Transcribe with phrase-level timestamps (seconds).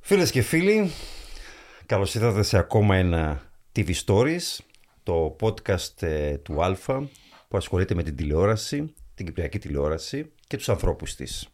[0.00, 0.90] Φίλες και φίλοι,
[1.86, 3.42] καλώς ήρθατε σε ακόμα ένα
[3.76, 4.58] TV Stories,
[5.02, 7.08] το podcast ε, του Αλφα
[7.48, 11.48] που ασχολείται με την τηλεόραση, την κυπριακή τηλεόραση και τους ανθρώπους της.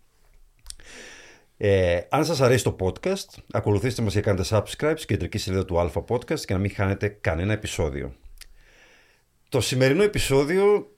[1.56, 5.74] Ε, αν σας αρέσει το podcast, ακολουθήστε μας και κάντε subscribe στην κεντρική σελίδα του
[5.76, 8.12] Alpha Podcast και να μην χάνετε κανένα επεισόδιο.
[9.48, 10.96] Το σημερινό επεισόδιο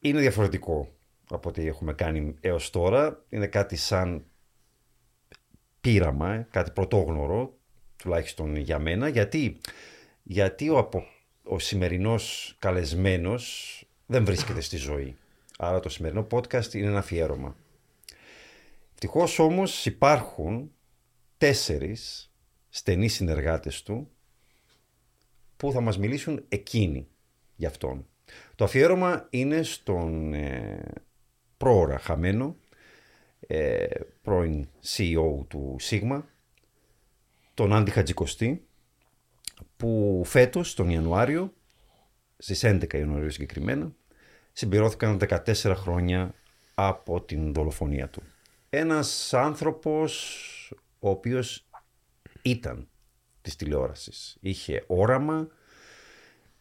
[0.00, 0.94] είναι διαφορετικό
[1.30, 3.24] από ό,τι έχουμε κάνει έως τώρα.
[3.28, 4.24] Είναι κάτι σαν
[5.80, 7.58] πείραμα, ε, κάτι πρωτόγνωρο,
[7.96, 9.60] τουλάχιστον για μένα, γιατί,
[10.22, 11.06] γιατί ο, απο,
[11.42, 15.16] ο σημερινός καλεσμένος δεν βρίσκεται στη ζωή.
[15.58, 17.56] Άρα το σημερινό podcast είναι ένα αφιέρωμα.
[18.92, 20.72] Ευτυχώς όμως υπάρχουν
[21.38, 22.32] τέσσερις
[22.68, 24.10] στενοί συνεργάτες του
[25.56, 27.08] που θα μας μιλήσουν εκείνοι
[27.56, 28.06] για αυτόν.
[28.54, 30.82] Το αφιέρωμα είναι στον ε,
[31.56, 32.56] πρόωρα χαμένο,
[33.40, 33.86] ε,
[34.22, 36.28] πρώην CEO του Σίγμα,
[37.54, 38.66] τον Άντι Χατζικοστή,
[39.76, 41.52] που φέτος, τον Ιανουάριο,
[42.38, 43.94] στις 11 Ιανουαρίου συγκεκριμένα,
[44.52, 46.34] συμπληρώθηκαν 14 χρόνια
[46.74, 48.22] από την δολοφονία του
[48.76, 51.68] ένας άνθρωπος ο οποίος
[52.42, 52.88] ήταν
[53.42, 54.36] της τηλεόρασης.
[54.40, 55.48] Είχε όραμα,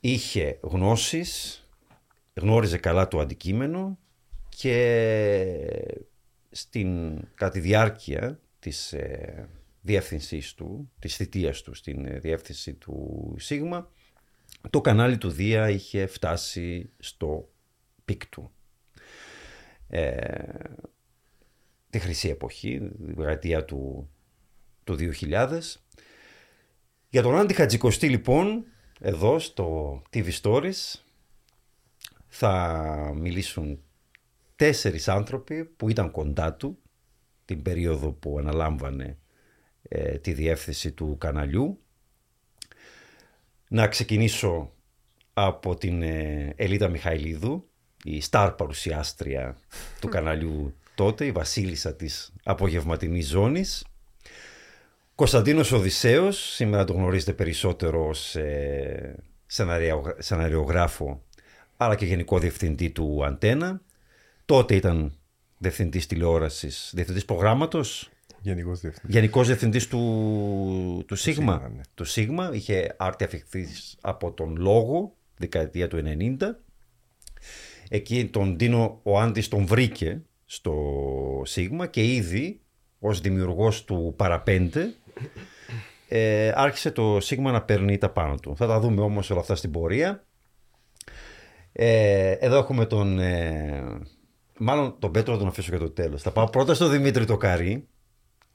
[0.06, 1.64] είχε γνώσεις,
[2.34, 4.00] γνώριζε καλά το αντικείμενο
[4.50, 5.98] και
[6.52, 9.50] στην, κατά τη διάρκεια της ε,
[9.82, 13.92] διεύθυνσής του, της θητείας του στην ε, διεύθυνση του Σίγμα,
[14.70, 17.50] το κανάλι του Δία είχε φτάσει στο
[18.06, 18.52] peak του.
[19.88, 20.44] Ε,
[21.90, 24.10] τη χρυσή εποχή, τη δεκαετία του,
[24.84, 25.60] του 2000.
[27.10, 28.66] Για τον Άντι Χατζικοστή λοιπόν,
[29.00, 30.94] εδώ στο TV Stories,
[32.28, 33.80] θα μιλήσουν
[34.56, 36.78] τέσσερις άνθρωποι που ήταν κοντά του
[37.46, 39.18] την περίοδο που αναλάμβανε
[39.82, 41.80] ε, τη διεύθυνση του καναλιού.
[43.68, 44.72] Να ξεκινήσω
[45.34, 47.70] από την ε, Ελίτα Μιχαηλίδου,
[48.04, 49.58] η στάρ παρουσιάστρια
[50.00, 53.86] του καναλιού τότε, η βασίλισσα της απογευματινής ζώνης.
[55.16, 59.16] Κωνσταντίνος Οδυσσέος, σήμερα το γνωρίζετε περισσότερο ως ε,
[60.18, 61.24] σεναριογράφο,
[61.78, 63.82] αλλά και γενικό διευθυντή του Αντένα.
[64.46, 65.14] Τότε ήταν
[65.58, 68.10] διευθυντής τηλεόρασης, διευθυντής προγράμματος.
[68.42, 69.16] Γενικός διευθυντής.
[69.16, 71.54] Γενικός διευθυντής του, του Σίγμα.
[71.54, 71.82] Σίγμα, ναι.
[71.94, 76.56] Του Σίγμα, είχε άρτη αφιχθής από τον Λόγο, δεκαετία του 90.
[77.90, 80.76] Εκεί τον Ντίνο ο Άντης τον βρήκε στο
[81.46, 82.60] Σίγμα και ήδη
[83.00, 84.94] ως δημιουργός του Παραπέντε
[86.08, 88.56] ε, άρχισε το Σίγμα να παίρνει τα πάνω του.
[88.56, 90.24] Θα τα δούμε όμως όλα αυτά στην πορεία.
[91.72, 93.20] Ε, εδώ έχουμε τον...
[93.20, 93.84] Ε,
[94.58, 96.22] μάλλον τον Πέτρο θα τον αφήσω για το τέλος.
[96.22, 97.88] Θα πάω πρώτα στον Δημήτρη το Καρύ.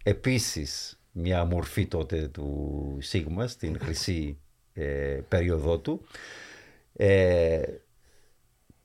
[0.03, 4.39] Επίσης μια μορφή τότε του Σίγμα στην χρυσή
[4.73, 6.07] ε, περίοδό του.
[6.93, 7.63] Ε,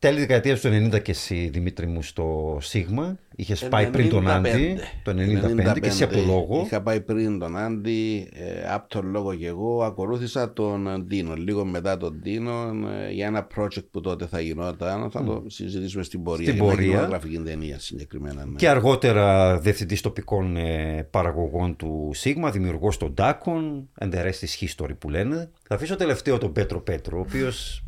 [0.04, 3.18] Τέλη δεκαετίας του 90 και εσύ Δημήτρη μου στο Σίγμα.
[3.36, 6.62] Είχες πάει πριν τον Άντι το 95 και εσύ από το λόγο.
[6.66, 9.84] Είχα πάει πριν τον Άντι, ε, από τον λόγο και εγώ.
[9.84, 11.34] Ακολούθησα τον Ντίνο.
[11.34, 12.72] Λίγο μετά τον Ντίνο
[13.08, 15.12] ε, για ένα project που τότε θα γινόταν.
[15.12, 16.46] Θα το συζητήσουμε στην πορεία.
[16.46, 16.90] Στην για μια πορεία.
[16.90, 18.46] κινηματογραφική ταινία συγκεκριμένα.
[18.46, 18.56] ναι.
[18.56, 24.66] Και αργότερα διευθυντής τοπικών ε, παραγωγών του Σίγμα, δημιουργός των Ντάκων, and the rest is
[24.66, 25.50] history που λένε.
[25.68, 27.84] Θα αφήσω τελευταίο τον Πέτρο Πέτρο, ο οποίος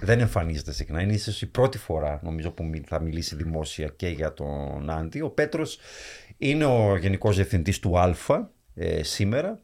[0.00, 1.02] δεν εμφανίζεται συχνά.
[1.02, 5.20] Είναι ίσως η πρώτη φορά νομίζω που μι- θα μιλήσει δημόσια και για τον Άντι.
[5.20, 5.78] Ο Πέτρος
[6.38, 9.60] είναι ο γενικός διευθυντής του Αλφα ε, σήμερα.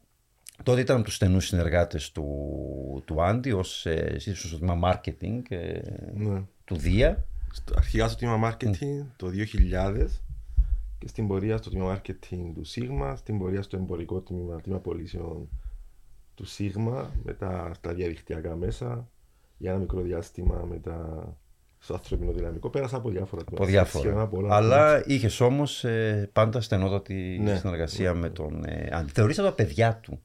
[0.63, 5.41] Τότε ήταν από τους στενούς συνεργάτες του, του Άντι ως ε, ίσως στο τμήμα marketing
[5.49, 5.79] ε,
[6.15, 6.43] Ναι.
[6.65, 7.27] του Δία.
[7.53, 10.07] Στο- Αρχικά στο τμήμα marketing το 2000
[10.99, 15.49] και στην πορεία στο τμήμα marketing του Sigma, στην πορεία στο εμπορικό τμήμα, τμήμα πωλήσεων
[16.35, 19.09] του Sigma, μετά στα διαδικτυακά μέσα,
[19.57, 21.27] για ένα μικρό διάστημα μετά
[21.79, 22.71] στο ανθρωπινό δυναμικό.
[22.71, 23.85] Πέρασα από διάφορα από τμήματα.
[23.87, 24.23] Σχεδόν διάφορα.
[24.23, 24.55] από όλα.
[24.57, 25.85] Αλλά είχες όμως
[26.33, 27.57] πάντα στενότατη Ναι.
[27.57, 29.11] συνεργασία με τον ε, Άντι.
[29.13, 30.23] Θεωρήσατε τα παιδιά του.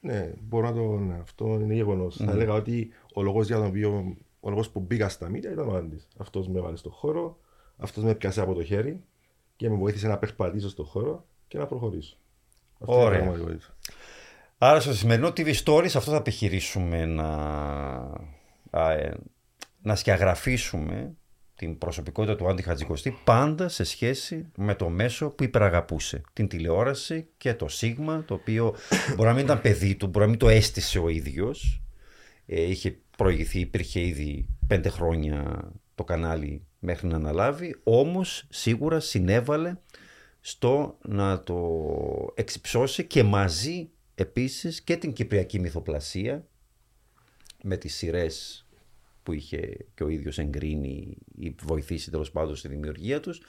[0.00, 0.82] Ναι, μπορώ να το.
[0.98, 2.16] Ναι, αυτό είναι γεγονός.
[2.16, 4.16] Θα έλεγα ότι ο λόγος για τον οποίο.
[4.40, 6.00] Ο λόγος που μπήκα στα μίδια ήταν ο Άντι.
[6.16, 7.38] Αυτός με έβαλε στο χώρο,
[7.76, 9.02] αυτός με πιάσε από το χέρι
[9.56, 12.16] και με βοήθησε να περπατήσω στο χώρο και να προχωρήσω.
[12.78, 13.20] Αυτή είναι η Ωραία.
[14.64, 14.70] Πραγματικότητα.
[14.70, 17.28] Άρα στο σημερινό TV Stories αυτό θα επιχειρήσουμε να,
[18.70, 19.16] α, ε,
[19.82, 21.14] να σκιαγραφίσουμε
[21.56, 26.20] την προσωπικότητα του Άντι Χατζικοστή πάντα σε σχέση με το μέσο που υπεραγαπούσε.
[26.32, 28.74] Την τηλεόραση και το Σίγμα, το οποίο
[29.16, 31.82] μπορεί να μην ήταν παιδί του, μπορεί να μην το αίσθησε ο ίδιος.
[32.46, 39.76] Ε, είχε προηγηθεί, υπήρχε ήδη πέντε χρόνια το κανάλι μέχρι να αναλάβει, όμως σίγουρα συνέβαλε
[40.40, 41.58] στο να το
[42.34, 46.46] εξυψώσει και μαζί επίσης και την κυπριακή μυθοπλασία
[47.62, 48.66] με τις σειρές
[49.22, 53.40] που είχε και ο ίδιος εγκρίνει ή βοηθήσει τέλος πάντων στη δημιουργία τους.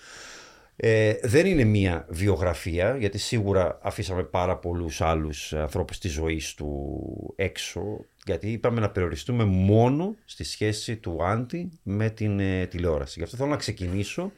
[0.77, 7.33] Ε, δεν είναι μία βιογραφία, γιατί σίγουρα αφήσαμε πάρα πολλούς άλλους ανθρώπους της ζωής του
[7.35, 13.13] έξω, γιατί είπαμε να περιοριστούμε μόνο στη σχέση του Άντι με την ε, τηλεόραση.
[13.17, 14.31] Γι' αυτό θέλω να ξεκινήσω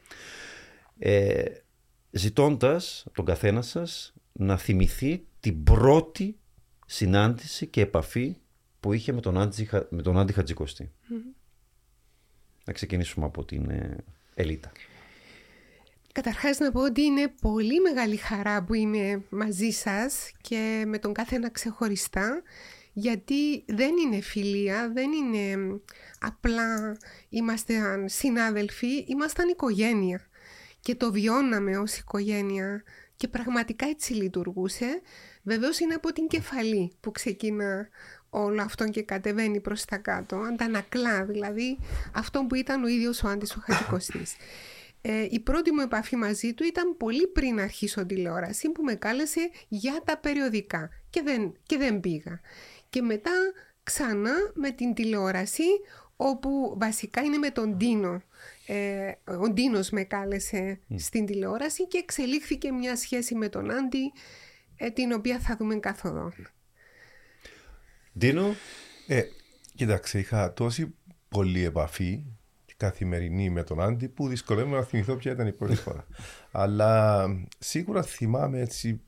[0.98, 1.44] ε,
[2.10, 6.38] ζητώντας τον καθένα σας να θυμηθεί την πρώτη
[6.86, 8.36] συνάντηση και επαφή
[8.80, 10.92] που είχε με τον Άντι, με τον Άντι Χατζικοστή.
[12.64, 13.96] Να ξεκινήσουμε από την ε,
[14.34, 14.72] Ελίτα.
[16.12, 21.12] Καταρχάς να πω ότι είναι πολύ μεγάλη χαρά που είμαι μαζί σας και με τον
[21.12, 22.42] καθένα ξεχωριστά
[22.92, 25.80] γιατί δεν είναι φιλία, δεν είναι
[26.18, 26.96] απλά
[27.28, 27.74] είμαστε
[28.08, 30.20] συνάδελφοι, ήμασταν οικογένεια
[30.80, 32.82] και το βιώναμε ως οικογένεια
[33.18, 35.00] και πραγματικά έτσι λειτουργούσε.
[35.42, 37.88] Βεβαίως είναι από την κεφαλή που ξεκινά
[38.30, 41.78] όλο αυτό και κατεβαίνει προς τα κάτω, αντανακλά δηλαδή
[42.14, 44.36] αυτό που ήταν ο ίδιος ο Άντης ο Χατζικοστής.
[45.00, 49.50] Ε, η πρώτη μου επαφή μαζί του ήταν πολύ πριν αρχίσω τηλεόραση που με κάλεσε
[49.68, 52.40] για τα περιοδικά και δεν, και δεν πήγα.
[52.90, 53.32] Και μετά
[53.82, 55.64] ξανά με την τηλεόραση
[56.16, 58.22] όπου βασικά είναι με τον Τίνο.
[58.70, 64.12] Ε, ο Ντίνος με κάλεσε στην τηλεόραση και εξελίχθηκε μια σχέση με τον Άντι
[64.76, 66.32] ε, την οποία θα δούμε καθοδόν.
[68.18, 68.54] Ντίνο.
[69.06, 69.22] Ε,
[69.74, 70.94] κοίταξε, είχα τόση
[71.28, 72.24] πολλή επαφή
[72.76, 76.06] καθημερινή με τον Άντι που δυσκολεύομαι να θυμηθώ ποια ήταν η πρώτη φορά.
[76.50, 77.26] Αλλά
[77.58, 79.00] σίγουρα θυμάμαι έτσι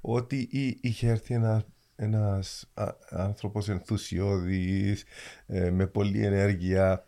[0.00, 0.48] ότι
[0.80, 1.64] είχε έρθει ένα
[1.96, 2.70] ένας
[3.08, 5.04] άνθρωπος ενθουσιώδης,
[5.46, 7.04] ε, με πολλή ενέργεια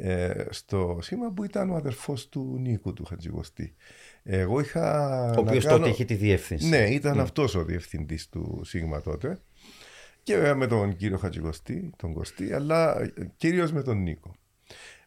[0.00, 3.74] ε, στο σήμα που ήταν ο αδερφός του Νίκου του Χατζηγοστή.
[4.22, 5.24] Εγώ είχα.
[5.36, 5.78] Ο οποίος κάνω...
[5.78, 6.68] τότε είχε τη διεύθυνση.
[6.68, 7.22] Ναι, ήταν mm.
[7.22, 9.38] αυτός ο διευθυντής του Σίγμα τότε.
[10.22, 14.34] Και βέβαια με τον κύριο Χατζηγοστή, τον Κωστή, αλλά κυρίως με τον Νίκο.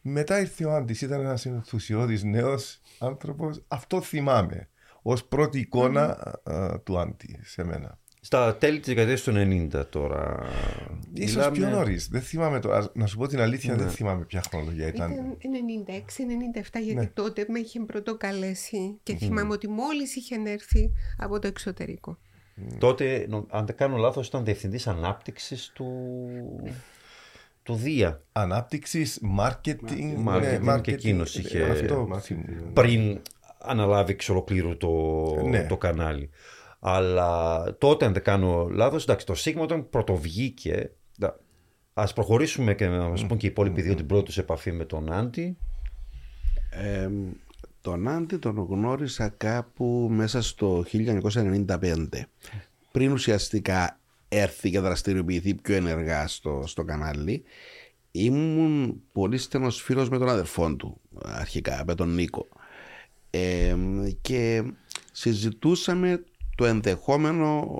[0.02, 3.64] Μετά ήρθε ο Άντι, ήταν ένας ενθουσιώδης νέος άνθρωπος.
[3.68, 4.68] Αυτό θυμάμαι
[5.02, 6.80] ως πρώτη εικόνα mm.
[6.84, 7.98] του Άντι σε μένα.
[8.20, 9.32] Στα τέλη της δεκαετίας του
[9.72, 10.46] 90 τώρα.
[11.28, 11.56] σω Μιλάμε...
[11.56, 12.08] πιο νωρίς.
[12.08, 12.90] Δεν θυμάμαι τώρα.
[12.94, 13.82] Να σου πω την αλήθεια, ναι.
[13.82, 15.10] δεν θυμάμαι ποια χρονολογία ήταν.
[15.10, 15.52] Ήταν
[16.76, 17.06] 96-97, γιατί ναι.
[17.06, 22.18] τότε με είχε πρωτοκαλέσει και θυμάμαι ότι μόλις είχε έρθει από το εξωτερικό.
[22.78, 25.86] Τότε, αν δεν κάνω λάθος, ήταν διευθυντής ανάπτυξης του
[27.62, 28.22] του Δία.
[28.32, 30.26] Ανάπτυξης, marketing.
[30.26, 31.62] Marketing, ναι, και εκείνος είχε.
[31.62, 32.08] Αυτό,
[32.72, 33.20] πριν
[33.58, 34.90] αναλάβει εξ ολοκλήρου το,
[35.48, 35.66] ναι.
[35.66, 36.30] το κανάλι.
[36.80, 40.90] Αλλά τότε, αν δεν κάνω λάθος, εντάξει, το Σίγμα όταν πρωτοβγήκε.
[41.92, 45.12] Α προχωρήσουμε και να μας πούν και οι υπόλοιποι δύο την πρώτη επαφή με τον
[45.12, 45.56] Άντι.
[46.70, 47.08] Ε,
[47.80, 52.26] τον Άντι τον γνώρισα κάπου μέσα στο 1995.
[52.92, 53.98] Πριν ουσιαστικά
[54.28, 57.42] έρθει και δραστηριοποιηθεί πιο ενεργά στο, στο κανάλι
[58.12, 62.48] ήμουν πολύ στενός φίλος με τον αδερφό του αρχικά, με τον Νίκο
[63.30, 63.76] ε,
[64.20, 64.62] και
[65.12, 66.24] συζητούσαμε
[66.60, 67.78] το ενδεχόμενο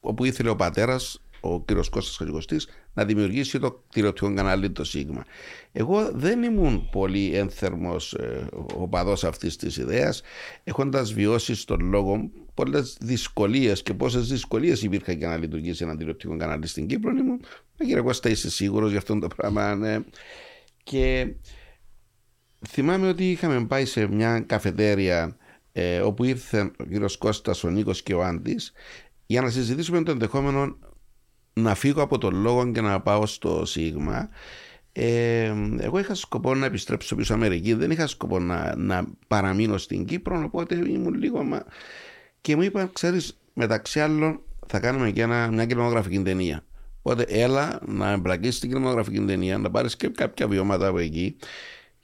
[0.00, 5.24] όπου ήθελε ο πατέρας ο κύριος Κώστας Χατζικοστής να δημιουργήσει το τηλεοπτικό κανάλι το Σίγμα.
[5.72, 10.22] Εγώ δεν ήμουν πολύ ένθερμος ε, οπαδός αυτής της ιδέας
[10.64, 16.36] έχοντας βιώσει στον λόγο πολλές δυσκολίες και πόσες δυσκολίες υπήρχαν για να λειτουργήσει ένα τηλεοπτικό
[16.36, 17.10] κανάλι στην Κύπρο.
[17.10, 17.40] Ήμουν,
[17.76, 19.74] κύριε Κώστα, είσαι σίγουρος για αυτό το πράγμα.
[19.74, 19.98] Ναι.
[20.82, 21.34] Και
[22.68, 25.36] θυμάμαι ότι είχαμε πάει σε μια καφετέρια
[25.80, 28.56] ε, όπου ήρθε ο κύριος Κώστας, ο Νίκος και ο Άντι
[29.26, 30.76] για να συζητήσουμε το ενδεχόμενο
[31.52, 34.28] να φύγω από τον λόγο και να πάω στο Σίγμα.
[34.92, 40.04] Ε, εγώ είχα σκοπό να επιστρέψω πίσω Αμερική, δεν είχα σκοπό να, να παραμείνω στην
[40.04, 41.42] Κύπρο, οπότε ήμουν λίγο.
[41.42, 41.64] Μα...
[42.40, 46.64] Και μου είπαν, ξέρεις, μεταξύ άλλων θα κάνουμε και ένα, μια κινηματογραφική ταινία.
[47.02, 51.36] Οπότε έλα να εμπλακείς στην κινηματογραφική ταινία, να πάρεις και κάποια βιώματα από εκεί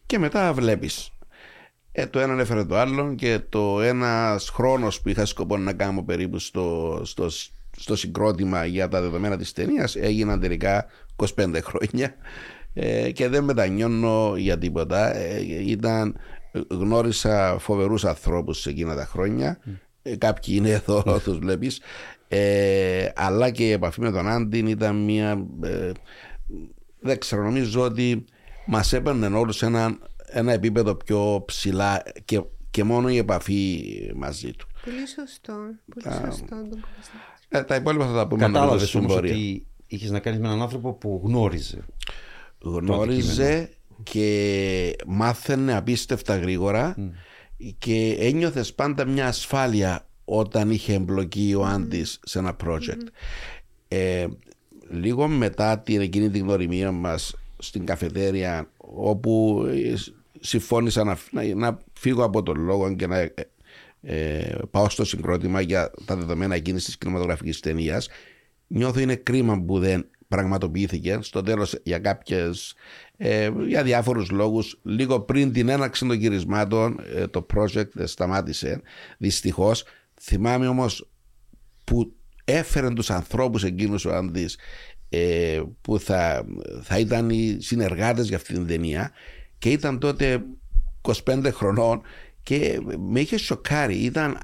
[0.07, 1.13] και μετά βλέπεις.
[1.97, 6.03] Ε, το ένα έφερε το άλλο και το ένας χρόνος που είχα σκοπό να κάνω
[6.03, 7.29] περίπου στο, στο,
[7.77, 10.87] στο συγκρότημα για τα δεδομένα της ταινίας έγιναν τελικά
[11.17, 12.15] 25 χρόνια
[12.75, 15.17] ε, και δεν μετανιώνω για τίποτα.
[15.17, 16.17] Ε, ήταν,
[16.69, 19.59] γνώρισα φοβερούς ανθρώπους σε εκείνα τα χρόνια
[20.03, 21.81] ε, κάποιοι είναι εδώ, του βλέπεις.
[22.29, 25.47] Ε, αλλά και η επαφή με τον Άντιν ήταν μια.
[25.63, 25.91] Ε,
[27.01, 28.25] δεν ξέρω, νομίζω ότι
[28.67, 29.67] μας έπαιρνε όλους σε
[30.27, 34.67] ένα, ένα επίπεδο πιο ψηλά και, και μόνο η επαφή μαζί του.
[34.85, 35.53] Πολύ σωστό.
[35.95, 36.57] Πολύ σωστό.
[37.49, 40.93] Ε, τα υπόλοιπα θα τα πούμε Κατάλαβες όμως ότι είχες να κάνεις με έναν άνθρωπο
[40.93, 41.85] που γνώριζε
[42.65, 43.71] γνώριζε
[44.03, 46.97] και μάθαινε απίστευτα γρήγορα
[47.79, 53.07] και ένιωθες πάντα μια ασφάλεια όταν είχε εμπλοκή ο Άντης σε ένα project.
[53.89, 54.27] Ε,
[54.91, 59.95] λίγο μετά την εκείνη την γνωριμία μας στην καφετέρια όπου ε,
[60.41, 63.35] συμφώνησα να, να, να φύγω από τον λόγο και να ε,
[64.03, 68.09] ε, πάω στο συγκρότημα για τα δεδομένα εκείνη της κινηματογραφικής ταινίας.
[68.67, 71.19] Νιώθω είναι κρίμα που δεν πραγματοποιήθηκε.
[71.21, 72.75] Στο τέλος, για κάποιες.
[73.17, 78.81] Ε, για διάφορους λόγους λίγο πριν την έναξη των γυρισμάτων ε, το project σταμάτησε
[79.19, 79.85] δυστυχώς
[80.21, 81.09] θυμάμαι όμως
[81.85, 82.13] που
[82.45, 84.59] έφερε τους ανθρώπους εκείνους ο Άνδης
[85.17, 86.45] ε, που θα,
[86.83, 89.11] θα ήταν οι συνεργάτες για αυτή την ταινία
[89.59, 90.45] και ήταν τότε
[91.03, 92.03] 25 χρονών
[92.43, 92.81] και
[93.11, 93.95] με είχε σοκάρει.
[93.95, 94.39] Ήταν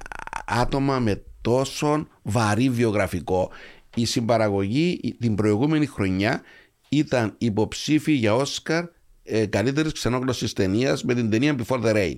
[0.45, 3.51] άτομα με τόσο βαρύ βιογραφικό.
[3.95, 6.41] Η συμπαραγωγή την προηγούμενη χρονιά
[6.89, 8.85] ήταν υποψήφιοι για Όσκαρ
[9.23, 12.17] ε, καλύτερης ξενόγλωση ταινίας με την ταινία Before the Rain.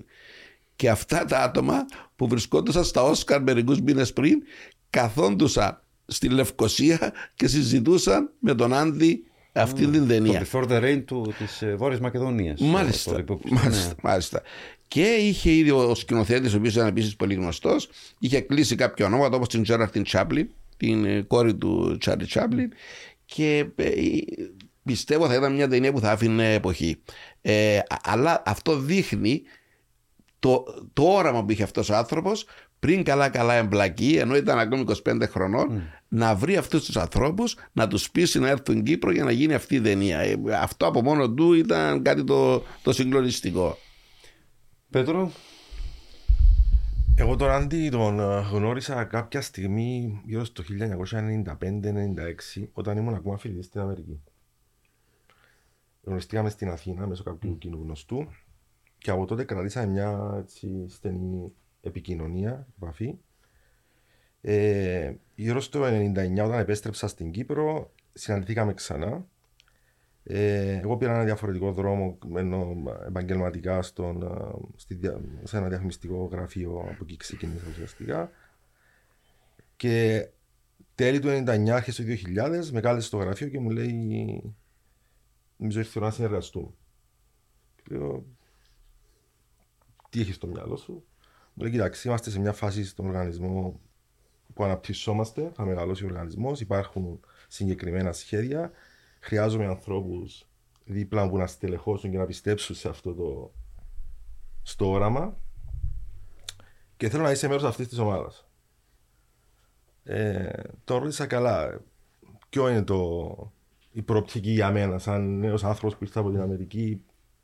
[0.75, 4.43] Και αυτά τα άτομα που βρισκόντουσαν στα Όσκαρ μερικούς μήνες πριν
[4.89, 5.83] καθόντουσαν
[6.13, 10.39] στη Λευκοσία και συζητούσαν με τον Άντι αυτή την ταινία.
[10.39, 12.60] Το Before the Rain του, της ε, Βόρειας Μακεδονίας.
[12.62, 14.41] Μάλιστα, μάλιστα, μάλιστα.
[14.88, 17.89] Και είχε ήδη ο σκηνοθέτης, ο οποίος ήταν επίσης πολύ γνωστός,
[18.20, 22.72] είχε κλείσει κάποια ονόματα όπως την Τζέραρτιν Τσάπλιν, την ε, κόρη του Τσάρλι Τσάπλιν.
[23.25, 23.91] Και ε,
[24.84, 26.98] πιστεύω θα ήταν μια ταινία που θα άφηνε εποχή.
[27.41, 29.41] Ε, αλλά αυτό δείχνει
[30.39, 32.46] το, το όραμα που είχε αυτός ο άνθρωπος
[32.84, 38.12] πριν καλά-καλά εμπλακεί, ενώ ήταν ακόμη 25 χρονών, να βρει αυτούς τους ανθρώπους, να τους
[38.12, 40.20] πείσει να έρθουν Κύπρο για να γίνει αυτή η ταινία.
[40.20, 43.78] Ε, αυτό από μόνο του ήταν κάτι το, το συγκλονιστικό.
[44.90, 45.32] Πέτρο;
[47.16, 53.66] Εγώ τον Άντι τον ε, γνώρισα κάποια στιγμή γύρω στο 1995-96 όταν ήμουν ακόμα φοιτητής
[53.66, 54.22] στην Αμερική.
[56.02, 58.28] Γνωριστήκαμε στην Αθήνα μέσω κάποιου κοινού γνωστού
[58.98, 63.18] και από τότε κρατήσαμε μια έτσι, στενή επικοινωνία, επαφή.
[64.42, 69.28] Ε, γύρω στο 1999 όταν επέστρεψα στην Κύπρο συναντηθήκαμε ξανά.
[70.24, 72.74] Ε, εγώ πήρα ένα διαφορετικό δρόμο ενώ
[73.08, 74.24] επαγγελματικά στον,
[74.75, 75.00] στη,
[75.44, 78.32] σε ένα διαφημιστικό γραφείο από εκεί ξεκίνησα ουσιαστικά.
[79.75, 80.28] Και
[80.96, 84.54] τέλη του 1999, αρχές του 2000 με κάλεσε στο γραφείο και μου λέει
[85.58, 86.70] νομίζω ήρθε να συνεργαστούμε
[87.90, 88.25] λέω
[90.10, 91.04] τι έχεις στο μυαλό σου μου
[91.55, 93.79] λέει κοιτάξτε είμαστε σε μια φάση στον οργανισμό
[94.53, 98.72] που αναπτυσσόμαστε θα μεγαλώσει ο οργανισμός υπάρχουν συγκεκριμένα σχέδια
[99.19, 100.48] χρειάζομαι ανθρώπους
[100.86, 103.53] δίπλα που να στελεχώσουν και να πιστέψουν σε αυτό το
[104.62, 105.38] στο όραμα
[107.03, 108.48] και θέλω να είσαι μέρος αυτής της ομάδας.
[110.03, 110.50] Ε,
[110.83, 111.81] το ρώτησα καλά.
[112.50, 113.51] Ποιο είναι το,
[113.91, 117.03] η προοπτική για μένα, σαν νέος άνθρωπος που ήρθα από την Αμερική,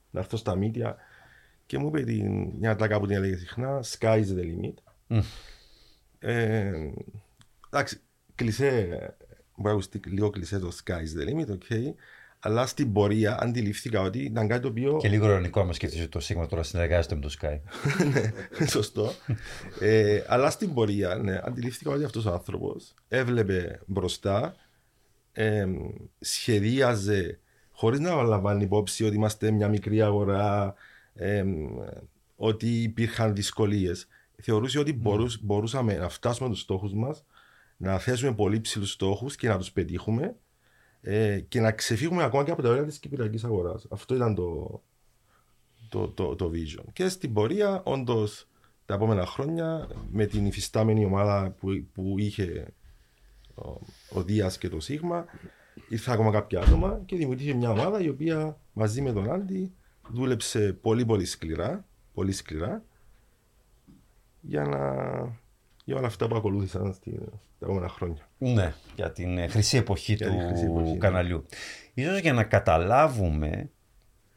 [0.09, 0.97] να έρθω στα μύτια
[1.69, 4.73] και μου είπε την, μια τάκα που την έλεγε συχνά, sky is the limit.
[5.07, 5.23] Mm.
[6.19, 6.71] Ε,
[7.69, 8.01] εντάξει,
[8.35, 8.87] κλεισέ
[9.55, 11.93] μπορεί να ακουστεί λίγο κλεισέ το sky is the limit, okay.
[12.39, 14.97] Αλλά στην πορεία αντιληφθήκα ότι ήταν κάτι το οποίο.
[14.97, 17.59] Και λίγο ειρωνικό άμα σκεφτεί ότι το Σίγμα τώρα συνεργάζεται με το Sky.
[18.59, 19.11] ναι, σωστό.
[19.79, 24.55] ε, αλλά στην πορεία, ναι, αντιληφθήκα ότι αυτός ο άνθρωπος έβλεπε μπροστά,
[25.31, 25.65] ε,
[26.19, 27.39] σχεδίαζε
[27.71, 30.75] χωρίς να λαμβάνει υπόψη ότι είμαστε μια μικρή αγορά,
[31.13, 31.45] ε,
[32.35, 34.07] ότι υπήρχαν δυσκολίες.
[34.41, 34.99] Θεωρούσε ότι
[35.41, 37.23] μπορούσαμε να φτάσουμε τους στόχους μας
[37.77, 40.35] να θέσουμε πολύ ψηλούς στόχους και να τους πετύχουμε
[41.01, 43.85] ε, και να ξεφύγουμε ακόμα και από τα όρια της κυπριακής αγοράς.
[43.89, 44.81] Αυτό ήταν το,
[45.89, 46.83] το, το, το vision.
[46.93, 48.47] Και στην πορεία, όντως,
[48.85, 52.73] τα επόμενα χρόνια, με την υφιστάμενη ομάδα που, που είχε
[53.55, 53.69] ο,
[54.09, 55.25] ο Δίας και το Σίγμα,
[55.89, 59.73] ήρθαν ακόμα κάποια άτομα και δημιουργήθηκε μια ομάδα η οποία μαζί με τον Άντι
[60.11, 62.83] δούλεψε πολύ πολύ σκληρά, πολύ σκληρά
[64.41, 64.77] για να
[65.89, 66.95] για όλα αυτά που ακολούθησαν
[67.59, 68.29] τα επόμενα χρόνια.
[68.37, 70.97] Ναι, για την ε, χρυσή εποχή του χρυσή εποχή, ναι.
[70.97, 71.45] καναλιού.
[71.93, 72.03] Ναι.
[72.03, 73.69] Ίσως για να καταλάβουμε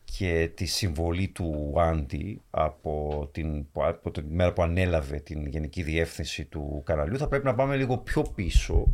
[0.04, 6.44] και τη συμβολή του Άντι από την, από την μέρα που ανέλαβε την γενική διεύθυνση
[6.44, 8.92] του καναλιού θα πρέπει να πάμε λίγο πιο πίσω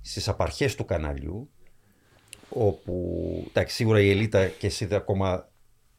[0.00, 1.50] στις απαρχές του καναλιού
[2.48, 5.48] όπου εντάξει, σίγουρα η Ελίτα και εσύ ακόμα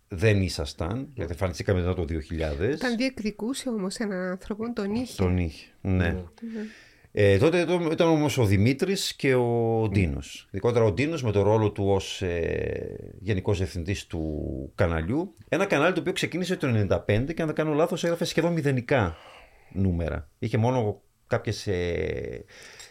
[0.08, 2.74] δεν ήσασταν, γιατί εμφανιστήκαμε μετά το 2000.
[2.74, 5.16] Όταν διεκδικούσε όμως έναν άνθρωπο, τον είχε.
[5.16, 5.92] Τον είχε, ναι.
[5.92, 6.24] ναι.
[7.18, 10.48] Ε, τότε ήταν όμως ο Δημήτρης και ο Ντίνος.
[10.52, 15.34] Ειδικότερα ο Ντίνος με το ρόλο του ως ε, γενικός διευθυντής του καναλιού.
[15.50, 19.16] Ένα κανάλι το οποίο ξεκίνησε το 1995 και αν δεν κάνω λάθος έγραφε σχεδόν μηδενικά
[19.72, 20.30] νούμερα.
[20.40, 22.46] Είχε μόνο κάποιες ε,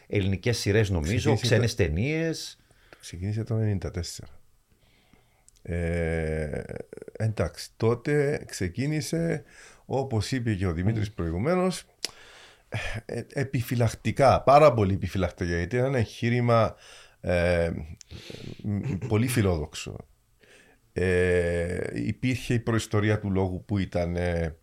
[0.07, 2.59] ελληνικές σειρές νομίζω, ξένες ταινίες.
[3.01, 3.91] Ξεκίνησε το 1994.
[5.67, 6.63] Ε,
[7.13, 9.45] εντάξει, τότε ξεκίνησε,
[9.85, 11.85] όπως είπε και ο Δημήτρης προηγουμένως,
[13.07, 16.75] ε, επιφυλακτικά, πάρα πολύ επιφυλακτικά, γιατί ήταν ένα εγχείρημα
[17.21, 17.71] ε,
[19.09, 19.97] πολύ φιλόδοξο.
[20.93, 24.57] Ε, υπήρχε η προϊστορία του λόγου που ήταν ε,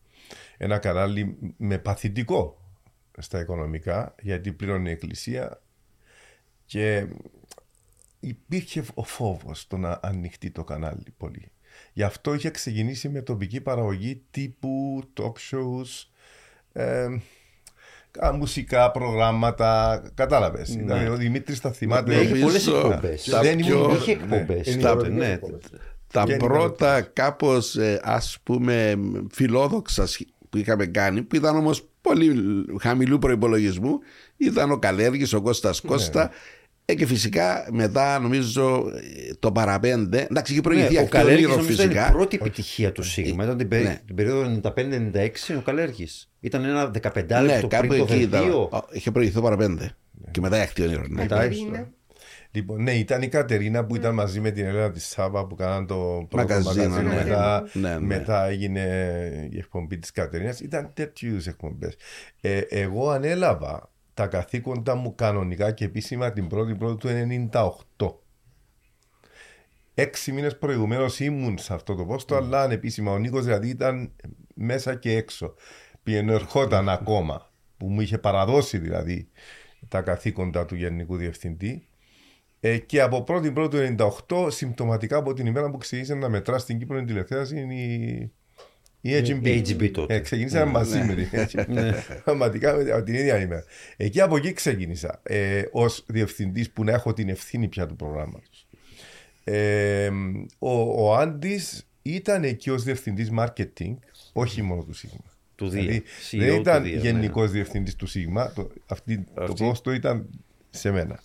[0.57, 2.61] ένα κανάλι με παθητικό
[3.17, 5.61] στα οικονομικά, γιατί πλήρωνε η Εκκλησία
[6.65, 7.07] και
[8.21, 11.51] υπήρχε ο φόβος το να ανοιχτεί το κανάλι πολύ.
[11.93, 16.05] Γι' αυτό είχε ξεκινήσει με τοπική παραγωγή τύπου talk shows,
[16.73, 17.07] ε,
[18.33, 20.01] μουσικά προγράμματα.
[20.13, 20.75] Κατάλαβες.
[20.75, 21.09] Ναι.
[21.09, 22.15] ο Δημήτρης τα θυμάται.
[22.15, 23.29] Ναι, είχε πολλές εκπομπές.
[23.41, 23.95] Δεν πιο...
[23.95, 24.75] είχε εκπομπές.
[24.75, 25.39] Ναι, ναι.
[26.11, 28.95] Τα πρώτα κάπως ας πούμε
[29.31, 30.07] φιλόδοξα
[30.49, 32.35] που είχαμε κάνει, που ήταν όμως πολύ
[32.79, 33.99] χαμηλού προπολογισμού,
[34.37, 36.31] ήταν ο Καλέργη, ο Κώστας Κώστα.
[36.85, 38.83] Ε, και φυσικά μετά νομίζω
[39.39, 40.27] το παραπέντε.
[40.29, 41.91] Εντάξει, είχε προηγηθεί ναι, αυτό ο φυσικά.
[41.91, 43.43] Ήταν η πρώτη επιτυχία του Σίγμα.
[43.43, 44.01] Ήταν την, ναι.
[44.05, 46.07] την περίοδο 95-96 ο Καλέργη.
[46.39, 48.69] Ήταν ένα 15 λεπτό ναι, πριν το Βελγίο.
[48.91, 49.83] Είχε προηγηθεί το παραπέντε.
[50.11, 50.31] Ναι.
[50.31, 51.03] Και μετά η ακτή όνειρο.
[51.09, 51.25] Ναι.
[52.53, 55.87] Λοιπόν, ναι, ήταν η Κατερίνα που ήταν μαζί με την Ελένα της Σάβα που κάναν
[55.87, 57.01] το πρώτο μαγαζίνο.
[57.01, 57.99] Ναι, μετά, ναι, ναι.
[57.99, 58.81] μετά έγινε
[59.51, 60.59] η εκπομπή της Κατερίνας.
[60.59, 61.95] Ήταν τέτοιου είδους εκπομπές.
[62.41, 67.49] Ε, εγώ ανέλαβα τα καθήκοντα μου κανονικά και επίσημα την 1η Πρώτη του
[67.97, 68.13] 1998.
[69.93, 72.37] Έξι μήνες προηγουμένως ήμουν σε αυτό το πόστο, mm.
[72.37, 74.11] αλλά ανεπίσημα ο Νίκος δηλαδή ήταν
[74.53, 75.53] μέσα και έξω.
[76.03, 79.29] Πήγαινε ερχόταν ακόμα, που μου είχε παραδώσει δηλαδή
[79.87, 81.87] τα καθήκοντα του Γενικού Διευθυντή.
[82.59, 86.57] Ε, και από 1η Πρώτη του 1998, συμπτωματικά από την ημέρα που ξεκίνησε να μετρά
[86.57, 88.31] στην Κύπρο τηλεθέαση, είναι η
[89.01, 89.67] η HB.
[89.67, 90.15] HB τότε.
[90.15, 91.05] Ε, ξεκινήσαμε ναι, μαζί ναι.
[91.05, 91.93] με την HB.
[92.23, 93.63] Πραγματικά από την ίδια ημέρα.
[93.97, 98.67] Εκεί από εκεί ξεκίνησα ε, ως διευθυντής που να έχω την ευθύνη πια του προγράμματος.
[99.43, 100.09] Ε,
[100.59, 101.59] ο, ο Άντι
[102.01, 103.95] ήταν εκεί ως διευθυντής marketing,
[104.33, 105.31] όχι μόνο του Σίγμα.
[105.55, 107.51] Του δηλαδή, δεν ήταν γενικός ναι.
[107.51, 108.51] διευθυντής του Σίγμα.
[108.53, 110.29] Το, αυτή, το πόστο ήταν
[110.69, 111.19] σε μένα.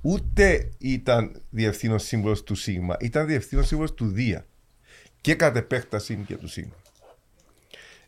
[0.00, 4.46] Ούτε ήταν διευθύνων σύμβολο του Σίγμα, ήταν διευθύνων σύμβολο του Δία.
[5.20, 6.74] Και κατ' επέκταση και του Σίγμα.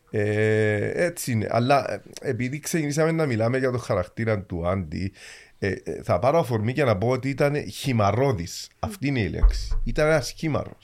[0.09, 1.47] Ε, έτσι είναι.
[1.49, 5.13] Αλλά ε, επειδή ξεκινήσαμε να μιλάμε για το χαρακτήρα του Άντι,
[5.59, 8.69] ε, ε θα πάρω αφορμή και να πω ότι ήταν χυμαρόδης.
[8.79, 9.81] Αυτή είναι η λέξη.
[9.83, 10.77] Ήταν ένας χήμαρο.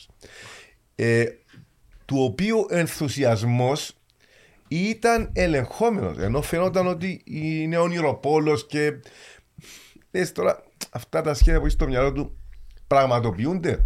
[0.96, 1.26] Ε,
[2.06, 3.98] του οποίου ενθουσιασμός
[4.68, 6.18] ήταν ελεγχόμενος.
[6.18, 8.94] Ενώ φαινόταν ότι είναι όνειροπόλος και.
[10.12, 12.38] Δες τώρα, αυτά τα σχέδια που έχει στο μυαλό του
[12.88, 13.86] πραγματοποιούνται.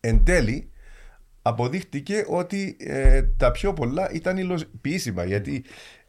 [0.00, 0.69] Εν τέλει,
[1.50, 5.24] αποδείχτηκε ότι ε, τα πιο πολλά ήταν υλοποιήσιμα.
[5.24, 5.64] Γιατί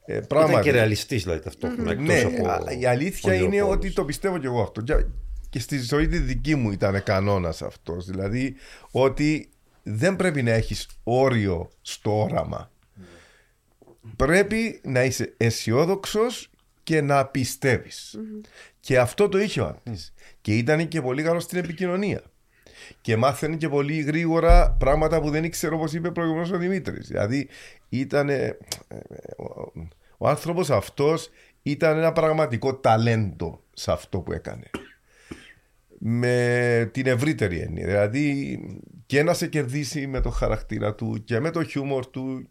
[0.05, 0.51] ε, πράγματι.
[0.51, 1.93] Ήταν και ρεαλιστής δηλαδή ταυτόχρονα.
[1.93, 4.83] Ναι, από η αλήθεια είναι ότι το πιστεύω και εγώ αυτό.
[5.49, 8.05] Και στη ζωή τη δική μου ήταν κανόνας αυτός.
[8.05, 8.55] Δηλαδή
[8.91, 9.49] ότι
[9.83, 12.71] δεν πρέπει να έχεις όριο στο όραμα.
[14.15, 16.49] Πρέπει να είσαι αισιόδοξος
[16.83, 17.89] και να πιστευει
[18.79, 20.13] Και αυτό το είχε ο Άντης.
[20.41, 22.21] Και ήταν και πολύ καλό στην επικοινωνία
[23.01, 27.07] και μάθαινε και πολύ γρήγορα πράγματα που δεν ήξερε όπως είπε προηγουμένως ο Δημήτρης.
[27.07, 27.47] Δηλαδή
[27.89, 28.29] ήταν.
[28.29, 28.57] Ε,
[29.37, 29.71] ο,
[30.17, 31.29] ο άνθρωπος αυτός
[31.61, 34.69] ήταν ένα πραγματικό ταλέντο σε αυτό που έκανε.
[35.97, 37.85] Με την ευρύτερη έννοια.
[37.85, 38.59] Δηλαδή
[39.05, 42.49] και να σε κερδίσει με το χαρακτήρα του και με το χιούμορ του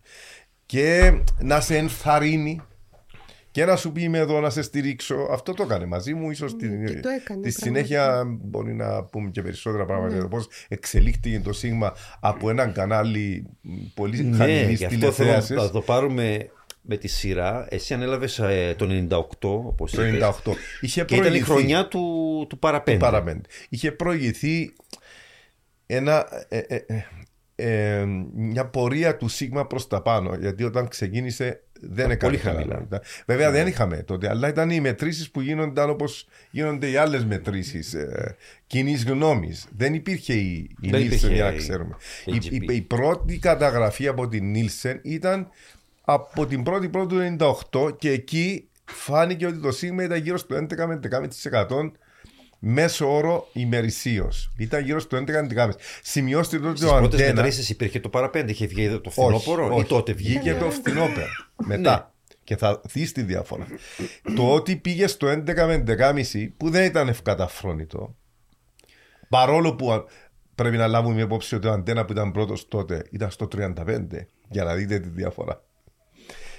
[0.66, 2.60] και να σε ενθαρρύνει
[3.50, 5.28] και να σου πει είμαι εδώ να σε στηρίξω.
[5.30, 6.30] Αυτό το έκανε μαζί μου.
[6.30, 6.68] ίσως στη,
[7.42, 12.50] τη συνέχεια μπορεί να πούμε και περισσότερα πράγματα για το πώς εξελίχθηκε το Σίγμα από
[12.50, 13.46] έναν κανάλι
[13.94, 15.56] πολύ ναι, χαμηλής τηλεθέασης.
[15.56, 16.50] Θα το πάρουμε
[16.82, 17.66] με τη σειρά.
[17.70, 20.02] Εσύ ανέλαβες ε, το 98, όπως Το
[20.44, 20.52] 98.
[20.80, 22.98] Είχε και ήταν η χρονιά του, του παραπέντε.
[22.98, 23.48] Του παραπέντε.
[23.68, 24.72] Είχε προηγηθεί
[25.86, 26.84] ένα, ε, ε,
[27.54, 30.34] ε, μια πορεία του Σίγμα προς τα πάνω.
[30.34, 32.86] Γιατί όταν ξεκίνησε δεν Πολύ χαμηλά.
[33.26, 37.94] Βέβαια δεν είχαμε τότε, αλλά ήταν οι μετρήσεις που γίνονταν όπως γίνονται οι άλλες μετρήσεις
[37.94, 39.66] ε, κοινής γνώμης.
[39.76, 41.96] Δεν υπήρχε η, η Νίλσεν για να ξέρουμε.
[42.24, 45.48] Η, η, η, πρώτη καταγραφή από την Νίλσεν ήταν
[46.04, 47.36] από την πρώτη πρώτη του
[47.70, 51.00] 98 και εκεί φάνηκε ότι το σήμα ήταν γύρω στο 11 με
[51.50, 51.90] 11%
[52.60, 54.52] μέσο όρο ημερησίως.
[54.56, 55.70] Ήταν γύρω στο 11-11.
[56.02, 57.10] Σημειώστε το ότι ο Αντένα.
[57.10, 61.26] Στι πρώτε υπήρχε το παραπέντε, είχε βγει το φθινόπωρο ή τότε βγήκε; Το φθινόπωρο.
[61.56, 61.94] Μετά.
[61.96, 62.34] Ναι.
[62.44, 63.66] Και θα δεις τη διαφορά.
[64.36, 68.14] το ότι πήγε στο 11 με 11,5 που δεν ήταν ευκαταφρόνητο.
[69.28, 70.04] Παρόλο που
[70.54, 73.72] πρέπει να λάβουμε υπόψη ότι ο Αντένα που ήταν πρώτος τότε ήταν στο 35
[74.48, 75.62] για να δείτε τη διαφορά.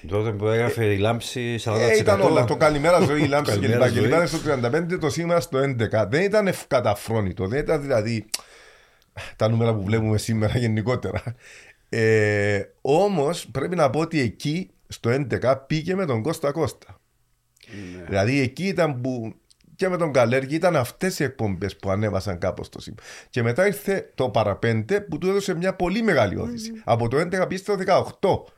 [0.08, 1.76] Τότε που έγραφε η λάμψη 40%.
[1.80, 2.46] Ε, ήταν όλα.
[2.46, 4.26] Το καλημέρα ζωή, η λάμψη και λοιπά.
[4.26, 6.06] στο 35, το σήμερα στο 11.
[6.10, 7.48] Δεν ήταν ευκαταφρόνητο.
[7.48, 8.26] Δεν ήταν δηλαδή
[9.36, 11.24] τα νούμερα που βλέπουμε σήμερα γενικότερα.
[11.90, 17.00] Ε, Όμως πρέπει να πω ότι εκεί στο 11 πήγε με τον Κώστα Κώστα.
[17.98, 18.04] Ναι.
[18.06, 19.34] Δηλαδή εκεί ήταν που
[19.76, 22.94] και με τον Καλέργη ήταν αυτές οι εκπομπές που ανέβασαν κάπως το ΣΥΜ.
[23.30, 26.72] Και μετά ήρθε το παραπέντε που του έδωσε μια πολύ μεγάλη όθηση.
[26.84, 27.76] Από το 11 πήγε στο
[28.20, 28.54] 18.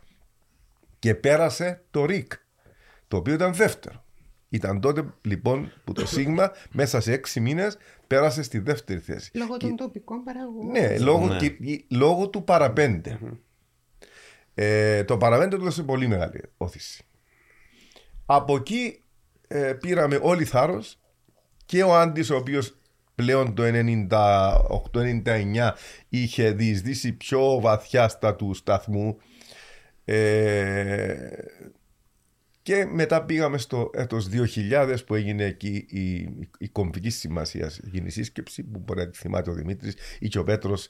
[1.04, 2.32] Και πέρασε το ΡΙΚ,
[3.08, 4.04] το οποίο ήταν δεύτερο.
[4.50, 9.32] Ήταν τότε λοιπόν που το Σίγμα μέσα σε έξι μήνες πέρασε στη δεύτερη θέση.
[9.34, 10.72] Λόγω των τοπικών παραγωγών.
[10.72, 11.38] Ναι, λόγω, Ναι.
[11.38, 13.20] και- λόγω του παραπέντε.
[14.54, 17.06] Ε, το παραπέντε του έδωσε πολύ μεγάλη όθηση.
[18.26, 19.04] Από εκεί
[19.48, 21.00] ε, πήραμε όλοι θάρρος
[21.66, 22.78] και ο Άντης ο οποίος
[23.16, 25.72] πλέον το 98-99
[26.10, 29.18] είχε διεισδύσει πιο βαθιά στα του σταθμού
[30.06, 31.30] ε,
[32.62, 38.63] και μετά πήγαμε στο έτος 2000 που έγινε εκεί η, η κομβική σημασία γίνει σύσκεψη
[38.63, 40.89] που μπορεί να τη θυμάται ο Δημήτρης ή και ο Πέτρος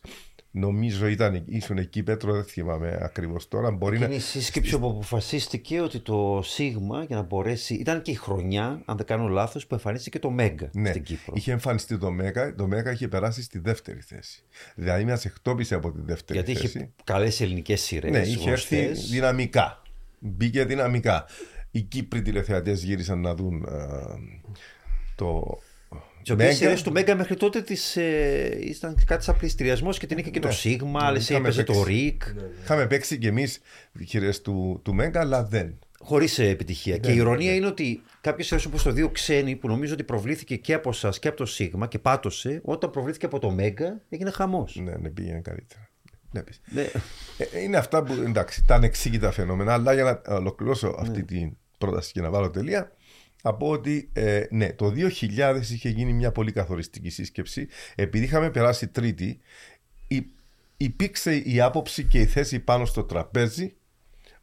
[0.56, 4.88] νομίζω ήταν, ήσουν εκεί Πέτρο δεν θυμάμαι ακριβώς τώρα μπορεί να, Είναι η σύσκεψη όπου
[4.88, 7.74] αποφασίστηκε ότι το Σίγμα για να μπορέσει.
[7.74, 11.34] ήταν και η χρονιά, αν δεν κάνω λάθος, που εμφανίστηκε το Μέγκα Ναι, στην Κύπρο.
[11.38, 14.44] είχε εμφανιστεί το ΜΕΚΑ, το ΜΕΚΑ είχε περάσει στη δεύτερη θέση.
[14.76, 16.78] Δηλαδή μας εκτόπισε από τη δεύτερη Γιατί θέση.
[16.78, 18.12] είχε καλές ελληνικές σειρές.
[18.12, 19.82] ναι, είχε έρθει δυναμικά.
[20.20, 21.26] Μπήκε δυναμικά.
[21.72, 23.78] Οι Κύπροι τηλεθεατές γύρισαν να δουν ε,
[25.16, 25.58] το
[26.24, 26.58] Τι οποίε Μέγκα.
[26.58, 30.40] σειρέ του Μέγκα μέχρι τότε τις, ε, ήταν κάτι σαν πληστηριασμός και την είχε και
[30.40, 31.36] το Σίγμα, άλλες Ναι.
[31.36, 31.90] Είχαμε έπαιζε το παίξει.
[31.90, 32.24] Ρικ.
[32.64, 33.60] Είχαμε παίξει κι εμείς
[34.08, 35.80] χειρέ του, του ΜΕΚΑ, αλλά δεν.
[36.00, 36.98] Χωρίς επιτυχία.
[36.98, 37.56] και η ναι, ηρωνία ναι.
[37.56, 41.10] είναι ότι κάποιε σειρέ όπως το Δύο Ξένοι, που νομίζω ότι προβλήθηκε και από εσά
[41.20, 44.76] και από το Σίγμα και πάτωσε, όταν προβλήθηκε από το Μέγκα έγινε χαμός.
[44.84, 45.90] Ναι, ναι, πήγαινε καλύτερα.
[46.32, 46.62] Βλέπεις.
[46.66, 46.82] Ναι.
[47.38, 52.12] Ε, Είναι αυτά που εντάξει, τα ανεξήγητα φαινόμενα, αλλά για να ολοκληρώσω αυτή την πρόταση
[52.12, 52.92] και να βάλω τελεία,
[53.46, 57.68] να πω ότι ε, ναι, το 2000 είχε γίνει μια πολύ καθοριστική σύσκεψη.
[57.96, 59.40] Επειδή είχαμε περάσει τρίτη,
[60.08, 60.36] υ-
[60.78, 63.74] υπήρξε η άποψη και η θέση πάνω στο τραπέζι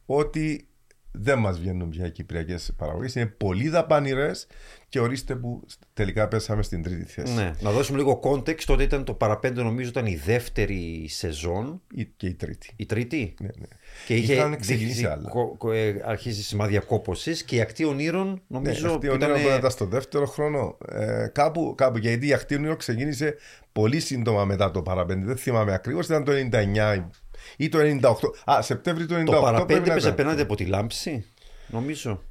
[0.05, 0.67] ότι
[1.11, 4.47] δεν μας βγαίνουν πια οι κυπριακές παραγωγές, είναι πολύ δαπανηρές
[4.89, 7.33] και ορίστε που τελικά πέσαμε στην τρίτη θέση.
[7.33, 7.51] ναι.
[7.61, 8.63] Να δώσουμε λίγο context.
[8.65, 11.81] Τότε ήταν το παραπέντε, νομίζω ήταν η δεύτερη σεζόν.
[11.93, 12.69] Ή- Και η τρίτη.
[12.75, 13.65] Η τρίτη; Ναι, ναι.
[14.07, 15.29] Και είχε Είχαν ξεκινήσει δείξει- άλλα.
[15.29, 19.15] κο- κο- ε, αρχίζει σημάδια κόπωση και η ακτή ονείρων Ναι, νομίζω αυτή που ο
[19.15, 19.31] ήταν.
[19.31, 20.77] Νέο ήταν στο δεύτερο χρόνο.
[20.91, 23.35] Ε, κάπου, κάπου γιατί η Ακτή Ονείρο ξεκίνησε
[23.71, 25.25] πολύ σύντομα μετά το παραπέντε.
[25.25, 27.09] Δεν θυμάμαι ακριβώς, ήταν το 99
[27.57, 28.13] ή το 98.
[28.51, 29.25] Α, Σεπτέμβρη του 98.
[29.25, 30.11] Το παραπέντε πρέπει να έπαιζε ήταν.
[30.19, 31.25] απέναντι από τη λάμψη,
[31.67, 32.21] νομίζω.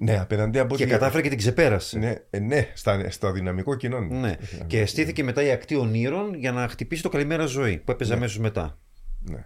[0.00, 1.98] Ναι, απέναντι από Και τη- κατάφερε και την ξεπέρασε.
[1.98, 4.00] Ναι, ε, ναι στα, στο δυναμικό κοινό.
[4.00, 4.36] Ναι.
[4.66, 8.38] Και στήθηκε μετά η ακτή ονείρων για να χτυπήσει το καλημέρα ζωή που έπαιζε αμέσως
[8.38, 8.78] μετά.
[9.20, 9.44] Ναι.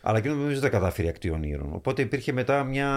[0.00, 1.70] Αλλά εκείνο νομίζω δεν κατάφερε η ακτή ονείρων.
[1.74, 2.88] Οπότε υπήρχε μετά μια.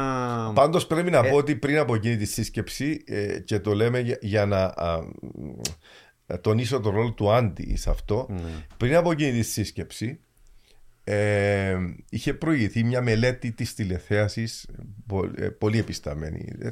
[0.55, 1.29] Πάντως πρέπει να Ε.
[1.29, 5.01] πω ότι πριν από εκείνη τη σύσκεψη ε, και το λέμε για, για να α,
[5.01, 5.51] μ,
[6.41, 8.25] τονίσω το ρόλο του Άντι σε αυτό.
[8.29, 8.41] Ναι.
[8.77, 10.19] Πριν από εκείνη τη σύσκεψη
[11.03, 11.77] ε,
[12.09, 14.67] είχε προηγηθεί μια μελέτη της τηλεθέασης
[15.07, 16.45] πο- ε, πολύ επισταμένη.
[16.59, 16.69] Ε,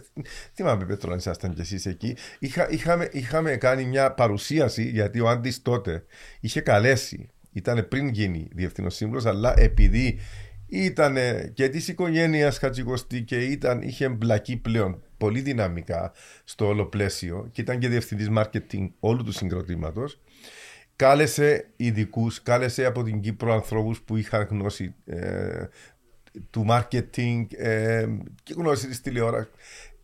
[0.53, 2.15] θυμάμαι Πέτρο αν ήσασταν κι εσείς εκεί.
[2.39, 6.03] Είχα, είχαμε, είχαμε κάνει μια παρουσίαση γιατί ο Άντις τότε
[6.39, 7.29] είχε καλέσει.
[7.51, 10.19] Ήταν πριν γίνει διευθύνος σύμβουλος αλλά επειδή
[10.67, 11.17] ήταν
[11.53, 16.11] και της οικογένειας Χατζικοστή και ήταν, είχε εμπλακεί πλέον πολύ δυναμικά
[16.43, 20.19] στο όλο πλαίσιο και ήταν και διευθυντής marketing όλου του συγκροτήματος
[20.99, 25.65] κάλεσε ειδικούς, κάλεσε από την Κύπρο ανθρώπους που είχαν γνώση ε,
[26.49, 28.07] του marketing ε,
[28.43, 29.49] και γνώση της, τηλεόρα,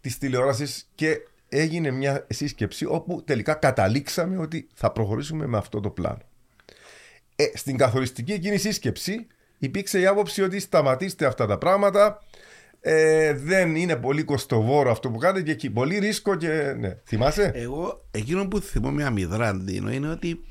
[0.02, 1.18] της τηλεόρασης και
[1.50, 6.22] έγινε μια σύσκεψη όπου τελικά καταλήξαμε ότι θα προχωρήσουμε με αυτό το πλάνο.
[7.36, 9.28] Ε, στην καθοριστική εκείνη σύσκεψη
[9.58, 12.24] υπήρξε η άποψη ότι σταματήστε αυτά τα πράγματα
[12.80, 16.98] ε, δεν είναι πολύ κοστοβόρο αυτό που κάνετε και έχει πολύ ρίσκο και ναι.
[17.06, 20.44] Θυμάσαι; Εγώ, εκείνο που θυμόμαι αμυδρά, Ντίνο, είναι ότι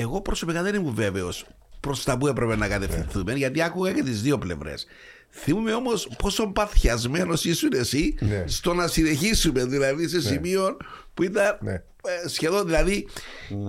[0.00, 1.46] εγώ προσωπικά δεν ήμουν βέβαιος
[1.80, 4.86] προς τα που έπρεπε να κατευθυνθούμε, γιατί άκουγα και τις δύο πλευρές.
[5.30, 8.44] Θυμούμαι όμως πόσο παθιασμένος ήσουν εσύ Ναι.
[8.46, 10.76] στο να συνεχίσουμε, δηλαδή σε σημείο
[11.14, 11.72] που ήταν Ναι.
[11.72, 13.06] ε, σχεδόν, δηλαδή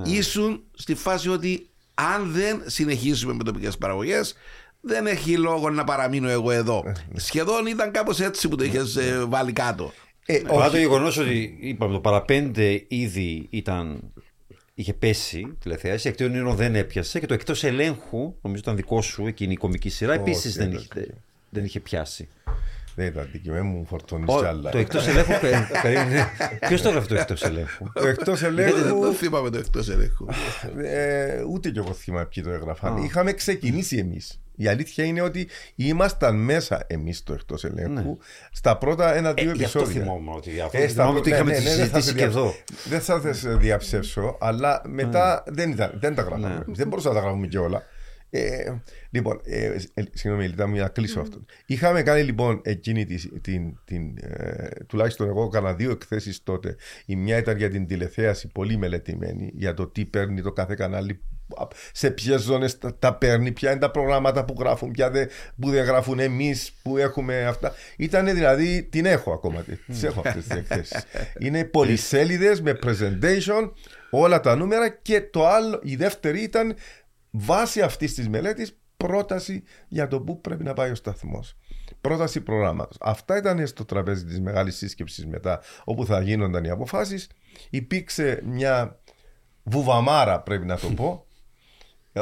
[0.06, 4.34] ήσουν στη φάση ότι αν δεν συνεχίσουμε με τοπικές παραγωγές,
[4.82, 6.84] δεν έχει λόγο να παραμείνω εγώ εδώ.
[7.16, 9.94] Σχεδόν ήταν κάπως έτσι που το είχες ε, βάλει κάτω.
[10.26, 10.72] Ε, Παρά όχι.
[10.72, 14.00] το γεγονός ότι είπαμε το παραπέντε ήδη ήταν.
[14.82, 19.02] Είχε πέσει τηλεθέαση, η ακτή ονείρων δεν έπιασε και το εκτός ελέγχου, νομίζω ήταν δικό
[19.02, 21.14] σου εκείνη η κομική σειρά, Όχι, επίσης δεν, δεν είχε,
[21.50, 22.28] δεν είχε πιάσει.
[23.02, 24.70] Δεν ήταν αντικείμενο μου, φορτώνεις Ω, κι άλλα.
[24.70, 25.34] Το εκτός ελέγχου.
[26.68, 30.26] Ποιος το έγραφε το εκτός ελέγχου; Το εκτός Δεν ελέγχου, το θυμάμαι το εκτός ελέγχου.
[30.84, 32.98] ε, ούτε κι εγώ θυμάμαι ποιοι το έγραφαν.
[32.98, 34.42] Είχαμε ξεκινήσει εμείς.
[34.56, 38.18] Η αλήθεια είναι ότι ήμασταν μέσα εμείς στο εκτός ελέγχου
[38.52, 40.04] στα πρώτα ένα-δύο Ε, Γι' αυτό επεισόδια.
[40.04, 42.08] θυμόμαι ότι αυτό Ε, στα θυμόμαι ότι πρώτα- είχαμε ναι, τη ναι, δεν θα συζήτηση
[42.08, 42.54] σε και δια- εδώ.
[42.90, 46.64] Δεν θα σε διαψεύσω, αλλά μετά δεν, ήταν, δεν τα γράφαμε.
[46.66, 46.78] εμείς.
[46.78, 47.84] Δεν μπορούσαμε να τα γράφουμε και όλα.
[48.34, 48.74] Ε,
[49.10, 51.46] λοιπόν, ε, ε, συγγνώμη, Ελίτα μου, για να κλείσω αυτό.
[51.66, 56.76] Είχαμε κάνει λοιπόν εκείνη τη, την, την, ε, τουλάχιστον εγώ έκανα δύο εκθέσεις τότε.
[57.06, 61.22] Η μια ήταν για την τηλεθέαση, πολύ μελετημένη, για το τι παίρνει το κάθε κανάλι,
[61.92, 65.28] σε ποιες ζώνες τα, τα παίρνει, ποια είναι τα προγράμματα που γράφουν, ποια δεν,
[65.62, 67.74] που δεν γράφουν εμείς, που έχουμε αυτά.
[67.98, 71.06] Ήταν δηλαδή, την έχω ακόμα, τις έχω αυτές τις εκθέσεις.
[71.40, 73.72] είναι πολυσέλιδες με presentation,
[74.10, 76.76] όλα τα νούμερα και το άλλο, η δεύτερη ήταν
[77.32, 81.58] βάσει αυτής της μελέτης πρόταση για το πού πρέπει να πάει ο σταθμός.
[82.02, 82.98] Πρόταση προγράμματος.
[83.00, 87.30] Αυτά ήταν στο τραπέζι της μεγάλης σύσκεψης μετά, όπου θα γίνονταν οι αποφάσεις.
[87.70, 89.00] Υπήρξε μια
[89.64, 91.26] βουβαμάρα, πρέπει να το πω,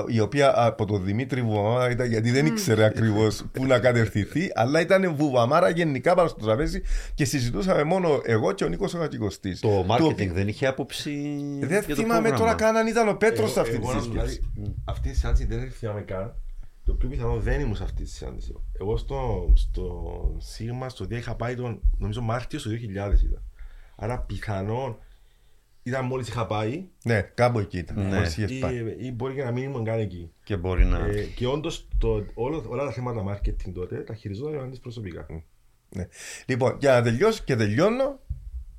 [0.08, 4.82] η οποία από τον Δημήτρη Βουβαμάρα ήταν γιατί δεν ήξερε ακριβώς πού να κατευθυνθεί, αλλά
[4.82, 6.82] ήταν βουβαμάρα γενικά πάνω στο τραπέζι
[7.14, 9.60] και συζητούσαμε μόνο εγώ και ο Νίκος ο Χατζικοστή.
[9.60, 11.12] Το marketing δεν είχε άποψη.
[11.60, 12.38] Δεν για το θυμάμαι πρόγραμμα.
[12.38, 14.40] τώρα καν αν ήταν ο Πέτρος σε αυτή τη Εγώ, σύσκεψη.
[14.54, 16.34] δηλαδή, Αυτή τη συνάντηση δεν θυμάμαι καν.
[16.86, 18.56] Το πιο πιθανό δεν ήμουν σε αυτή τη συνάντηση.
[18.80, 22.76] Εγώ στο, στο Σίγμα, στο Δία είχα πάει τον, νομίζω Μάρτιος του 2000
[23.24, 23.44] ήταν.
[23.96, 24.98] Άρα πιθανόν
[25.90, 27.96] ήταν μόλις είχα πάει Ναι, κάπου εκεί ήταν.
[28.08, 28.16] Ναι.
[28.16, 28.96] μόλις είχες ή, πάει.
[29.00, 30.32] ή μπορεί και να μην ήμουν καν εκεί.
[30.44, 30.98] Και μπορεί να.
[31.06, 31.88] Ε, και όντως
[32.66, 35.26] όλα τα θέματα marketing τότε τα χειριζόταν ο Ιωάννης προσωπικά.
[35.90, 36.08] Ναι.
[36.46, 38.20] Λοιπόν, για να τελειώσω και τελειώνω,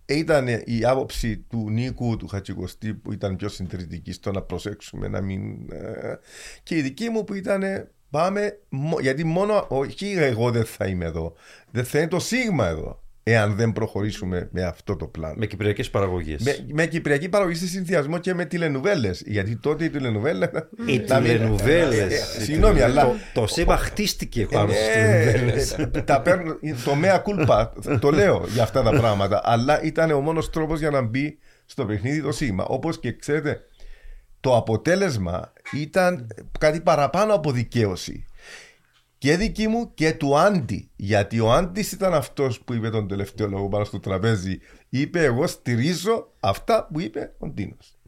[0.06, 5.20] ήταν η άποψη του Νίκου του Χατσικοστή που ήταν πιο συντηρητική στο να προσέξουμε να
[5.20, 5.72] μην.
[5.72, 6.14] ε,
[6.62, 7.62] και η δική μου που ήταν
[8.10, 8.58] πάμε.
[8.68, 9.66] μο- Γιατί μόνο.
[9.68, 11.32] Όχι, εγώ δεν θα είμαι εδώ.
[11.70, 13.02] Δεν θα είναι το Σίγμα εδώ.
[13.22, 15.34] Εάν δεν προχωρήσουμε με αυτό το πλάνο.
[15.38, 16.42] Με κυπριακές παραγωγές.
[16.42, 19.22] Με, με κυπριακή παραγωγή σε συνδυασμό και με τηλενουβέλες.
[19.26, 20.50] Γιατί τότε η τηλενουβέλα.
[20.86, 22.36] Οι να μην- τηλενουβέλες.
[22.36, 23.02] Ε, Συγγνώμη, αλλά.
[23.02, 25.72] Το, το σήμα χτίστηκε πάνω στις Ε, τηλενουβέλες.
[25.72, 29.40] ε, τα παίρνω, το μέα κούλπα, το λέω για αυτά τα πράγματα.
[29.44, 32.64] Αλλά ήταν ο μόνος τρόπος για να μπει στο παιχνίδι το Σίγμα.
[32.64, 33.60] Όπως και ξέρετε,
[34.40, 36.26] το αποτέλεσμα ήταν
[36.58, 38.24] κάτι παραπάνω από δικαίωση.
[39.20, 40.90] Και δική μου και του Άντι.
[40.96, 44.58] Γιατί ο Άντι ήταν αυτός που είπε τον τελευταίο λόγο πάνω στο τραπέζι.
[44.88, 47.98] Είπε: Εγώ στηρίζω αυτά που είπε ο Ντίνος.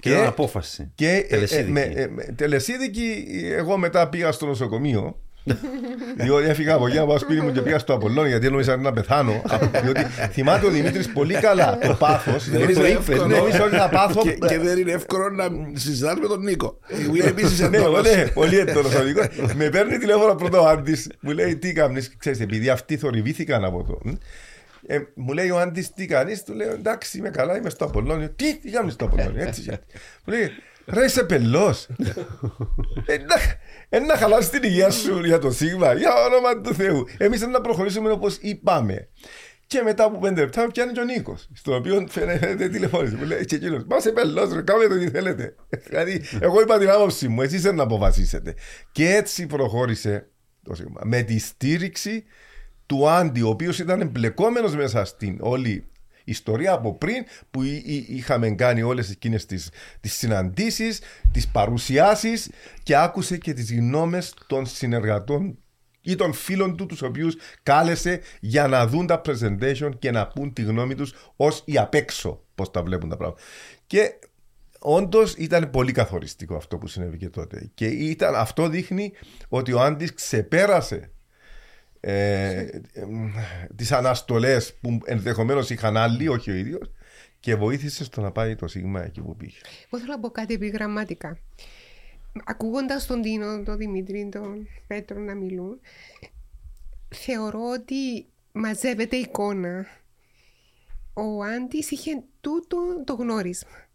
[0.00, 0.90] Και ήταν απόφαση.
[0.94, 1.68] Και ε, Τελεσίδικη.
[1.68, 5.20] ε, με, ε, με- τελεσίδικη, εγώ μετά πήγα στο νοσοκομείο.
[6.24, 8.92] διότι έφυγα από εκεί να πάω σπίτι μου και πήγα στο Απολλόν γιατί νόμιζα να
[8.92, 9.42] πεθάνω.
[9.82, 12.50] διότι θυμάται ο Δημήτρης πολύ καλά το πάθος.
[12.50, 13.26] Δεν είναι εύκολο.
[13.26, 14.22] Νόμιζα ότι θα πάθω.
[14.22, 16.78] Και, και δεν είναι εύκολο να συζητάς με τον Νίκο.
[16.88, 18.02] Εγώ επίσης Ναι, εντόνος.
[18.02, 19.26] ναι, πολύ έντονος ο Νίκος.
[19.54, 23.84] Με παίρνει τηλέφωνο πρώτο ο Άντι, μου λέει τι κάνεις, ξέρεις, επειδή αυτοί θορυβήθηκαν από
[23.84, 24.18] το.
[24.86, 28.28] Ε, μου λέει ο Άντι τι κάνεις, του λέω εντάξει είμαι καλά, είμαι στο Απολλώνιο.
[28.36, 29.84] Τι, τι κάνεις στο Απολλώνιο, έτσι γιατί.
[30.24, 30.50] Μου λέει
[30.92, 31.88] ρε είσαι πελός.
[33.92, 37.06] Ε, να χαλάσει την υγεία σου για το Σίγμα, για όνομα του Θεού.
[37.18, 39.08] Εμείς να προχωρήσουμε όπως είπαμε.
[39.66, 43.16] Και μετά από πέντε λεπτά με πιάνει και ο Νίκος, στον οποίο φαίνεται τηλεφώνησε.
[43.16, 45.54] Μου λέει και εκείνος, Μα σε πελός, ρε, κάμε το τι θέλετε.
[45.88, 48.54] δηλαδή, εγώ είπα την άποψή μου, εσείς δεν να αποφασίσετε.
[48.92, 50.28] Και έτσι προχώρησε
[50.62, 51.00] το Σίγμα.
[51.04, 52.24] Με τη στήριξη
[52.86, 55.89] του Άντι, ο οποίος ήταν εμπλεκόμενος μέσα στην όλη
[56.30, 61.00] ιστορία από πριν που εί- εί- είχαμε κάνει όλες εκείνες τις, τις συναντήσεις,
[61.32, 62.50] τις παρουσιάσεις
[62.82, 65.58] και άκουσε και τις γνώμες των συνεργατών
[66.00, 70.52] ή των φίλων του τους οποίους κάλεσε για να δουν τα presentation και να πούν
[70.52, 73.42] τη γνώμη τους ως οι απ' έξω πώς τα βλέπουν τα πράγματα.
[73.86, 74.14] Και
[74.82, 77.70] Όντως ήταν πολύ καθοριστικό αυτό που συνέβη και τότε.
[77.74, 79.12] Και ήταν, αυτό δείχνει
[79.48, 81.10] ότι ο Άντι ξεπέρασε
[82.00, 82.80] ε,
[83.76, 86.90] τις αναστολές που ενδεχομένως είχαν άλλοι, όχι ο ίδιος,
[87.40, 89.58] και βοήθησε στο να πάει το Σίγμα εκεί που πήγε.
[89.90, 91.38] Εγώ θέλω να πω κάτι επιγραμματικά.
[92.44, 95.80] Ακούγοντας τον Τίνο, τον Δημήτρη, τον Πέτρο να μιλούν,
[97.08, 99.86] θεωρώ ότι μαζεύεται εικόνα.
[101.14, 103.88] Ο Άντις είχε τούτο το γνώρισμα.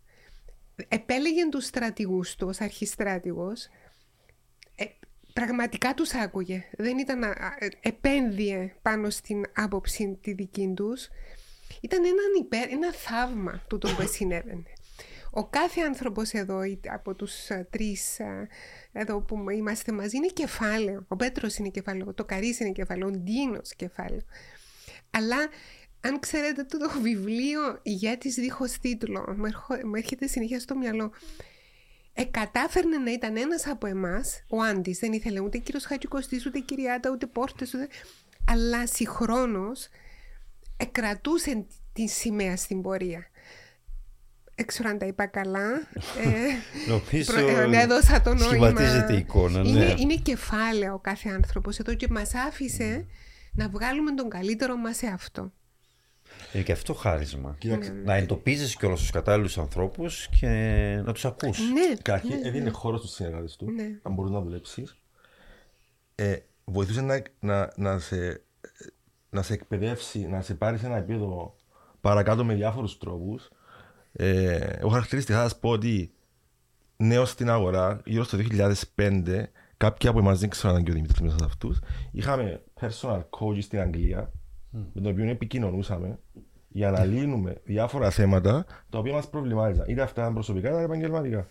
[0.87, 3.69] Επέλεγε τους στρατηγούς του ως αρχιστράτηγος.
[5.37, 6.63] Ε, πραγματικά τους άκουγε.
[6.77, 11.09] Δεν ήταν, α- α- επένδυε πάνω στην άποψη τη δική τους.
[11.81, 14.63] Ήταν ένα, υπέρ, ένα θαύμα τούτο που συνέβαινε.
[15.31, 18.47] Ο κάθε άνθρωπος εδώ, είτε από τους α, τρεις α,
[18.91, 21.05] εδώ που είμαστε μαζί, είναι κεφάλαιο.
[21.07, 24.21] Ο Πέτρος είναι κεφάλαιο, το Καρύς είναι κεφάλαιο, ο Ντίνος κεφάλαιο.
[25.11, 25.37] Αλλά
[26.01, 31.11] αν ξέρετε το, το βιβλίο «Ηγέτης δίχως τίτλο», μου, ερχο- μου έρχεται συνέχεια στο μυαλό.
[32.17, 36.59] Ε, κατάφερνε να ήταν ένας από εμάς, ο Άντης, δεν ήθελε ούτε κύριος Χατζικοστής, ούτε
[36.59, 37.87] κυριάτα, ούτε πόρτες, ούτε...
[38.47, 39.87] αλλά συγχρόνως
[40.77, 43.25] εκρατούσε τη σημαία στην πορεία.
[44.55, 45.71] Έξω αν τα είπα καλά.
[46.23, 46.37] Ε,
[46.87, 48.49] Νομίζω προ- έδωσα το νόημα.
[48.49, 49.69] σχηματίζεται η εικόνα, ναι.
[49.69, 53.05] Είναι, είναι κεφάλαιο ο κάθε άνθρωπος εδώ και μας άφησε
[53.53, 55.51] να βγάλουμε τον καλύτερο μας σε αυτό.
[56.53, 57.55] Είναι και αυτό χάρισμα.
[57.59, 60.47] Κοίταξε, Να εντοπίζεις κιόλα τους κατάλληλους ανθρώπους και
[61.05, 61.59] να τους ακούς.
[61.59, 63.99] Ναι, Καταρχήν έδινε χώρος στους συνεργάτες του, Ναι.
[64.03, 64.97] να μπορούν να δουλέψεις.
[66.15, 68.41] Ε, βοηθούσε να, να, να, σε,
[69.29, 71.55] να σε εκπαιδεύσει, να σε πάρει σε ένα επίπεδο
[72.01, 73.49] παρακάτω με διάφορους τρόπους.
[74.13, 76.13] Ε, εγώ χαρακτηριστικά θα σας πω ότι
[76.97, 80.93] νέος στην αγορά, γύρω στο 2005, κάποιοι από εμάς δεν ξέρω αν είναι και ο
[80.93, 81.79] Δημήτρης μέσα σε αυτούς,
[82.11, 84.31] είχαμε personal coach στην Αγγλία,
[84.93, 86.19] με τον οποίο επικοινωνούσαμε
[86.67, 89.85] για να λύνουμε διάφορα θέματα τα οποία μας προβλημάτιζαν.
[89.89, 91.47] Είτε αυτά ήταν προσωπικά είτε επαγγελματικά.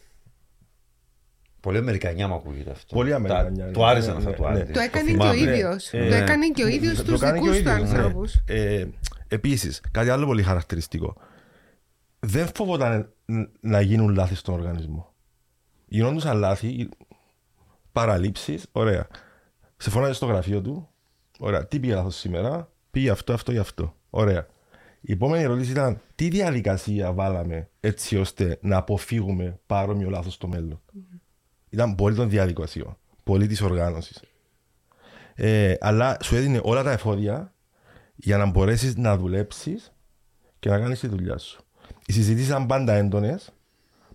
[1.60, 2.94] Πολύ Αμερικανιά μου ακούγεται αυτό.
[2.94, 4.48] Πολύ Τα- Αμερικανιά, Του ναι, άρεσαν ναι, αυτά ναι, του ναι.
[4.60, 4.72] Άντι.
[4.72, 5.36] Το έκανε και ο θυμάμαι.
[5.52, 5.92] ίδιος.
[5.92, 7.98] Ε, Το έκανε και ο ίδιος Το στους κάνει και ο δικούς του ίδιος, ναι.
[7.98, 8.34] ανθρώπους.
[8.46, 8.86] Ε,
[9.28, 11.16] Επίσης, κάτι άλλο πολύ χαρακτηριστικό.
[12.20, 13.12] Δεν φοβόταν
[13.60, 15.14] να γίνουν λάθη στον οργανισμό.
[15.86, 16.88] Γινόντουσαν λάθη,
[17.92, 19.06] παραλήψεις, ωραία.
[19.76, 20.88] Σε φώναζε στο γραφείο του,
[21.38, 21.66] ωραία.
[21.66, 23.94] Τι πήγε λάθος σήμερα, πήγε αυτό, αυτό ή αυτό.
[24.10, 24.46] Ωραία.
[25.00, 30.80] Η επόμενη ερώτηση ήταν τι διαδικασία βάλαμε έτσι ώστε να αποφύγουμε παρόμοιο λάθος στο μέλλον;
[31.68, 34.22] Ήταν πολύ των διαδικασιών, πολύ της οργάνωσης.
[35.34, 37.54] Ε, αλλά σου έδινε όλα τα εφόδια
[38.14, 39.92] για να μπορέσεις να δουλέψεις
[40.58, 41.64] και να κάνεις τη δουλειά σου.
[42.06, 43.52] Οι συζητήσεις ήταν πάντα έντονες.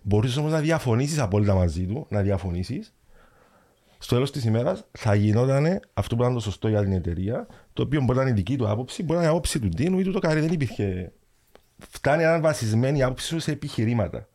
[0.02, 2.94] Μπορούσε όμως να διαφωνήσεις απόλυτα μαζί του, να διαφωνήσεις.
[3.98, 7.82] Στο τέλος της ημέρας θα γινόταν αυτό που ήταν το σωστό για την εταιρεία, το
[7.82, 9.98] οποίο μπορεί να είναι η δική του άποψη, μπορεί να είναι η άποψη του Ντίνου
[9.98, 10.40] ή του το Καρύ.
[10.40, 11.12] Δεν υπήρχε.
[11.88, 14.28] Φτάνει να είναι βασισμένη η άποψη σου σε επιχειρήματα.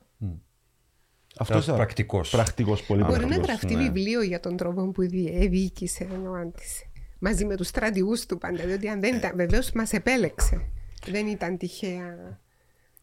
[1.37, 2.29] Αυτό Ήταν πρακτικός.
[2.29, 3.47] Πρακτικός, πολύ Μπορεί να πρακτικός.
[3.47, 3.83] γραφτεί ναι.
[3.83, 6.83] βιβλίο για τον τρόπο που δι- διοίκησε ο Άντης.
[7.19, 8.65] Μαζί με τους στρατιούς του πάντα.
[8.65, 10.61] Διότι αν δεν ήταν, βεβαίως μας επέλεξε.
[11.07, 12.39] Δεν ήταν τυχαία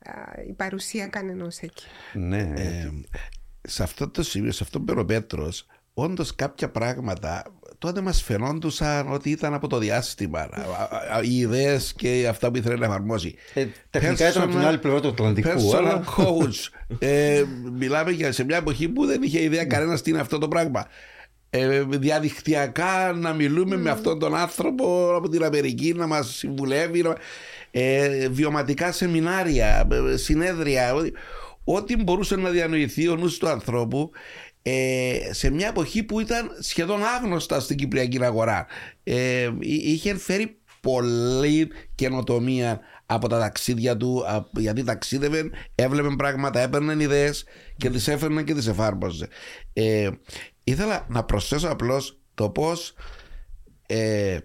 [0.05, 1.85] α, η παρουσία κανενός εκεί.
[2.15, 2.53] Ναι.
[2.57, 2.91] Ε,
[3.63, 7.45] σε αυτό το σημείο, σε αυτό που είπε ο Πέτρος, όντως κάποια πράγματα
[7.83, 10.39] τότε μας φαινόντουσαν ότι ήταν από το διάστημα.
[10.41, 13.35] Α, α, α, Οι ιδέες και αυτά που ήθελε να εφαρμόσει.
[13.55, 15.49] Ε, τεχνικά ήταν από την άλλη πλευρά του Ατλαντικού.
[15.49, 16.69] Personal αλλά- coach.
[16.99, 17.43] ε,
[17.73, 20.87] μιλάμε για σε μια εποχή που δεν είχε ιδέα κανένας τι είναι αυτό το πράγμα.
[21.51, 27.17] Ε, διαδικτυακά να μιλούμε με αυτόν τον άνθρωπο από την Αμερική να μας συμβουλεύει να-
[27.71, 31.11] ε, βιωματικά σεμινάρια ε, συνέδρια ό,τι-
[31.65, 34.11] ό,τι μπορούσε να διανοηθεί ο νους του ανθρώπου
[34.63, 38.67] ε, σε μια εποχή που ήταν σχεδόν άγνωστα στην Κυπριακή αγορά
[39.05, 46.61] ε, εί- είχε φέρει πολλή καινοτομία από τα ταξίδια του α- γιατί ταξίδευε, έβλεπε πράγματα,
[46.61, 47.45] έπαιρνε ιδέες
[47.77, 49.29] και τις έφερνε και τις εφάρμοζε.
[49.73, 50.11] Ε,
[50.65, 52.95] ήθελα να προσθέσω απλώς το πώς
[53.87, 54.39] ε,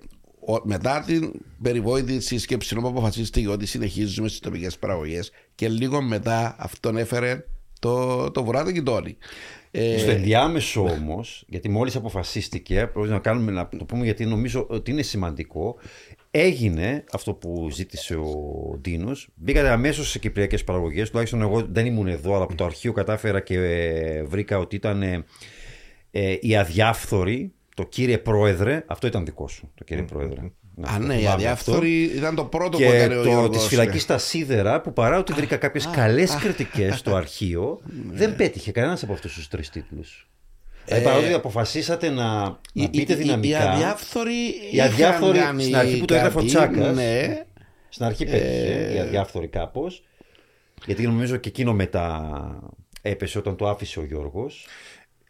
[0.48, 6.56] ο- μετά την περιβόητη σύσκεψη όπου αποφασίστηκε ότι συνεχίζουμε στις τοπικές παραγωγές και λίγο μετά
[6.60, 7.44] αυτόν έφερε
[7.80, 9.18] το, το βουράτο κοιτώνει.
[9.72, 14.66] Ε, Στο ενδιάμεσο όμως, γιατί μόλις αποφασίστηκε, πρέπει να, κάνουμε, να το πούμε γιατί νομίζω
[14.70, 15.76] ότι είναι σημαντικό,
[16.32, 19.30] έγινε αυτό που ζήτησε ο Ντίνος.
[19.36, 21.10] Μπήκατε αμέσως σε κυπριακές παραγωγές.
[21.10, 25.02] Τουλάχιστον εγώ δεν ήμουν εδώ, αλλά από το αρχείο κατάφερα και ε, βρήκα ότι ήταν
[25.02, 25.26] ε,
[26.12, 28.84] ε, η αδιάφθορη, το κύριε Πρόεδρε.
[28.88, 30.52] Αυτό ήταν δικό σου, το κύριε Πρόεδρε.
[30.80, 33.30] Να Α, το ναι, η θυμάμαι αδιάφθορη ήταν το πρώτο που και έκανε ο το
[33.30, 33.58] Γιώργος.
[33.58, 37.80] της φυλακής στα σίδερα που παρά ότι βρήκα κάποιες καλές κριτικές στο αρχείο,
[38.20, 40.30] δεν πέτυχε κανένας από αυτούς τους τρεις τίτλους.
[40.86, 43.58] Δηλαδή παρά ότι αποφασίσατε να, να Η- η- πείτε η- δυναμικά.
[43.64, 44.34] Οι αδιάφθοροι.
[44.72, 46.96] Οι αδιάφθοροι είχαν κάνει στην αρχή που το έγραφε ο κάτι, Τσάκας.
[46.96, 47.44] Ναι.
[47.90, 50.04] Στην αρχή πέτυχε η αδιάφθορη κάπως.
[50.86, 52.30] Γιατί νομίζω και εκείνο μετά
[53.02, 54.68] έπεσε όταν το άφησε ο Γιώργος.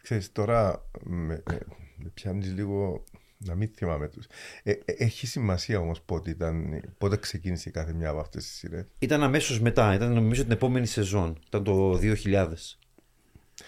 [0.02, 1.58] Ξέρεις, τώρα με, με,
[1.96, 3.04] με πιάνεις λίγο
[3.38, 4.26] να μην θυμάμαι τους.
[4.62, 8.84] Ε, ε, έχει σημασία όμως πότε, ήταν, πότε ξεκίνησε κάθε μια από αυτές τις σειρές;
[8.98, 11.38] Ήταν αμέσως μετά, ήταν νομίζω την επόμενη σεζόν.
[11.46, 12.78] Ήταν το 2000.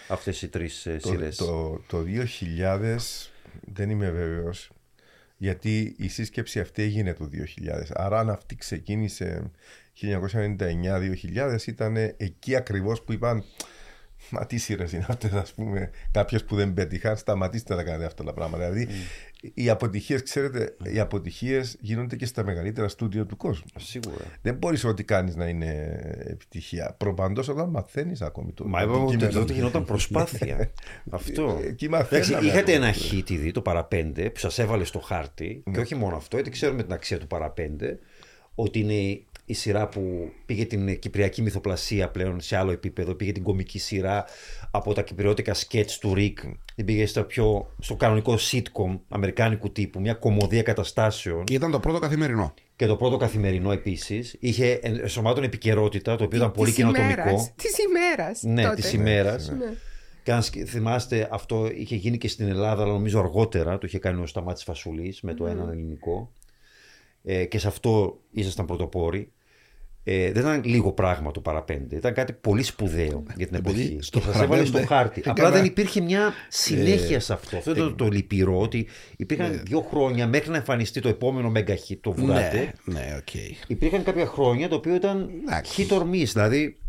[0.07, 1.35] Αυτές οι τρεις ε, Το, σειρές.
[1.35, 2.03] το, το
[2.49, 2.97] 2000
[3.61, 4.71] δεν είμαι βέβαιος
[5.37, 7.85] γιατί η σύσκεψη αυτή έγινε το 2000.
[7.93, 9.51] Άρα αν αυτή ξεκίνησε
[10.01, 13.43] 1999-2000 ήταν εκεί ακριβώς που είπαν
[14.29, 15.89] Μα τι σειρές είναι αυτές, ας πούμε.
[16.11, 18.71] Κάποιες που δεν πέτυχαν, σταματήστε να κάνετε αυτά τα πράγματα.
[18.71, 18.93] Δηλαδή,
[19.53, 23.65] οι αποτυχίες, ξέρετε, οι αποτυχίες γίνονται και στα μεγαλύτερα στούντιο του κόσμου.
[23.77, 24.25] Σίγουρα.
[24.41, 26.95] Δεν μπορείς ό,τι κάνεις να είναι επιτυχία.
[26.97, 28.67] Προπαντός όταν μαθαίνεις ακόμη το.
[28.67, 29.39] Μα το είπαμε ότι αντικείμενο.
[29.39, 30.71] τότε γινόταν προσπάθεια.
[31.09, 31.59] αυτό.
[31.63, 32.47] Εκεί Εντάξει, μαθαίναμε.
[32.47, 32.87] είχατε ακόμα.
[32.87, 35.63] ένα hit ήδη, το παραπέντε, που σας έβαλε στο χάρτη.
[35.71, 37.99] Και όχι μόνο αυτό, γιατί ξέρουμε την αξία του παραπέντε.
[38.55, 39.21] Ότι είναι
[39.51, 44.25] η σειρά που πήγε την κυπριακή μυθοπλασία πλέον σε άλλο επίπεδο, πήγε την κομική σειρά
[44.71, 46.39] από τα κυπριώτικα σκέτς του Ρικ,
[46.75, 51.43] την πήγε στο, πιο, στο κανονικό sitcom αμερικάνικου τύπου, μια κομμωδία καταστάσεων.
[51.43, 52.53] Και ήταν το πρώτο καθημερινό.
[52.75, 54.35] Και το πρώτο καθημερινό επίσης.
[54.39, 57.53] Είχε ενσωμάτων επικαιρότητα, το οποίο ήταν πολύ καινοτομικό.
[57.55, 58.43] Της ημέρας.
[58.43, 59.49] Ναι, της ημέρας.
[59.49, 59.73] Ναι.
[60.23, 64.21] Και αν θυμάστε, αυτό είχε γίνει και στην Ελλάδα, αλλά νομίζω αργότερα το είχε κάνει
[64.21, 65.49] ο Σταμάτης Φασουλή με το mm.
[65.49, 66.31] έναν ελληνικό.
[67.23, 69.31] Ε, και σε αυτό ήσασταν πρωτοπόροι.
[70.03, 71.95] Ε, δεν ήταν λίγο πράγμα το παραπέντε.
[71.95, 73.97] Ήταν κάτι πολύ σπουδαίο για την εποχή.
[74.01, 75.21] Στο και σας έβαλε στο χάρτη.
[75.25, 77.57] Απλά δεν υπήρχε μια συνέχεια σε αυτό.
[77.57, 78.87] Αυτό ήταν το, το λυπηρό ότι
[79.17, 79.57] υπήρχαν ναι.
[79.57, 82.73] δύο χρόνια μέχρι να εμφανιστεί το επόμενο μέγα το βουράτε.
[82.83, 83.67] Ναι, ναι, okay.
[83.67, 85.29] Υπήρχαν κάποια χρόνια το οποίο ήταν
[85.77, 86.27] hit or miss.
[86.33, 86.81] Δηλαδή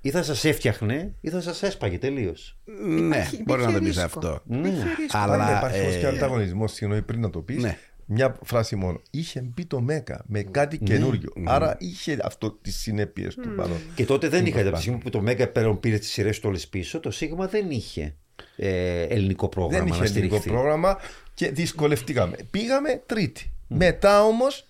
[0.00, 2.58] ή θα σας έφτιαχνε ή θα σας έσπαγε τελείως.
[2.86, 4.42] Ναι, μπορεί να το πεις αυτό.
[4.44, 4.72] Ναι.
[5.12, 7.62] Αλλά υπάρχει όμω και ανταγωνισμός, συγγνώμη πριν να το πεις.
[7.62, 7.78] Ναι.
[8.10, 9.00] Μια φράση μόνο.
[9.10, 10.86] Είχε μπει το ΜΕΚΑ με κάτι ναι.
[10.86, 11.32] καινούριο.
[11.44, 13.74] Άρα είχε αυτό τις συνέπειες του πάνω.
[13.94, 14.60] Και τότε δεν είχε.
[14.60, 15.48] Από τη στιγμή που το ΜΕΚΑ
[15.80, 18.16] πήρε τις σειρές του όλες πίσω, το ΣΥΓΜΑ δεν είχε
[18.56, 19.84] ε, ελληνικό πρόγραμμα.
[19.84, 20.98] Δεν είχε ελληνικό πρόγραμμα
[21.34, 22.36] και δυσκολευτήκαμε.
[22.50, 23.52] Πήγαμε τρίτη.
[23.68, 24.66] Μετά όμως,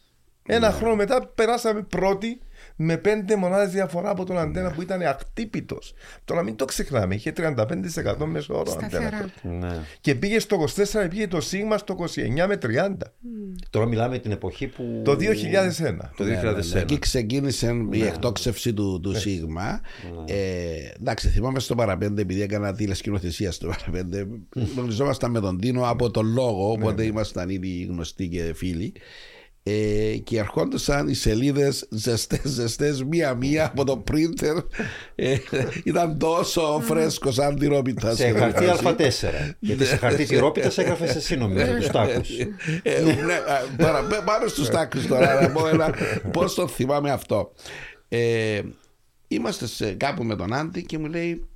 [0.47, 2.41] ένα χρόνο μετά, περάσαμε πρώτη
[2.81, 5.95] με πέντε μονάδες διαφορά από τον αντένα που ήταν ακτύπητος.
[6.25, 9.13] Τώρα μην το ξεχνάμε, είχε 35% μέσω όρο αντένας.
[9.43, 9.85] Ναι.
[10.01, 12.89] Και πήγε στο 24, πήγε το Σίγμα στο 29 με 30.
[12.89, 12.99] Mm.
[13.71, 15.03] Τώρα μιλάμε την εποχή που.
[15.05, 15.17] Το 2001.
[16.17, 16.27] Το 2001.
[16.27, 16.81] Ναι, ναι, ναι.
[16.81, 19.81] Εκεί ξεκίνησε η εκτόξευση του, του Σίγμα.
[20.27, 20.35] Ε,
[21.01, 24.27] εντάξει, θυμάμαι στο παραπέντε, επειδή έκανα τηλεσκηνοθεσία στο παραπέντε.
[24.77, 28.93] Γνωριζόμασταν με τον Τίνο από τον λόγο, οπότε ήμασταν ήδη γνωστοί και φίλοι
[29.69, 34.57] ε, και ερχόντουσαν οι σελίδες ζεστές, ζεστές, μία-μία από το πρίντερ.
[35.15, 35.37] Ε,
[35.85, 38.15] ήταν τόσο φρέσκος σαν τυρόπιτα.
[38.15, 39.55] Σε χαρτί Α4.
[39.59, 42.29] Γιατί σε χαρτί τυρόπιτα έγραφε εσύ νομίζω του τάκους.
[42.83, 43.39] Ε, ναι,
[43.79, 45.95] τώρα πάνω στους τάκους τώρα να πω ένα.
[46.33, 47.53] Πώς το θυμάμαι αυτό.
[48.09, 48.61] Ε,
[49.29, 51.47] είμαστε σε, κάπου με τον Άντι και μου λέει.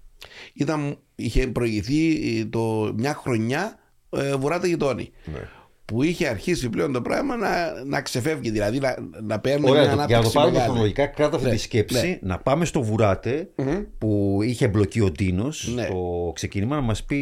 [0.52, 3.78] Ήταν, είχε προηγηθεί το, μια χρονιά
[4.10, 5.10] ε, βουράτε γειτόνι.
[5.24, 5.48] Ναι
[5.92, 9.92] που είχε αρχίσει πλέον το πράγμα να, να ξεφεύγει, δηλαδή να, να παίρνει Ωραία, μια
[9.92, 10.06] ανάπτυξη.
[10.06, 12.18] Για να το πάρουμε χρονολογικά, κράτα αυτή ναι, τη σκέψη, ναι.
[12.22, 13.86] να πάμε στο βουράτε mm-hmm.
[13.98, 15.86] που είχε μπλοκεί ο Ντίνος ναι.
[15.86, 17.20] το ξεκίνημα να μας πει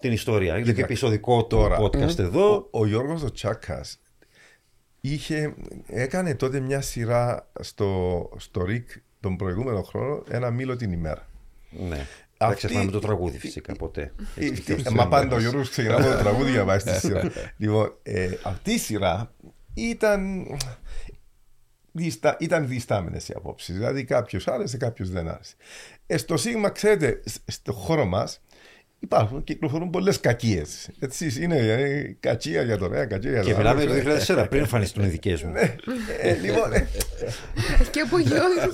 [0.00, 0.58] την ιστορία.
[0.58, 2.18] Είναι και επεισοδικό τώρα podcast mm-hmm.
[2.18, 2.68] εδώ.
[2.70, 4.00] Ο, ο Γιώργος ο Τσάκας
[5.00, 5.54] είχε,
[5.86, 8.90] έκανε τότε μια σειρά στο, στο ΡΙΚ
[9.20, 11.28] τον προηγούμενο χρόνο, ένα μήλο την ημέρα.
[11.88, 12.06] Ναι.
[12.38, 14.12] Δεν ξεχνάμε το τραγούδι φυσικά ποτέ.
[14.92, 17.30] Μα πάντα ο Γιώργος ξεκινά από το τραγούδι για να πάει στη σειρά.
[17.56, 19.34] Λοιπόν, ε, αυτή η σειρά
[19.74, 20.46] ήταν
[22.38, 23.74] ήταν διστάμενες οι απόψεις.
[23.74, 25.54] Δηλαδή, κάποιος άρεσε, κάποιος δεν άρεσε.
[26.06, 28.40] Ε, στο Σίγμα, ξέρετε, στο χώρο μας
[28.98, 30.90] υπάρχουν, κυκλοφορούν πολλές κακίες.
[30.98, 34.46] Έτσι είναι ε, κακία για το ρέα, κακία για το Και μιλάμε για το 2004,
[34.48, 35.50] πριν εμφανιστούν οι δικές μου.
[35.50, 35.74] Ναι,
[36.20, 36.88] ε, λοιπόν, ε.
[37.90, 38.72] Και από Γιώργο.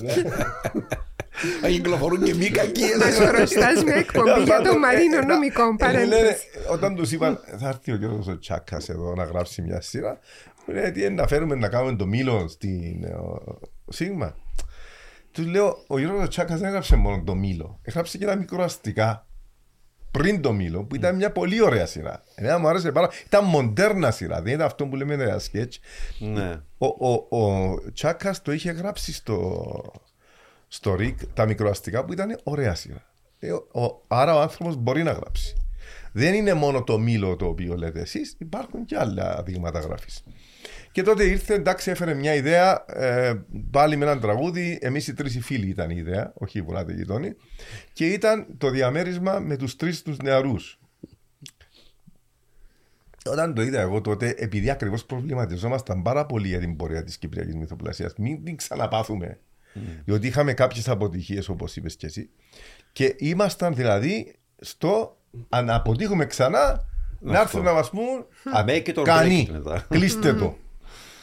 [1.60, 2.96] Θα κυκλοφορούν και μη κακίε.
[2.96, 6.46] Μα χρωστά μια εκπομπή για το Μαρίνο νομικό παρένθεση.
[6.70, 10.18] Όταν του είπαν, θα έρθει ο Γιώργο ο Τσάκα εδώ να γράψει μια σειρά,
[10.66, 13.04] μου λέει τι να φέρουμε να κάνουμε το μήλο στην
[13.88, 14.36] Σίγμα.
[15.30, 19.26] Του λέω, ο Γιώργο Τσάκα δεν έγραψε μόνο το μήλο, έγραψε και τα μικροαστικά
[20.10, 22.22] πριν το Μήλο, που ήταν μια πολύ ωραία σειρά.
[22.34, 25.72] Εμένα μου άρεσε πάρα Ήταν μοντέρνα σειρά, δεν ήταν αυτό που λέμε ένα σκέτ.
[26.18, 26.60] Ναι.
[26.78, 29.64] Ο, ο, ο Τσάκα το είχε γράψει στο,
[30.72, 33.06] στο ΡΙΚ τα μικροαστικά που ήταν ωραία σειρά.
[33.38, 35.54] Ε, ο, άρα ο άνθρωπος μπορεί να γράψει.
[36.12, 40.10] Δεν είναι μόνο το μήλο το οποίο λέτε εσείς, υπάρχουν και άλλα δείγματα γράφη.
[40.92, 43.34] Και τότε ήρθε, εντάξει, έφερε μια ιδέα, ε,
[43.70, 44.78] πάλι με έναν τραγούδι.
[44.80, 47.36] Εμείς οι τρεις οι φίλοι ήταν η ιδέα, όχι οι βουλάτε γειτόνι.
[47.92, 50.80] Και ήταν το διαμέρισμα με τους τρεις τους νεαρούς.
[53.26, 57.54] Όταν το είδα εγώ τότε, επειδή ακριβώς προβληματιζόμασταν πάρα πολύ για την πορεία της Κυπριακής
[57.54, 59.51] Μυθοπλασίας, μην την ξαναπάθουμε Mm.
[60.04, 62.30] Διότι είχαμε κάποιες αποτυχίες, όπως είπες και εσύ.
[62.92, 65.16] Και ήμασταν δηλαδή στο
[65.48, 66.84] αν αποτύχουμε ξανά,
[67.20, 68.26] να έρθουν να μας πούν.
[68.44, 69.48] Αμέ και το Κανεί.
[69.88, 70.56] Κλείστε το.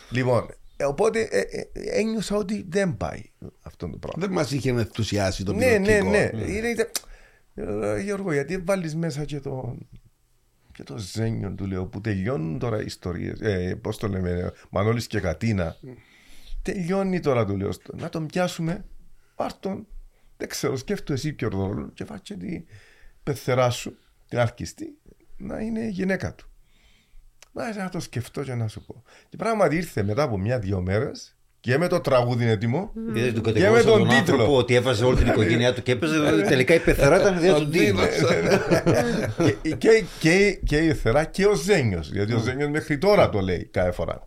[0.10, 0.47] λοιπόν,
[0.78, 3.22] ε, οπότε ε, ε, ένιωσα ότι δεν πάει
[3.62, 4.26] αυτό το πράγμα.
[4.26, 6.43] Δεν μας είχε ενθουσιάσει το ναι, ναι, ναι, ναι.
[6.43, 6.89] Είναι,
[8.02, 9.78] Γιώργο, γιατί βάλεις μέσα και το,
[10.74, 13.39] και το ζένιο του λέω που τελειώνουν τώρα οι ιστορίες.
[13.39, 15.76] Ε, Πώς το λέμε, Μανώλης και Κατίνα.
[16.72, 17.70] Τελειώνει τώρα του λέω.
[17.93, 18.86] Να τον πιάσουμε,
[19.36, 19.88] πάρ τον.
[20.38, 22.65] Δεν ξέρω, σκέφτομαι εσύ ποιο ρόλο και φάτσε την
[23.24, 23.97] πεθερά σου,
[24.28, 24.97] την αρκιστή,
[25.38, 26.49] να είναι η γυναίκα του.
[27.51, 29.03] Μα να το σκεφτώ και να σου πω.
[29.30, 33.51] Και πράγματι ήρθε μετά από μια-δυο μέρες και με το τραγούδι έτοιμο mm.
[33.53, 34.55] και με τον, τον τίτλο.
[34.55, 36.41] ότι έβαζε όλη την οικογένειά του και έπαιζε.
[36.47, 37.99] τελικά η πεθερά ήταν ιδέα του τίτλου.
[39.78, 42.11] και, και, και, η πεθερά και ο Ζένιος.
[42.11, 44.26] Γιατί ο Ζένιος μέχρι τώρα το λέει κάθε φορά.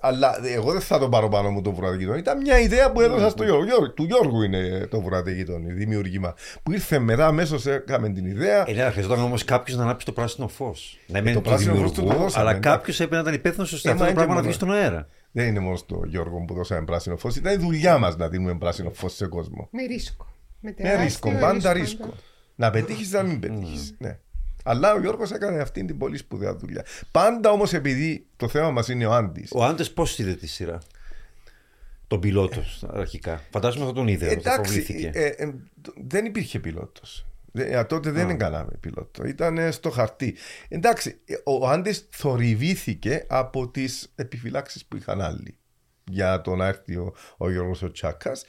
[0.00, 2.18] Αλλά εγώ δεν θα το πάρω πάνω μου το βουράτε γειτόνι.
[2.18, 3.64] Ήταν μια ιδέα που έδωσα στο Γιώργο.
[3.64, 6.34] Γιώργο- Του Γιώργου είναι το βουράτε γειτόνι, δημιουργήμα.
[6.62, 8.64] Που ήρθε μετά αμέσως έκαμε την ιδέα.
[8.68, 10.98] Ε, ναι, χρειαζόταν όμως κάποιος να ανάψει το πράσινο φως.
[11.06, 12.68] Να μένει το του πράσινο φως δημιουργού, του το δώσαμε, αλλά εντάξει.
[12.70, 14.72] κάποιος έπρεπε να ήταν υπεύθυνος ώστε Ε, αυτό μα το πράγμα είναι να βγει μόνο.
[14.74, 15.08] στον αέρα.
[15.32, 17.36] Δεν είναι μόνο στο Γιώργο που δώσαμε πράσινο φως.
[17.36, 19.68] Ήταν η δουλειά μας να δίνουμε πράσινο φως σε κόσμο.
[19.72, 20.26] Με ρίσκο.
[20.60, 22.00] Με, Με τεράστιο ρίσκο, πάντα ρίσκο.
[22.02, 22.14] πάντα.
[22.54, 23.94] Να πετύχεις, να μην πετύχεις.
[23.98, 24.18] Ναι.
[24.62, 26.84] Αλλά ο Γιώργος έκανε αυτή την πολύ σπουδαία δουλειά.
[27.10, 29.48] Πάντα όμως επειδή το θέμα μας είναι ο Άντι.
[29.52, 30.78] Ο Άντε πώς είδε τη σειρά;
[32.06, 33.40] Τον πιλότος αρχικά.
[33.50, 34.26] Φαντάζομαι θα τον είδε.
[34.26, 35.10] θα Εντάξει, προβλήθηκε.
[35.14, 35.54] ε, ε,
[36.06, 37.26] δεν υπήρχε πιλότος.
[37.86, 39.24] τότε δεν έκαναμε πιλότο.
[39.24, 40.36] Ήταν στο χαρτί.
[40.68, 45.56] Εντάξει, ε, ο Άντι θορυβήθηκε από τις επιφυλάξεις που είχαν άλλοι
[46.10, 48.44] για το να έρθει ο, ο Γιώργος ο Τσάκας.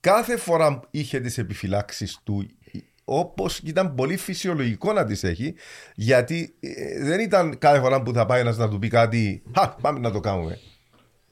[0.00, 2.46] Κάθε φορά είχε τις επιφυλάξεις του
[3.08, 5.54] όπως ήταν πολύ φυσιολογικό να τις έχει
[5.94, 9.68] γιατί ε, δεν ήταν κάθε φορά που θα πάει ένας να του πει κάτι «Χα,
[9.68, 10.58] πάμε να το κάνουμε».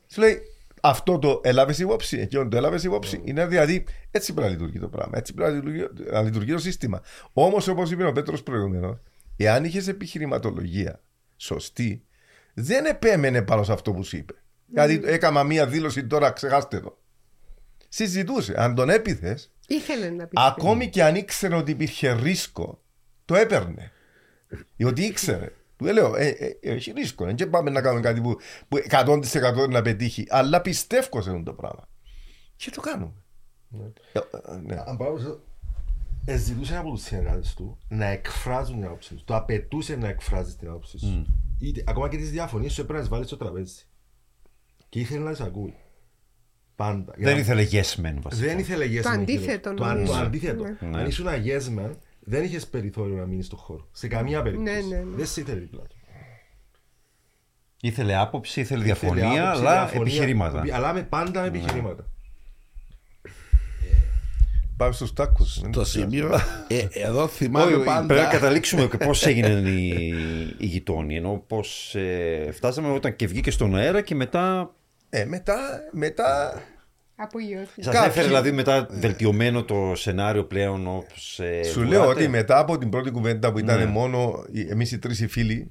[0.07, 0.41] Σου λέει
[0.81, 3.21] αυτό το έλαβες υπόψη, εκείνο το έλαβες υπόψη.
[3.25, 6.59] Είναι δηλαδή έτσι πρέπει να λειτουργεί το πράγμα, έτσι πρέπει να λειτουργεί, να λειτουργεί το
[6.59, 7.03] σύστημα.
[7.33, 8.99] Όμως, όπως είπε ο Πέτρος προηγουμένως,
[9.37, 11.01] εάν είχες επιχειρηματολογία
[11.37, 12.05] σωστή,
[12.55, 14.35] δεν επέμενε πάνω σε αυτό που σου είπε.
[14.67, 16.99] Δηλαδή, έκανα μία δήλωση τώρα, ξεχάστε το.
[17.89, 18.55] Συζητούσε.
[18.57, 20.33] Αν τον έπιθες, Ήθελε να πει.
[20.41, 22.83] ακόμη και αν ήξερε ότι υπήρχε ρίσκο,
[23.25, 23.93] το έπαιρνε.
[24.77, 25.53] Διότι ήξερε.
[25.77, 27.25] Του λέω, ε, ε, ε, έχει ρίσκο.
[27.25, 28.37] Δεν και πάμε να κάνουμε κάτι που,
[28.69, 30.27] που 100% να πετύχει.
[30.29, 31.89] Αλλά πιστεύω σε αυτό το πράγμα.
[32.57, 33.13] Και το κάνουμε.
[34.13, 34.83] Ε, ε, ναι.
[34.87, 35.39] Αν πάω σε-
[36.25, 39.25] ε, ζητούσε από τους συνεργάτες του να εκφράζουν την άποψη τους.
[39.25, 41.27] Το απαιτούσε να εκφράζει την άποψη σου.
[41.61, 43.75] Είτε, ακόμα και τις διαφωνίες σου έπρεπε να τις βάλεις στο τραπέζι.
[44.89, 45.75] Και ήθελε να τις ακούει.
[46.77, 47.13] Πάντα.
[47.17, 48.47] Για Δεν να- ήθελε yes man βασικά.
[48.47, 49.77] δεν ήθελε yes Το man αντίθετο, εκείνος.
[49.81, 50.13] Το, αν- νομίζω.
[50.13, 50.63] το αντίθετο.
[50.65, 50.99] Ναι.
[50.99, 53.89] Αν ήσουν ένα yes man, δεν είχες περιθώριο να μείνεις στον χώρο.
[53.93, 54.73] Σε καμία περίπτωση.
[54.75, 55.17] Ναι, ναι, ναι.
[55.17, 55.97] Δεν σε ήθελε δίπλα του.
[57.81, 60.65] Ήθελε άποψη, ήθελε Ήθελε διαφωνία, άποψη, αλλά διαφωνία, επιχειρήματα.
[60.73, 62.07] Αλλά με πάντα με επιχειρήματα.
[64.77, 65.61] Πάμε στους τάκους.
[65.73, 66.31] Το σημείο.
[66.69, 68.07] ε, εδώ θυμάμαι Όχι, πάντα.
[68.07, 69.89] Πρέπει να καταλήξουμε και πώς έγινε η,
[70.59, 71.17] η γειτόνη.
[71.17, 71.97] Ενώ πώς
[72.53, 74.75] φτάσαμε όταν και βγήκε στον αέρα και μετά.
[75.11, 75.57] Ε, μετά,
[75.93, 76.61] μετά
[77.19, 77.83] Απογειώθηκε.
[77.83, 81.95] Σας Κάποιοι- έφερε δηλαδή μετά βελτιωμένο το σενάριο πλέον όπως ε, σου βουράτε.
[81.97, 83.85] λέω ότι μετά από την πρώτη κουβέντα που ήταν Ναι.
[83.87, 85.71] μόνο εμείς οι τρεις οι φίλοι,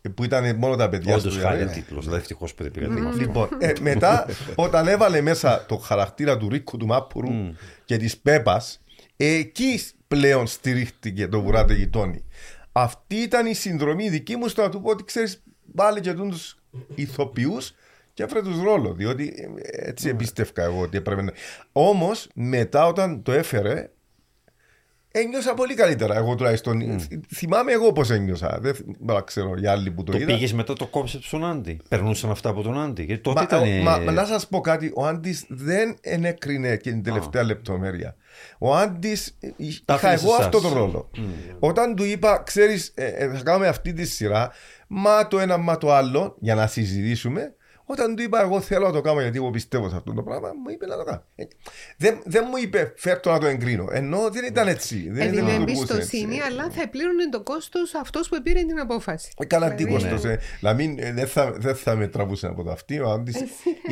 [0.00, 1.82] ε, που ήταν μόνο τα παιδιά Όντως στο χάρη διαδίκτυο.
[1.82, 2.04] τίτλος.
[2.04, 3.20] Δηλαδή ευτυχώς που δεν πήγατε με αυτό.
[3.20, 7.28] Λοιπόν, ε, μετά όταν έβαλε μέσα το χαρακτήρα του Ρίκου του Μάπουρου
[7.84, 8.82] και της Πέπας,
[9.16, 12.24] εκεί πλέον στηρίχτηκε το βουράτε γειτόνι.
[12.72, 15.42] Αυτή ήταν η συνδρομή δική μου στο να του πω ότι ξέρεις,
[15.74, 16.38] βάλε και του
[16.94, 17.74] ηθοποιούς
[18.14, 18.92] και έφερε τους ρόλο.
[18.92, 21.32] Διότι ε, έτσι εμπίστευκα εγώ ότι έπρεπε να.
[21.72, 23.90] Όμως μετά όταν το έφερε,
[25.10, 26.16] ένιωσα πολύ καλύτερα.
[26.16, 27.00] Εγώ τουλάχιστον.
[27.34, 28.58] Θυμάμαι εγώ πώς ένιωσα.
[28.60, 30.34] Δεν θυ- μπορώ να ξέρω οι άλλοι που το, Το είδαν.
[30.34, 31.80] πήγες μετά το κόψε στον Άντι.
[31.88, 33.02] Περνούσαν αυτά από τον Άντι.
[33.02, 33.62] Γιατί τότε Μα, ήταν.
[33.80, 38.16] ο- μα, μα να σας πω κάτι, ο Άντι δεν ενέκρινε και την τελευταία λεπτομέρεια.
[38.58, 39.16] Ο Άντι
[39.84, 40.44] Τα είχα άφησε εγώ εσάς.
[40.44, 41.10] αυτό τον ρόλο.
[41.58, 42.94] Όταν του είπα, ξέρεις,
[43.34, 44.50] θα κάνουμε αυτή τη σειρά,
[44.86, 47.54] μα το ένα, μα το άλλο, για να συζητήσουμε.
[47.86, 50.48] Όταν του είπα, Εγώ θέλω να το κάνω γιατί εγώ πιστεύω σε αυτό το πράγμα,
[50.48, 51.22] μου είπε να το κάνω.
[51.34, 51.44] Ε,
[51.96, 53.88] Δεν, δεν μου είπε, φέρ το να το εγκρίνω.
[53.92, 55.10] Ενώ δεν ήταν έτσι.
[55.10, 56.48] Δεν Έδινε λειτουργούσε εμπιστοσύνη, έτσι.
[56.50, 59.30] αλλά θα επλήρωνε το κόστος αυτός που πήρε την απόφαση.
[59.38, 60.38] Ε, Καλά, τι Δηλαδή, κόστος, ε.
[60.60, 62.98] Να μην, ε, δεν, θα, δεν θα με τραβούσε από το αυτί.
[63.00, 63.44] Ο Άντης ή-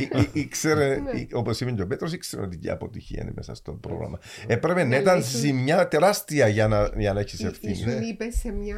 [0.03, 3.73] ή- ήξερε, ή- όπως είπε και ο Πέτρος, ήξερε ότι η αποτυχία είναι μέσα στο
[3.73, 4.19] πρόγραμμα.
[4.47, 7.73] Έπρεπε να ήταν ήσουν- ζημιά τεράστια για να, για να έχεις Ή- ευθύνη.
[7.73, 8.77] Ήσουν είπες σε, μια,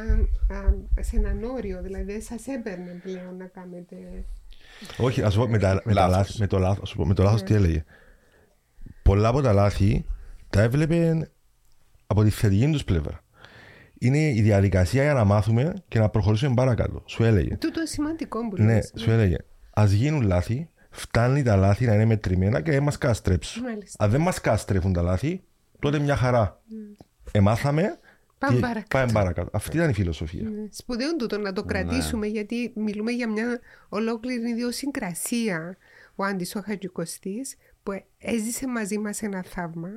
[0.53, 3.95] α, σε έναν όριο, δηλαδή δεν σας έπαιρνε πλέον να κάνετε...
[4.97, 6.15] Όχι, ας πω με, τα, με, τα Λάθος.
[6.17, 6.89] λάθη, με το λάθος.
[6.89, 7.83] Ας πω, με το λάθος τι έλεγε.
[9.03, 10.05] Πολλά από τα λάθη
[10.49, 11.29] τα έβλεπε
[12.07, 13.19] από τη θετική τους πλευρά.
[13.99, 17.03] Είναι η διαδικασία για να μάθουμε και να προχωρήσουμε παρακάτω.
[17.05, 17.55] Σου έλεγε.
[17.57, 18.93] Τούτο σημαντικό που Ναι, λες.
[18.97, 19.35] σου έλεγε.
[19.79, 23.63] Α γίνουν λάθη, φτάνει τα λάθη να είναι μετρημένα και δεν μας καστρέψουν.
[23.63, 24.03] Μάλιστα.
[24.03, 25.43] Αν δεν μας καστρέφουν τα λάθη,
[25.79, 26.61] τότε μια χαρά.
[27.31, 27.99] Εμάθαμε.
[28.37, 28.87] Πάμε και παρακάτω.
[28.97, 29.49] Πάμε παρακάτω.
[29.53, 30.49] Αυτή ήταν η φιλοσοφία.
[30.49, 31.67] Ναι, Σπουδαίο τούτο να το Ναι.
[31.67, 33.59] κρατήσουμε γιατί μιλούμε για μια
[33.89, 35.77] ολόκληρη ιδιοσυγκρασία
[36.15, 39.89] ο Άντης ο Χατζικοστής που έζησε μαζί μας ένα θαύμα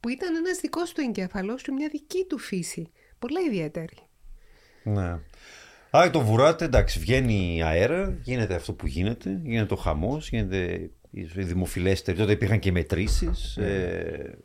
[0.00, 2.90] που ήταν ένας δικός του εγκέφαλος και μια δική του φύση.
[3.18, 3.96] Πολλά ιδιαίτερη.
[4.82, 5.18] Ναι.
[5.90, 11.22] Άρα το βουράτε, εντάξει, βγαίνει αέρα, γίνεται αυτό που γίνεται, γίνεται ο χαμός, γίνεται η
[11.22, 12.18] δημοφιλέστερη.
[12.18, 13.56] Τότε υπήρχαν και μετρήσεις.
[13.56, 14.38] Ε,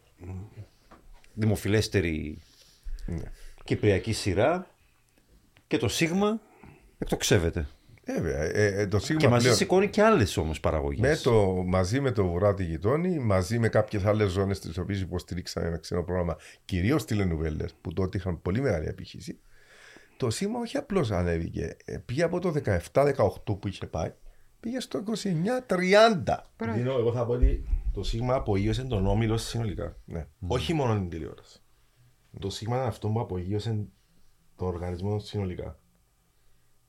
[3.10, 4.68] δημοφιλέστερη κυπριακή σειρά
[5.68, 6.42] και το Σίγμα
[6.98, 7.68] εκτοξεύεται.
[8.04, 11.00] Ε, βέβαια, ε, ε, το Και Σίγμα μαζί πλέον, σηκώνει και άλλες όμως παραγωγές.
[11.00, 15.70] με το, μαζί με το Βουράτη Γειτόνι, μαζί με κάποιες άλλες ζώνες τις οποίες υποστηρίξαμε
[15.70, 19.40] με ξένο πρόγραμμα, κυρίως τηλενουβέλες που τότε είχαν πολύ μεγάλη επιχείρηση,
[20.18, 21.78] το σήμα όχι απλώς ανέβηκε.
[21.86, 22.54] Ε, Πήγε από το
[22.94, 23.14] 17-18
[23.60, 24.14] που είχε πάει,
[24.60, 25.04] πήγε στο
[25.68, 26.38] 29-30.
[26.74, 29.98] Δίνω, εγώ θα πω ότι το Σίγμα απογείωσε τον Όμιλο συνολικά.
[30.06, 30.28] Ναι.
[30.48, 31.62] Όχι μόνο την τηλεόραση.
[32.40, 33.88] Το Σίγμα είναι αυτό που απογείωσε
[34.56, 35.80] τον οργανισμό συνολικά.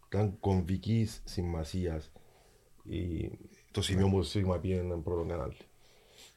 [0.07, 2.13] Ήταν κομβικής σημασίας
[3.71, 5.57] το σημείο που το Σίγμα πήγαινε πρώτο κανάλι.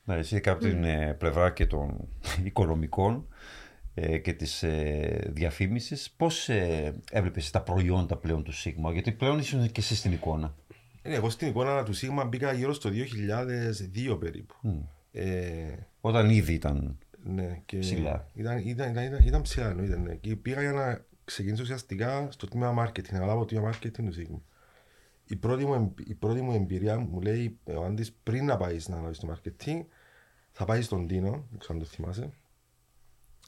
[0.03, 2.07] Ναι, εσύ από την ε, πλευρά και των
[2.43, 3.27] οικονομικών
[3.93, 9.39] ε, και της ε, διαφήμισης, πώς ε, έβλεπες τα προϊόντα πλέον του Σίγμα, γιατί πλέον
[9.39, 10.55] ήσουν και εσύ στην εικόνα.
[11.01, 12.89] Ε, εγώ στην εικόνα του Σίγμα μπήκα γύρω στο
[14.13, 14.55] 2002 περίπου.
[15.11, 18.27] Ε, Όταν ήδη ήταν ναι, και Ψηλά.
[18.33, 19.97] Ήταν, ήταν, ήταν, ήταν, ήταν ψηλά εννοείται.
[19.97, 20.15] Ναι.
[20.15, 24.13] Και πήγα για να ξεκινήσω ουσιαστικά στο τμήμα marketing, να λάβω το τμήμα marketing του
[24.17, 24.39] Sigma.
[25.25, 28.87] Η πρώτη, μου, εμ- η πρώτη μου εμπειρία μου λέει ο Άντης πριν να πάεις
[28.87, 29.81] να λάβει το marketing
[30.51, 32.29] θα πάεις στον Τίνο, δεν ξέρω αν το θυμάσαι.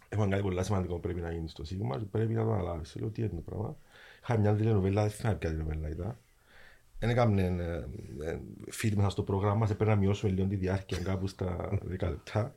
[0.09, 2.95] Έχουμε κάτι πολύ σημαντικό που πρέπει να γίνει στο Sigma και πρέπει να το αναλάβεις.
[2.95, 3.77] Λέω τι είναι το πράγμα.
[4.21, 6.17] Είχα μια τηλενοβέλα, δεν θυμάμαι ποια τηλενοβέλα ήταν.
[6.99, 10.97] Δεν έκαμε ε, ε, φίλοι μέσα στο πρόγραμμα, σε πρέπει να μειώσουμε λίγο τη διάρκεια
[10.97, 12.55] κάπου στα 10 λεπτά.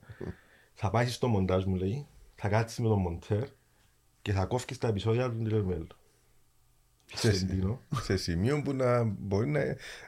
[0.80, 3.48] Θα πάει στο μοντάζ μου λέει, θα κάτσεις με τον μοντέρ
[4.22, 5.86] και θα κόφεις τα επεισόδια του τηλενοβέλου.
[7.04, 7.80] Σε, Στον Τίνο.
[8.00, 9.60] σε σημείο που να μπορεί να,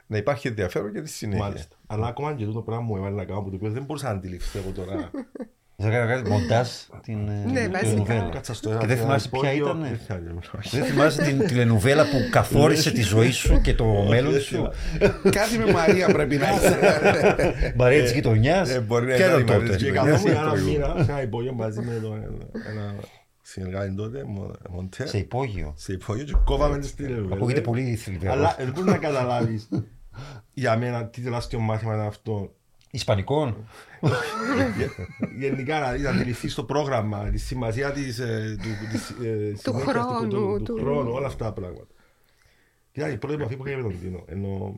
[0.07, 1.43] να υπάρχει ενδιαφέρον για τη συνέχεια.
[1.43, 1.75] Μάλιστα.
[1.87, 4.17] Αλλά ακόμα και το πράγμα μου έβαλε να κάνω που το οποίο δεν μπορούσα να
[4.17, 5.11] αντιληφθώ εγώ τώρα.
[5.81, 6.67] Θα έκανα κάτι μοντάζ
[7.03, 7.79] την ε, Ναι, βασικά.
[7.79, 8.29] τηλενοβέλα.
[8.29, 9.65] Κάτσα στο Και δεν θυμάσαι ποια υπόγειο.
[9.65, 9.81] ήταν.
[9.81, 10.77] Δεν θυμάμαι, όχι.
[10.77, 14.69] Δεν θυμάσαι την τηλενοβέλα που καθόρισε τη ζωή σου και το μέλλον σου;
[15.31, 16.79] Κάτι με Μαρία πρέπει να είσαι.
[17.77, 19.75] Μαρία της γειτονιάς; Ε, μπορεί να Ποια ήταν ήταν η Μαρία τότε.
[19.75, 20.21] της Και γειτονιάς.
[20.23, 20.87] καθόμουν ένα προηγούμενο.
[20.93, 22.23] μήνα σε ένα υπόγειο μαζί με τον
[22.69, 22.93] ένα
[23.41, 27.31] συνεργάτη τότε, μο- Μοντέρ, Σε υπόγειο; σε υπόγειο και κόβαμε τις τηλενοβέλες.
[27.37, 28.35] Ακούγεται πολύ θλιβερός.
[28.35, 29.69] Αλλά δεν μπορεί να καταλάβεις
[30.53, 32.55] για μένα τι τεράστιο μάθημα είναι αυτό.
[32.91, 33.67] Ισπανικών.
[35.39, 39.83] Γενικά να δεις, να αντιληφθείς το πρόγραμμα, τη σημασία της, ε, του, της, ε, συνέχειας,
[39.95, 41.87] χρόνου, του, του, του- χρόνου, όλα αυτά τα πράγματα.
[42.91, 44.75] Και ήταν η πρώτη επαφή που είχα με τον Τίνο, ενώ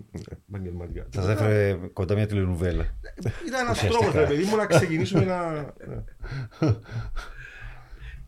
[0.49, 1.07] επαγγελματικά.
[1.13, 2.97] Σας έφερε κοντά μια τηλενοβέλα.
[3.47, 3.89] Ήταν ένας Ουσιαστικά.
[4.05, 5.73] τρόπος, ρε παιδί μου, να ξεκινήσουμε να...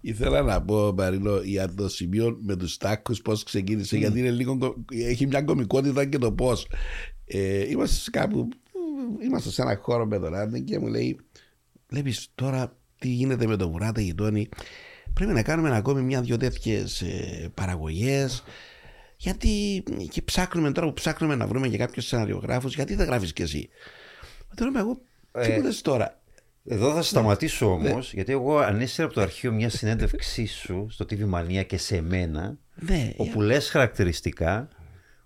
[0.01, 4.57] Ήθελα να πω, Μαρίνο, για το σημείο με τους τάκους, πώς ξεκίνησε, γιατί είναι λίγο,
[4.57, 6.67] κο- έχει μια κομικότητα και το πώς.
[7.25, 8.49] Ε, είμαστε σε κάπου,
[9.23, 11.19] είμαστε σε ένα χώρο με τον Άντε και μου λέει,
[11.89, 14.49] βλέπεις τώρα τι γίνεται με το βουράτα γειτόνι.
[15.13, 17.03] Πρέπει να κάνουμε ακόμη μια-δυο τέτοιες
[17.53, 18.43] παραγωγές.
[19.17, 23.41] Γιατί και ψάχνουμε τώρα που ψάχνουμε να βρούμε και κάποιους σεναριογράφους, γιατί δεν γράφεις κι
[23.41, 23.69] εσύ;
[24.55, 25.01] Τώρα είμαι εγώ,
[25.31, 26.21] τι Ε, μου λες τώρα;
[26.65, 31.33] Εδώ θα σταματήσω όμως, γιατί εγώ ανέστηρα από το αρχείο μια συνέντευξή σου στο TV
[31.33, 34.67] Mania και σε μένα, Ναι, όπου λες χαρακτηριστικά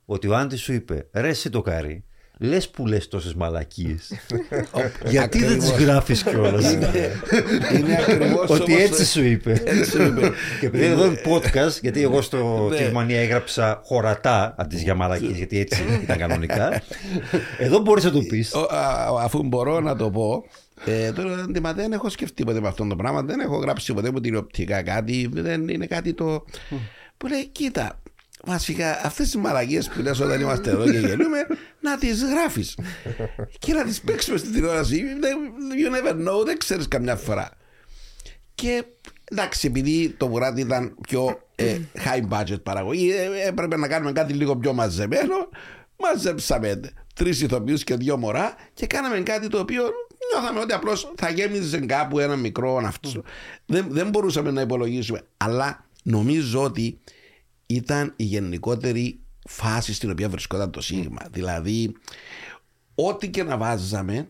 [0.05, 2.03] ότι ο Άντι σου είπε ρε εσύ το κάρι,
[2.41, 4.11] λες που λες τόσες μαλακίες.
[5.09, 5.87] γιατί δεν τις Ακριβώς.
[5.91, 6.71] γράφεις κιόλας;
[7.73, 9.61] είναι ακριβώς ότι έτσι σου είπε.
[9.65, 10.31] Έτσι σου είπε.
[10.59, 12.91] Και επειδή εδώ είναι podcast, γιατί εγώ στο Ναι.
[12.93, 16.81] TV Mania έγραψα χωρατά αντί για μαλακίες, γιατί έτσι ήταν κανονικά.
[17.57, 18.53] Εδώ μπορείς να το πεις.
[18.53, 20.43] Ο- α- αφού μπορώ να το πω,
[20.85, 24.11] ε, τώρα μα δεν έχω σκεφτεί ποτέ με αυτό το πράγμα, δεν έχω γράψει ποτέ
[24.11, 26.45] μου τηλεοπτικά κάτι, δεν είναι κάτι το.
[27.17, 27.99] που λέει, κοίτα,
[28.45, 31.37] βασικά αυτές τις μαλαγίε που λες όταν είμαστε εδώ και γελούμε,
[31.79, 32.77] να τις γράφεις.
[33.59, 35.03] και να τις παίξουμε στην τηλεόραση.
[35.19, 35.37] Δεν-
[35.79, 37.49] You never know, δεν ξέρεις καμιά φορά.
[38.55, 38.83] Και
[39.31, 44.33] εντάξει, επειδή το βουράτι ήταν πιο ε, high budget παραγωγή, ε, έπρεπε να κάνουμε κάτι
[44.33, 45.35] λίγο πιο μαζεμένο.
[45.97, 46.79] Μαζέψαμε
[47.15, 49.83] τρεις ηθοποιούς και δύο μωρά και κάναμε κάτι το οποίο
[50.33, 53.09] νιώθαμε ότι απλώς θα γέμιζε κάπου ένα μικρό αυτό.
[53.65, 55.21] Δεν, δεν μπορούσαμε να υπολογίσουμε.
[55.37, 56.99] Αλλά νομίζω ότι
[57.71, 61.21] ήταν η γενικότερη φάση στην οποία βρισκόταν το Σίγμα.
[61.31, 61.95] Δηλαδή,
[62.95, 64.27] ό,τι και να βάζαμε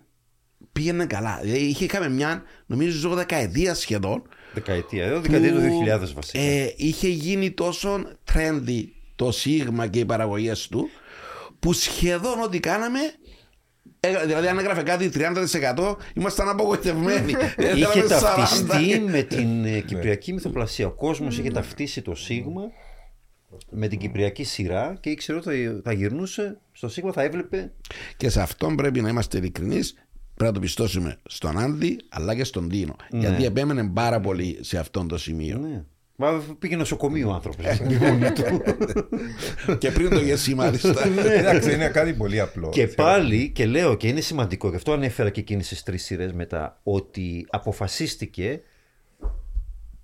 [0.71, 1.39] πήγαινε καλά.
[1.41, 4.23] Δηλαδή, είχε, είχαμε μια, νομίζω, δεκαετία σχεδόν
[4.53, 5.05] Δεκαετία.
[5.05, 6.39] Εδώ δεκαετία του 2000 βασικά.
[6.39, 8.01] ε, είχε γίνει τόσο
[8.33, 8.83] trendy
[9.15, 10.89] το Σίγμα και οι παραγωγές του
[11.59, 12.99] που σχεδόν ό,τι κάναμε
[13.99, 18.19] ε, δηλαδή αν έγραφε κάτι 30% ήμασταν απογοητευμένοι Ε, είχε θέλαμε 40.
[18.19, 20.87] ταυτιστεί με την ε, κυπριακή μυθοπλασία.
[20.87, 22.61] Ο κόσμος είχε ταυτίσει το Σίγμα
[23.69, 27.71] με την κυπριακή σειρά και ήξερε ότι θα, θα γυρνούσε στο Σίγμα, θα έβλεπε.
[28.17, 32.43] και σε αυτόν πρέπει να είμαστε ειλικρινείς πρέπει να το πιστώσουμε στον Άντι αλλά και
[32.43, 35.83] στον Τίνο γιατί επέμενε πάρα πολύ σε αυτόν το σημείο Ναι.
[36.21, 37.65] Μα πήγε νοσοκομείο ο άνθρωπος.
[39.77, 41.05] και πριν το γεσί μάλιστα
[41.37, 42.69] Εντάξει, είναι κάτι πολύ απλό.
[42.69, 43.07] και Θέλω.
[43.07, 46.79] πάλι, και λέω και είναι σημαντικό, γι' αυτό ανέφερα και εκείνες τις τρεις σειρές μετά,
[46.83, 48.61] ότι αποφασίστηκε.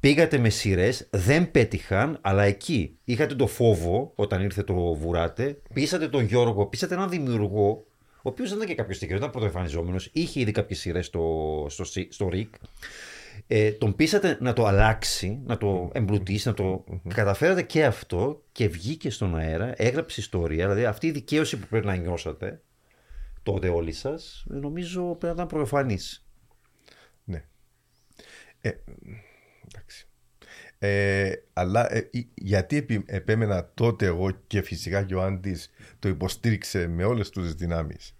[0.06, 5.58] Πήγατε με σειρές, δεν πέτυχαν, αλλά εκεί είχατε το φόβο όταν ήρθε το βουράτε.
[5.74, 7.86] Πείσατε τον Γιώργο, πείσατε έναν δημιουργό,
[8.16, 11.84] ο οποίος δεν ήταν και κάποιος τυχαίο, ήταν πρωτοεμφανιζόμενος, είχε ήδη κάποιες σειρές στο, στο,
[11.84, 12.54] στο, στο ΡΙΚ.
[13.48, 18.68] Ε, τον πείσατε να το αλλάξει, να το εμπλουτίσει, να το καταφέρατε και αυτό και
[18.68, 20.64] βγήκε στον αέρα, έγραψε ιστορία.
[20.64, 22.62] Δηλαδή αυτή η δικαίωση που πρέπει να νιώσατε
[23.44, 26.26] τότε όλοι σας, νομίζω πρέπει να ήταν προφανής.
[27.24, 27.44] Ναι.
[28.62, 29.25] Ε, εντάξει.
[30.80, 35.70] Ε, αλλά ε, ε, γιατί επι, επέμενα τότε εγώ και φυσικά και ο Άντης
[36.00, 38.16] το υποστήριξε με όλες τις δυνάμεις.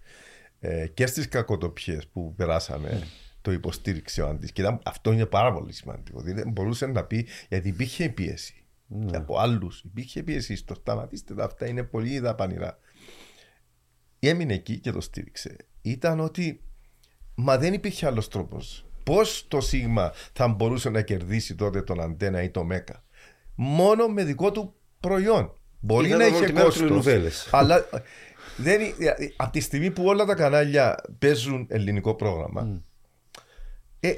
[0.60, 3.02] Ε, και στις κακοτοπιές που περάσαμε
[3.40, 4.52] το υποστήριξε ο Άντης.
[4.52, 6.20] Και ήταν, αυτό είναι πάρα πολύ σημαντικό.
[6.20, 8.66] Δεν μπορούσε να πει γιατί υπήρχε πίεση
[9.06, 12.78] και από άλλους υπήρχε πίεση στο σταματήστε τα αυτά είναι πολύ δαπανηρά.
[14.18, 15.56] Έμεινε εκεί και το στήριξε.
[15.82, 16.60] Ήταν ότι
[17.34, 22.42] μα δεν υπήρχε άλλος τρόπος Πώς το Σίγμα θα μπορούσε να κερδίσει τότε τον Αντένα
[22.42, 23.04] ή το Μέκα.
[23.54, 25.54] Μόνο με δικό του προϊόν.
[25.80, 26.82] Μπορεί Ήταν να είχε ολοκληρωμένο κόστος.
[26.82, 27.48] τηλενοβέλες.
[27.50, 27.88] Αλλά
[28.56, 32.82] δεν, είναι- από τη στιγμή που όλα τα κανάλια παίζουν ελληνικό πρόγραμμα,
[34.00, 34.12] ε,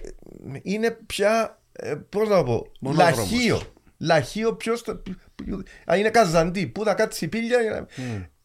[0.63, 1.61] είναι πια.
[1.73, 3.17] Ε, Πώς να το πω, Μονόδρομος.
[3.17, 3.61] λαχείο.
[3.99, 4.83] Λαχείο ποιος.
[5.85, 7.61] Αν είναι καζαντή, πού θα κάτσει η πύλια.
[7.61, 7.87] για να-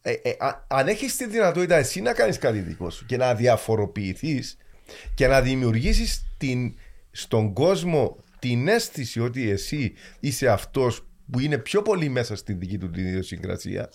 [0.05, 3.35] Ε, ε, α- αν έχεις τη δυνατότητα εσύ να κάνεις κάτι δικό σου και να
[3.35, 4.57] διαφοροποιηθείς
[5.15, 6.25] και να δημιουργήσεις
[7.11, 12.77] στον κόσμο την αίσθηση ότι εσύ είσαι αυτός που είναι πιο πολύ μέσα στη δική
[12.77, 13.89] του την ιδιοσυγκρασία,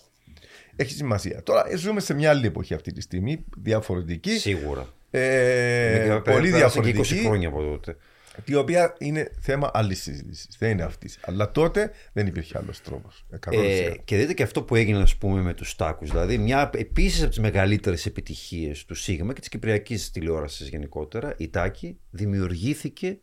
[0.76, 1.42] έχει σημασία.
[1.42, 4.38] Τώρα ε, ζούμε σε μια άλλη εποχή αυτή τη στιγμή, διαφορετική.
[4.38, 4.86] Σίγουρα.
[5.10, 7.96] Ε, Γιατί πολύ πέρασε και 20 διαφορετική, χρόνια από τότε.
[8.44, 10.56] Η οποία είναι θέμα άλλης συζήτησης.
[10.58, 11.18] Δεν είναι αυτής.
[11.20, 13.26] Αλλά τότε δεν υπήρχε άλλος τρόπος.
[13.50, 17.20] Ε, και δείτε και αυτό που έγινε ας πούμε με τους Τάκους δηλαδή μια επίσης
[17.20, 23.18] από τις μεγαλύτερες επιτυχίες του Σίγμα και της Κυπριακής τηλεόρασης γενικότερα η Τάκη δημιουργήθηκε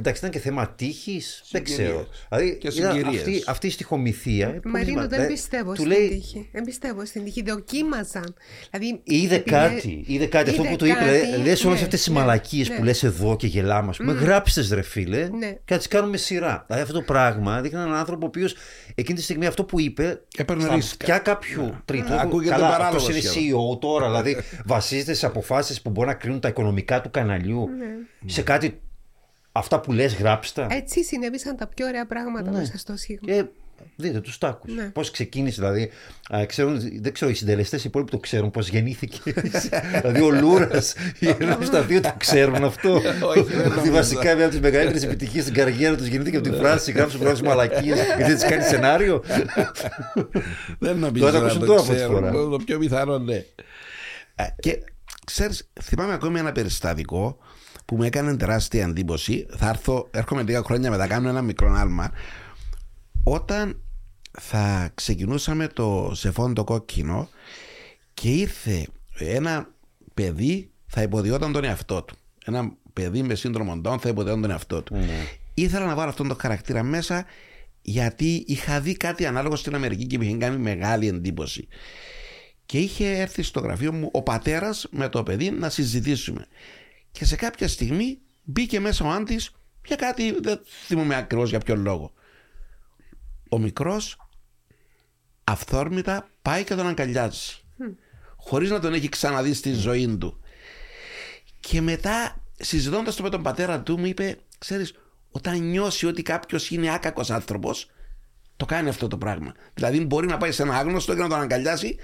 [0.00, 1.42] Εντάξει, ήταν και θέμα τύχης.
[1.50, 2.06] Δεν ξέρω.
[2.28, 3.18] Δηλαδή, Και ήταν συγκυρίες.
[3.20, 4.46] αυτή, αυτή η στοιχομηθεία.
[4.46, 5.16] ε, πολύ Μαρίνο, σημαντική.
[5.16, 6.48] δεν Ε, πιστεύω του στην λέει, τύχη.
[6.52, 7.42] Δεν πιστεύω στην τύχη.
[7.42, 8.34] Δοκίμαζαν.
[8.70, 10.50] Δηλαδή, Είδε επειδή- κάτι, είδε κάτι.
[10.50, 12.76] αυτό είδε που του είπε, κάτι, λες όλες ναι, αυτές τις ναι, μαλακίες ναι.
[12.76, 15.50] που λες εδώ και γελάμε, ας πούμε, γράψτε ρε φίλε Ναι.
[15.64, 16.64] και να τις κάνουμε σειρά.
[16.66, 18.54] Δηλαδή αυτό το πράγμα δείχνει έναν άνθρωπο ο οποίος
[18.94, 20.20] εκείνη τη στιγμή αυτό που είπε.
[20.36, 20.94] Έπαιρνε στα ρίσκα.
[21.00, 22.14] αυτιά κάποιου τρίτου.
[22.14, 23.74] Ακούγεται Καλά, παράλογο αυτός είναι σχεδόν.
[23.74, 27.68] CEO τώρα, δηλαδή βασίζεται σε αποφάσεις που μπορεί να κρίνουν τα οικονομικά του καναλιού
[28.26, 28.80] σε κάτι.
[29.52, 30.66] Αυτά που λες, γράψτε.
[30.68, 30.74] τα.
[30.74, 32.58] Έτσι συνέβησαν τα πιο ωραία πράγματα Ναι.
[32.58, 33.32] μέσα στο Σίγμα.
[33.32, 33.44] Και
[33.96, 34.74] δείτε τους τάκους.
[34.74, 34.82] Ναι.
[34.90, 35.90] Πώς ξεκίνησε, δηλαδή.
[36.36, 39.18] Α, ξέρουν, δεν ξέρω, οι συντελεστές οι υπόλοιποι το ξέρουν πώς γεννήθηκε.
[40.00, 42.92] δηλαδή ο Λούρας, οι ένα στα δύο το ξέρουν αυτό.
[42.94, 43.92] Όχι, δεν Ότι νομίζω.
[43.92, 47.42] βασικά μια από τις μεγαλύτερες επιτυχίες στην καριέρα τους γεννήθηκε από τη φράση γράψει γράψεις
[47.46, 49.22] μαλακίες γιατί δεν τη κάνει σενάριο.
[50.78, 52.14] Δεν νομίζω Τώρα να ακούσουν το τώρα πρώτη ξέρουν.
[52.14, 52.30] φορά.
[52.30, 53.34] Το πιο πιθανό ναι.
[54.34, 54.78] Ε, Και
[55.24, 57.38] ξέρεις, θυμάμαι ακόμη ένα περιστατικό
[57.88, 59.46] που μου έκανε τεράστια εντύπωση.
[59.56, 62.10] Θα έρθω, έρχομαι λίγα χρόνια μετά, κάνω ένα μικρό άλμα.
[63.22, 63.80] Όταν
[64.40, 67.28] θα ξεκινούσαμε το σεφόν το κόκκινο
[68.14, 68.86] και ήρθε
[69.18, 69.68] ένα
[70.14, 72.16] παιδί θα υποδιόταν τον εαυτό του.
[72.44, 74.96] Ένα παιδί με σύνδρομο Down θα υποδιόταν τον εαυτό του.
[75.54, 77.24] Ήθελα να βάλω αυτόν τον χαρακτήρα μέσα
[77.82, 81.68] γιατί είχα δει κάτι ανάλογο στην Αμερική και μου είχε κάνει μεγάλη εντύπωση.
[82.66, 86.46] Και είχε έρθει στο γραφείο μου ο πατέρας με το παιδί να συζητήσουμε.
[87.12, 89.40] Και σε κάποια στιγμή μπήκε μέσα ο Άντι
[89.84, 92.12] για κάτι, δεν θυμούμαι ακριβώς για ποιο λόγο.
[93.48, 94.16] Ο μικρός
[95.44, 97.52] αυθόρμητα πάει και τον αγκαλιάζει.
[98.36, 100.40] Χωρίς να τον έχει ξαναδεί στη ζωή του.
[101.60, 104.94] Και μετά, συζητώντας το με τον πατέρα του, μου είπε: Ξέρεις,
[105.30, 107.90] όταν νιώσει ότι κάποιος είναι άκακος άνθρωπος,
[108.56, 109.54] το κάνει αυτό το πράγμα.
[109.74, 111.96] Δηλαδή, μπορεί να πάει σε ένα άγνωστο και να τον αγκαλιάσει,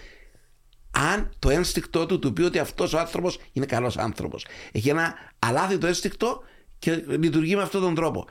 [0.95, 4.47] αν το ένστικτό του του πει ότι αυτός ο άνθρωπος είναι καλός άνθρωπος.
[4.73, 6.43] Έχει ένα αλάθητο ένστικτο
[6.79, 8.25] και λειτουργεί με αυτόν τον τρόπο.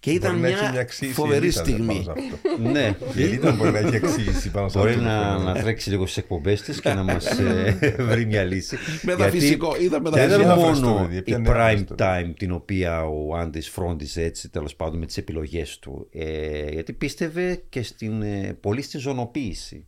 [0.00, 2.02] Και ήταν Μπορεί να έχει μια, μια εξήγηση φοβερή ελίτας πάνω στιγμή.
[2.04, 2.68] σε αυτό.
[2.70, 2.96] ναι.
[3.16, 5.02] Η ελίτα μπορεί να έχει εξήγηση πάνω σε Μπορεί αυτό.
[5.02, 5.52] το να, φαινόμενο.
[5.52, 7.28] να τρέξει λίγο στις εκπομπές της και να μας
[8.08, 8.76] βρει μια λύση.
[9.02, 10.40] Μεταφυσικό, Γιατί ήταν Δεν μεταφυσικό.
[10.42, 11.94] ήταν Έφραστο, μόνο παιδί, η ποια είναι prime έφραστο.
[11.98, 16.08] time την οποία ο Άντι φρόντιζε έτσι τέλος πάντων με τις επιλογές του.
[16.12, 19.86] Ε, γιατί πίστευε και στην, ε, πολύ στη ζωνοποίηση.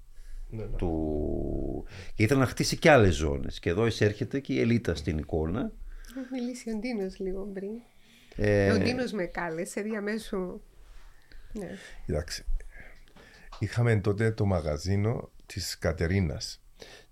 [0.77, 1.85] Του...
[2.15, 3.59] Και ήθελε να χτίσει και άλλες ζώνες.
[3.59, 5.73] Και εδώ εισέρχεται και η ελίτα στην εικόνα.
[6.09, 7.71] Έχω μιλήσει ο Ντίνος λίγο πριν.
[8.37, 10.61] Ε, Ο Ντίνος με κάλεσε διαμέσου.
[11.53, 11.69] Ναι.
[12.07, 12.45] Κοιτάξτε,
[13.59, 16.63] είχαμε τότε το μαγαζίνο της Κατερίνας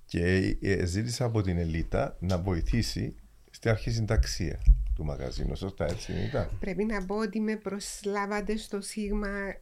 [0.06, 3.14] και ε, ζήτησα από την Ελίτα να βοηθήσει
[3.50, 4.58] στη αρχή συνταξία
[4.94, 5.56] του μαγαζίνου.
[5.56, 6.50] Σωστά έτσι δεν ήταν.
[6.60, 9.60] Πρέπει να πω ότι με προσλάβατε στο Σίγμα ε,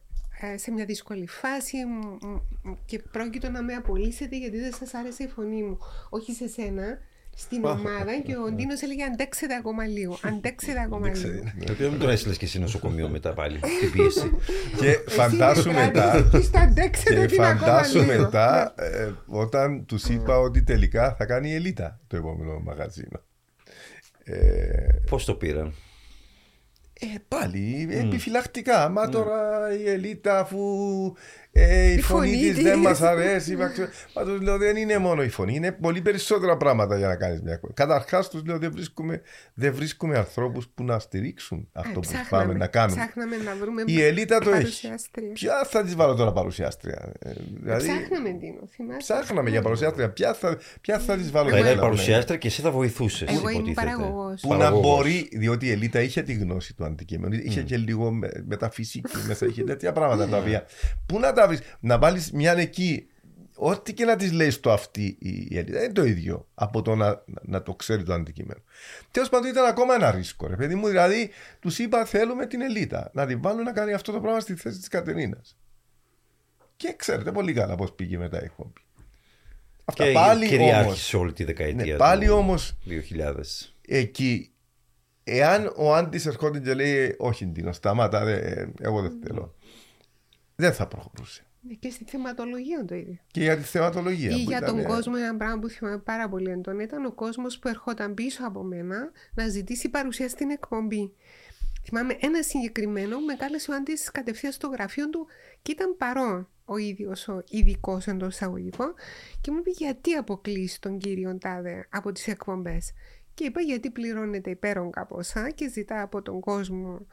[0.55, 4.93] σε μια δύσκολη φάση μ, μ, μ, και πρόκειτο να με απολύσετε γιατί δεν σας
[4.93, 5.77] άρεσε η φωνή μου.
[6.09, 6.97] Όχι σε σένα,
[7.37, 11.43] στην ομάδα και ο Ντίνος έλεγε αντέξετε ακόμα λίγο, αντέξετε ακόμα λίγο.
[11.59, 13.59] γιατί δεν τον έστειλες και εσύ νοσοκομείο μετά πάλι.
[13.79, 14.31] Την πίεση.
[14.79, 16.09] και φαντάσου Εσύ μετά.
[16.11, 18.21] κρατήσεις το αντέξετε Και την ακόμα φαντάσου λίγο.
[18.21, 23.21] μετά ε, όταν τους είπα ότι τελικά θα κάνει η Ελίτα το επόμενο μαγαζίνο.
[24.23, 24.35] Ε,
[25.09, 25.73] Πώς το πήραν;
[26.99, 28.89] Ε, πάλι επιφυλακτικά.
[28.89, 30.59] Μα τώρα η ελίτα αφού
[31.57, 32.63] ε, η, Η φωνή φωνή της της.
[32.63, 33.55] δεν μας αρέσει.
[33.55, 37.07] μα ξέρω- Μα τους λέω δεν είναι μόνο η φωνή, είναι πολύ περισσότερα πράγματα για
[37.07, 37.73] να κάνεις μια εκπομπή.
[37.73, 39.21] Καταρχάς τους λέω δεν βρίσκουμε,
[39.53, 43.01] δεν βρίσκουμε ανθρώπους που να στηρίξουν αυτό Ε, που ψάχναμε, πάμε να κάνουμε.
[43.01, 44.57] Ψάχναμε να βρούμε Η ελίτα το έχει.
[44.59, 45.31] παρουσιάστρια.
[45.33, 47.31] Ποια θα της βάλω τώρα παρουσιάστρια; Ε,
[47.63, 50.09] δηλαδή, Ψάχναμε Τίνο, θυμάσαι; ψάχναμε για παρουσιάστρια.
[50.09, 51.81] Ποια θα, ποια θα της βάλω Θα τώρα, ήταν ναι.
[51.81, 53.29] παρουσιάστρια και εσύ θα βοηθούσες.
[53.37, 54.41] Εγώ ήμουν παραγωγός.
[54.41, 58.29] Που να μπορεί, διότι η Ελίτα είχε τη γνώση του αντικειμένου, είχε και λίγο με,
[58.47, 60.65] μεταφυσική μέσα, είχε τέτοια πράγματα τα οποία.
[61.05, 63.07] Πού να τα βρει, να βάλεις μια εκεί,
[63.55, 66.81] ό,τι και να της λέει στο αυτή η η Ελίτα, δεν είναι το ίδιο από
[66.81, 68.61] το να, να το ξέρει το αντικείμενο.
[69.11, 71.29] Τέλος πάντων ήταν ακόμα ένα ρίσκο, ρε παιδί μου, δηλαδή
[71.59, 74.77] τους είπα θέλουμε την Ελίτα να την βάλουν να κάνει αυτό το πράγμα στη θέση
[74.77, 75.57] της Κατερίνας.
[76.77, 78.81] Και ξέρετε πολύ καλά πώς πήγε μετά η εκπομπή.
[79.85, 81.85] Αυτά Και πάλι κυριάρχησε όμως, όλη τη δεκαετία.
[81.85, 83.41] ναι, πάλι του όμως 2000.
[83.87, 84.51] εκεί,
[85.23, 89.55] εάν ο Άντι ερχόταν και λέει, Όχι, Ντίνο, σταμάτα, δε, εγώ δεν θέλω.
[90.55, 91.45] Δεν θα προχωρούσε.
[91.67, 93.17] Ναι, Και στη θεματολογία το ίδιο.
[93.31, 94.29] Και για τη θεματολογία.
[94.29, 97.05] Ή που για ήταν, τον ε, κόσμο, ένα πράγμα που θυμάμαι πάρα πολύ έντονα ήταν
[97.05, 101.13] ο κόσμος που ερχόταν πίσω από μένα να ζητήσει παρουσία στην εκπομπή.
[101.83, 105.27] Θυμάμαι ένα συγκεκριμένο που με κάλεσε ο Άντι κατευθείαν στο γραφείο του
[105.61, 108.93] και ήταν παρόν ο ίδιος ο ειδικός εντός εισαγωγικών
[109.41, 112.91] και μου είπε γιατί αποκλείσεις τον κύριο Τάδε από τις εκπομπές;
[113.33, 117.07] Και είπα γιατί πληρώνεται υπέρογκα ποσά και ζητά από τον κόσμο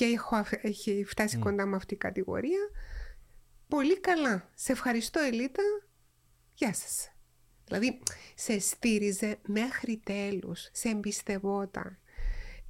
[0.00, 2.70] και έχω, αφ- έχει φτάσει κοντά με αυτή η κατηγορία.
[3.68, 4.50] Πολύ καλά.
[4.54, 5.62] Σε ευχαριστώ Ελίτα.
[6.54, 7.12] Γεια σας.
[7.64, 7.98] Δηλαδή,
[8.34, 11.98] σε στήριζε μέχρι τέλους, σε εμπιστευόταν.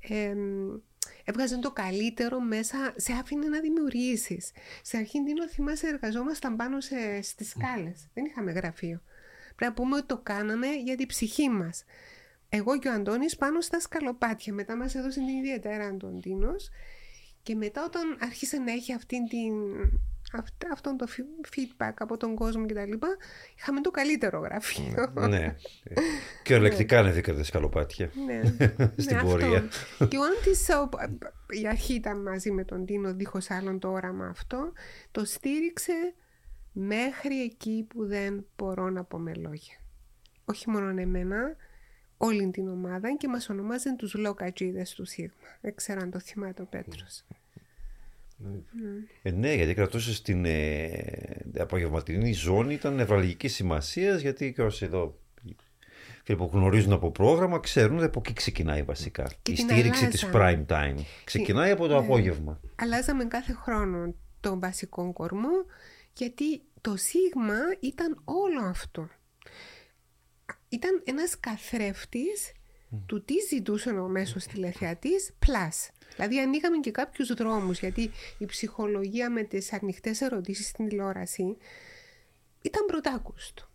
[0.00, 0.78] Εμ,
[1.24, 4.50] έβγαζε το καλύτερο μέσα, σε άφηνε να δημιουργήσεις.
[4.82, 8.08] Σε αρχήν, Τίνο, θυμάσαι, εργαζόμασταν πάνω σε, στις σκάλες.
[8.14, 9.02] Δεν είχαμε γραφείο.
[9.56, 11.84] Πρέπει να πούμε ότι το κάναμε για την ψυχή μας.
[12.48, 14.52] Εγώ και ο Αντώνης πάνω στα σκαλοπάτια.
[14.52, 16.70] Μετά μας έδωσε την ιδιαίτερα Αντώνης.
[17.42, 19.52] Και μετά όταν άρχισε να έχει αυτήν την,
[20.32, 21.26] αυτ- αυτόν το φι-
[21.56, 23.08] feedback από τον κόσμο και τα λοιπά,
[23.58, 25.12] είχαμε το καλύτερο γραφείο.
[25.28, 25.56] ναι.
[26.44, 28.10] Και ορλεκτικά ανεβήκατε σκαλοπάτια.
[28.26, 28.40] Ναι,
[29.02, 29.58] Στην ναι, πορεία.
[29.68, 30.06] Αυτό.
[30.06, 30.88] Και ο Άντης, ο-
[31.62, 34.72] η αρχή ήταν μαζί με τον Τίνο, δίχως άλλον το όραμα αυτό,
[35.10, 36.14] το στήριξε
[36.72, 39.74] μέχρι εκεί που δεν μπορώ να πω με λόγια.
[40.44, 41.56] Όχι μόνο εμένα,
[42.22, 45.32] όλη την ομάδα και μας ονομάζαν τους λοκατζίδες του Σίγμα.
[45.60, 47.24] Δεν ξέρω αν το θυμάται ο Πέτρος.
[49.22, 51.02] Ε, ναι, γιατί κρατούσες στην ε,
[51.58, 55.18] απογευματινή ζώνη, ήταν νευραλγική σημασίας, γιατί και όσοι εδώ
[56.24, 59.30] φίλοι που γνωρίζουν από πρόγραμμα ξέρουν ότι από εκεί ξεκινάει βασικά.
[59.42, 60.66] Και η την στήριξη της αλλάζαμε.
[60.68, 61.02] prime time.
[61.24, 62.04] Ξεκινάει από το Ναι.
[62.04, 62.60] απόγευμα.
[62.76, 65.64] Αλλάζαμε κάθε χρόνο τον βασικό κορμό
[66.12, 69.08] γιατί το Σίγμα ήταν όλο αυτό.
[70.70, 72.52] Ήταν ένας καθρέφτης
[73.06, 75.90] του τι ζητούσε ο μέσος τηλεθεατής plus.
[76.14, 81.56] Δηλαδή ανοίγαμε και κάποιους δρόμους γιατί η ψυχολογία με τις ανοιχτές ερωτήσεις στην τηλεόραση
[82.62, 83.68] ήταν πρωτάκουστο.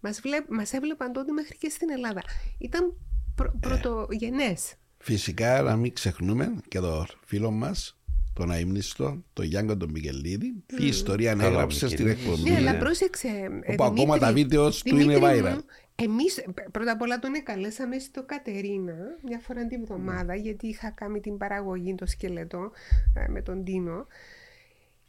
[0.00, 2.22] Μας, βλέπ, μας έβλεπαν τότε μέχρι και στην Ελλάδα.
[2.58, 2.96] Ήταν
[3.34, 4.74] πρω, πρωτογενές.
[4.98, 7.98] Φυσικά να μην ξεχνούμε και το φίλο μας,
[8.34, 12.30] τον αείμνηστο, τον Γιάνγκο τον Μικελίδη, τι ιστορία Καλά, έγραψες στην Μικελίδης.
[12.32, 12.50] εκπομπή.
[12.50, 12.78] Ναι, αλλά Ναι.
[12.78, 13.28] πρόσεξε.
[13.62, 15.58] ε, Όπου ακόμα τα βίντεος του είναι viral.
[15.94, 21.20] Εμείς πρώτα απ' όλα τον εκαλέσαμε στο Κατερίνα μια φορά την εβδομάδα, γιατί είχα κάνει
[21.20, 22.70] την παραγωγή το σκελετό
[23.14, 24.06] ε, με τον Τίνο.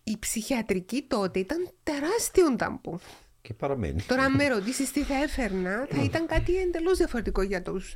[0.04, 3.00] Η ψυχιατρική τότε ήταν τεράστιο ταμπού.
[3.46, 4.02] Και παραμένει.
[4.02, 7.93] Τώρα, αν με ρωτήσεις τι θα έφερνα, θα ήταν κάτι εντελώς διαφορετικό για, τους,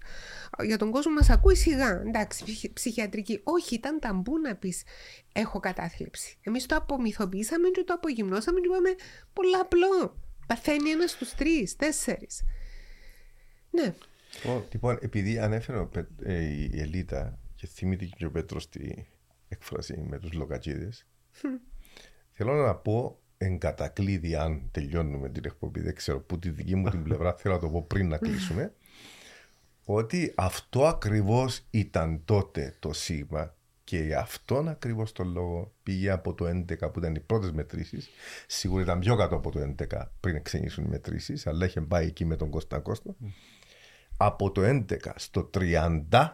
[0.64, 2.02] για τον κόσμο που μας ακούει σιγά.
[2.08, 3.42] Εντάξει, ψυχ- ψυχιατρική.
[3.44, 4.84] Όχι, ήταν ταμπού να πεις
[5.34, 6.38] Έχω κατάθλιψη.
[6.42, 8.96] Εμείς το απομυθοποιήσαμε και το απογυμνώσαμε και είπαμε
[9.34, 10.18] Πολλά απλό.
[10.48, 12.44] Παθαίνει ένας στους τρεις, τέσσερις.
[13.70, 13.94] Ναι.
[14.72, 18.90] Λοιπόν, επειδή ανέφερε ο Πε- ε, η Ελίτα και θυμήθηκε και ο Πέτρος τη
[19.48, 21.06] έκφραση με τους λοκατζίδες
[22.32, 26.90] θέλω να πω εν κατακλείδη αν τελειώνουμε την εκπομπή δεν ξέρω που τη δική μου
[26.90, 28.74] την πλευρά θέλω να το πω πριν να κλείσουμε
[29.84, 36.34] ότι αυτό ακριβώς ήταν τότε το σίγμα και γι' αυτόν ακριβώς τον λόγο πήγε από
[36.34, 38.10] το 11 που ήταν οι πρώτες μετρήσεις
[38.48, 42.26] σίγουρα ήταν πιο κάτω από το 11 πριν ξεκινήσουν οι μετρήσεις αλλά είχε πάει εκεί
[42.26, 43.16] με τον Κώστα Κώστα
[44.18, 46.30] από το 11 στο 30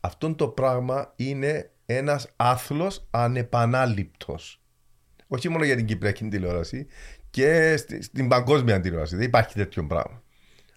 [0.00, 4.62] αυτό το πράγμα είναι ένας άθλος ανεπανάληπτος.
[5.32, 6.86] Όχι μόνο για την Κυπριακή τηλεόραση
[7.30, 9.16] και στη- στην παγκόσμια τηλεόραση.
[9.16, 10.22] Δεν υπάρχει τέτοιο πράγμα.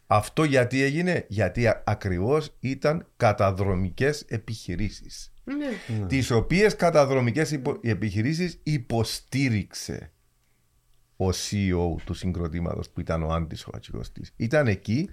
[0.08, 5.34] Αυτό γιατί έγινε, γιατί α- ακριβώς ήταν καταδρομικές επιχειρήσεις.
[6.00, 6.06] ναι.
[6.08, 10.12] Τις οποίες καταδρομικές υπο- επιχειρήσεις υποστήριξε
[11.18, 14.34] ο CEO του συγκροτήματος που ήταν ο Άντης ο Χατζικοστής.
[14.36, 15.10] Ήταν εκεί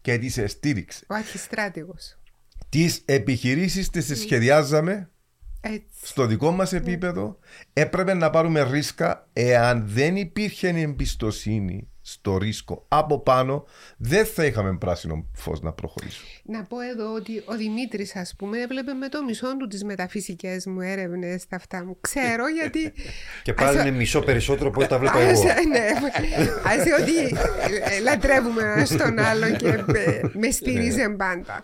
[0.00, 1.04] και τις στήριξε.
[1.08, 2.18] Ο αρχιστράτηγος.
[2.68, 5.10] τις επιχειρήσεις τις σχεδιάζαμε
[5.60, 5.86] Έτσι.
[6.02, 7.38] στο δικό μας επίπεδο
[7.72, 13.64] έπρεπε να πάρουμε ρίσκα εάν δεν υπήρχε εμπιστοσύνη στο ρίσκο από πάνω
[13.96, 16.28] δεν θα είχαμε πράσινο φως να προχωρήσουμε.
[16.44, 20.66] Να πω εδώ ότι ο Δημήτρης, ας πούμε, έβλεπε με το μισό του τις μεταφυσικές
[20.66, 21.96] μου έρευνες στα αυτά μου.
[22.00, 22.92] Ξέρω γιατί.
[23.42, 25.42] Και πάλι Ας- είναι μισό περισσότερο από ό,τι τα βλέπω Ας, εγώ.
[25.44, 25.86] ναι,
[26.64, 27.36] ας ότι
[27.96, 31.62] ε, λατρεύουμε ένα τον άλλο και ε, με στηρίζει πάντα.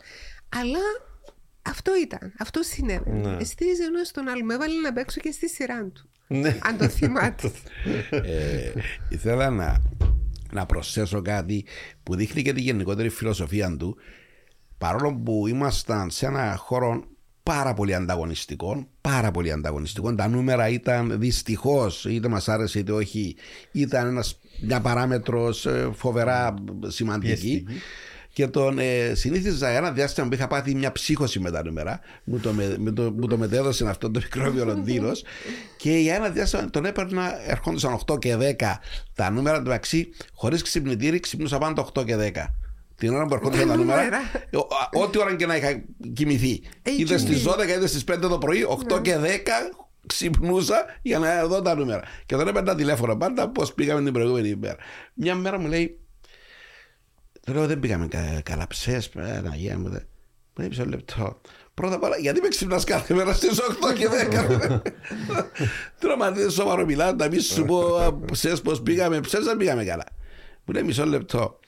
[0.61, 0.78] Αλλά
[1.67, 3.37] αυτό ήταν, αυτό συνέβαινε.
[3.37, 3.45] Ναι.
[3.45, 6.11] Στήριζε ο ένας τον άλλο, με έβαλε να παίξω και στη σειρά του.
[6.27, 6.59] Ναι.
[6.62, 7.51] Αν το θυμάται.
[8.11, 8.73] Ε,
[9.09, 9.83] ήθελα να,
[10.53, 11.64] να προσθέσω κάτι
[12.03, 13.97] που δείχνει και τη γενικότερη φιλοσοφία του.
[14.79, 17.05] Παρόλο που ήμασταν σε ένα χώρο
[17.43, 23.37] πάρα πολύ ανταγωνιστικό, πάρα πολύ ανταγωνιστικό, τα νούμερα ήταν δυστυχώς, είτε μας άρεσε είτε όχι,
[23.73, 26.55] ήταν ένας, μια παράμετρος φοβερά
[26.87, 27.62] σημαντική.
[27.64, 27.67] Πιεστική.
[28.37, 32.01] Και τον ε, συνήθιζα ένα διάστημα που είχα πάθει μια ψύχωση με τα νούμερα.
[32.24, 35.11] Μου το, με, με το, μου το μετέδωσε αυτό το μικρόβιο Λονδίνο.
[35.76, 38.53] και για ένα διάστημα τον έπαιρνα, ερχόντουσαν 8 και 10
[39.14, 39.57] τα νούμερα.
[39.57, 42.30] Του μεταξύ, χωρίς ξυπνητήρι, ξυπνούσα πάντα 8 και 10.
[42.97, 44.18] Την ώρα που ερχόντουσαν τα νούμερα, Νούμερα.
[44.51, 45.82] ε, ο- ό,τι ώρα και να είχα
[46.12, 46.61] κοιμηθεί.
[46.82, 47.45] Έχει Είτε στι κοιμηθεί.
[47.49, 49.26] 12 είτε στι 5 το πρωί, 8 και 10
[50.07, 52.03] ξυπνούσα για να δω τα νούμερα.
[52.26, 54.76] Και δεν έπαιρνα τηλέφωνο πάντα πώ πήγαμε την προηγούμενη ημέρα.
[55.14, 56.05] Μια μέρα μου λέει, του
[57.53, 59.11] λέω δεν πήγαμε κα, καλά ψες,
[59.53, 59.88] Αγία μου.
[59.88, 59.99] δε».
[59.99, 61.40] Μου λέει μισό λεπτό.
[61.74, 64.80] Πρώτα απ' όλα, γιατί με ξυπνάς κάθε μέρα στις 8 και 10.
[66.01, 67.82] Τώρα μα δεν σοβαρό μιλάω, να μην σου πω
[68.32, 70.05] ψες πως πήγαμε, ψες δεν πήγαμε καλά.
[70.64, 71.59] Μου λέει μισό λεπτό.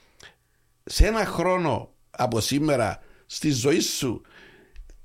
[0.85, 4.23] Σε ένα χρόνο από σήμερα στη ζωή σου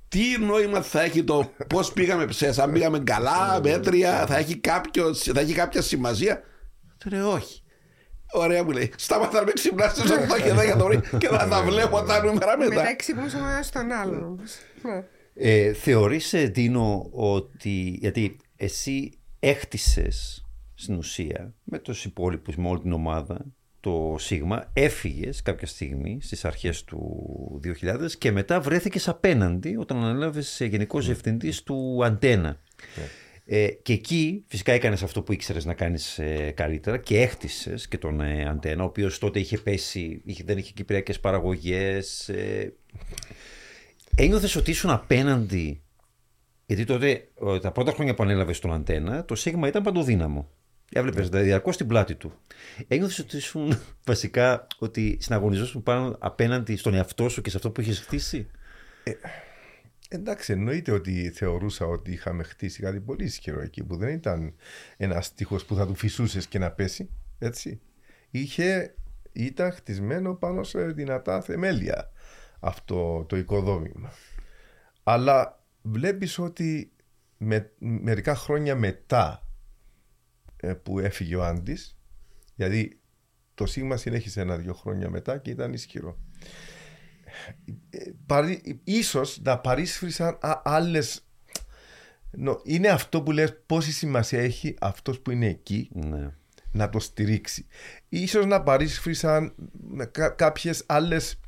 [0.08, 5.18] τι νόημα θα έχει το πώς πήγαμε ψες, αν πήγαμε καλά, μέτρια, θα έχει, κάποιος,
[5.22, 6.42] θα έχει κάποια σημασία;
[6.98, 7.62] Του λέει όχι.
[8.36, 8.92] Ωραία μου λέει.
[8.96, 12.24] Σταματά να με ξυπνάς στι 8 και 10 το πρωί και θα τα βλέπω τα
[12.24, 12.74] νούμερα μετά.
[12.74, 14.52] Μετά ξυπνούσε ο ένας τον άλλον όμως.
[14.82, 15.04] Ναι.
[15.34, 22.80] Ε, θεωρείς, ε, Ντίνο, ότι γιατί εσύ έχτισες στην ουσία με τους υπόλοιπους, με όλη
[22.80, 23.44] την ομάδα,
[23.80, 30.60] το Σίγμα, έφυγες κάποια στιγμή στις αρχές του 2000 και μετά βρέθηκες απέναντι όταν ανέλαβες
[30.60, 32.60] ε, γενικός διευθυντής του Αντένα.
[33.46, 37.98] Ε, και εκεί φυσικά έκανες αυτό που ήξερες να κάνεις ε, καλύτερα και έχτισες και
[37.98, 42.72] τον ε, Αντένα, ο οποίος τότε είχε πέσει, είχε, δεν είχε κυπριακές παραγωγές, ε,
[44.16, 45.82] Ένιωθες ότι ήσουν απέναντι.
[46.66, 50.50] Γιατί τότε ε, τα πρώτα χρόνια που ανέλαβες στον αντένα, το Σίγμα ήταν παντοδύναμο.
[50.92, 52.32] Έβλεπες δηλαδή διαρκώ την πλάτη του.
[52.88, 53.78] Ένιωθες ότι ήσουν
[54.10, 58.46] βασικά ότι συναγωνιζόσουν πάνω απέναντι στον εαυτό σου και σε αυτό που είχες χτίσει;
[60.14, 64.54] Εντάξει, εννοείται ότι θεωρούσα ότι είχαμε χτίσει κάτι πολύ ισχυρό εκεί που δεν ήταν
[64.96, 67.10] ένας τείχος που θα του φυσούσες και να πέσει.
[67.38, 67.80] Έτσι.
[68.30, 68.94] Είχε,
[69.32, 72.10] ήταν χτισμένο πάνω σε δυνατά θεμέλια
[72.60, 74.12] αυτό το οικοδόμημα.
[75.02, 76.92] Αλλά βλέπεις ότι
[77.36, 79.48] με, μερικά χρόνια μετά
[80.56, 81.98] ε, που έφυγε ο Άντης,
[82.54, 83.00] δηλαδή
[83.54, 86.18] το Σίγμα συνέχισε ένα-δυο χρόνια μετά και ήταν ισχυρό.
[87.90, 88.13] Ε, παρή-
[88.84, 91.24] ίσως να παρίσφρισαν α- άλλες
[92.30, 96.30] νο, είναι αυτό που λες πόση σημασία έχει αυτός που είναι εκεί Ναι.
[96.72, 97.66] να το στηρίξει.
[98.08, 99.54] Ίσως να παρίσφρισαν
[99.90, 101.40] με κα- κάποιες άλλες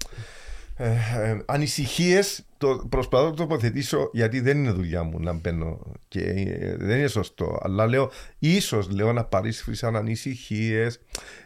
[0.79, 5.93] ε, ε, ανησυχίες το, προσπαθώ να το τοποθετήσω γιατί δεν είναι δουλειά μου να μπαίνω
[6.09, 11.01] και ε, δεν είναι σωστό αλλά λέω ίσως λέω να παρίσφρισαν ανησυχίες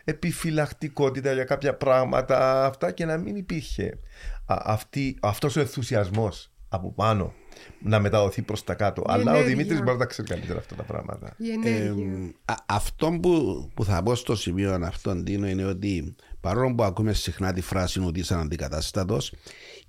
[0.04, 6.92] επιφυλακτικότητα για κάποια πράγματα αυτά και να μην υπήρχε α, αυτή, αυτός ο ενθουσιασμός από
[6.92, 7.34] πάνω
[7.82, 9.56] να μεταδοθεί προς τα κάτω αλλά ο ενέργεια.
[9.56, 12.12] Δημήτρης μπορεί να τα ξέρει καλύτερα αυτά τα πράγματα Η ενέργεια.
[12.12, 16.82] Ε, α- αυτό που, που θα πω στο σημείο αυτόν Τίνο είναι ότι παρόλο που
[16.82, 19.32] ακούμε συχνά τη φράση ότι είσαι αντικατάστατος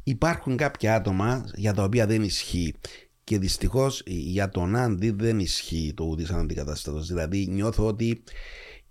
[0.04, 2.74] υπάρχουν κάποια άτομα για τα οποία δεν ισχύει
[3.24, 8.24] και δυστυχώς για τον Άντι δεν ισχύει το ότι είσαι αντικατάστατος δηλαδή νιώθω ότι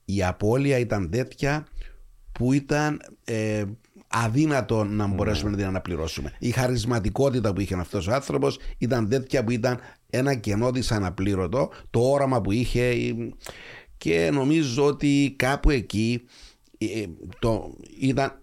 [0.05, 1.67] η απώλεια ήταν τέτοια
[2.33, 3.65] που ήταν ε,
[4.11, 6.33] αδύνατο να μπορέσουμε να την αναπληρώσουμε.
[6.39, 9.79] Η χαρισματικότητα που είχε αυτός ο άνθρωπος ήταν τέτοια που ήταν
[10.11, 13.15] ένα κενό της αναπλήρωτο, το όραμα που είχε ε,
[13.97, 16.23] και νομίζω ότι κάπου εκεί
[16.79, 17.05] ε,
[17.39, 18.41] το, ήταν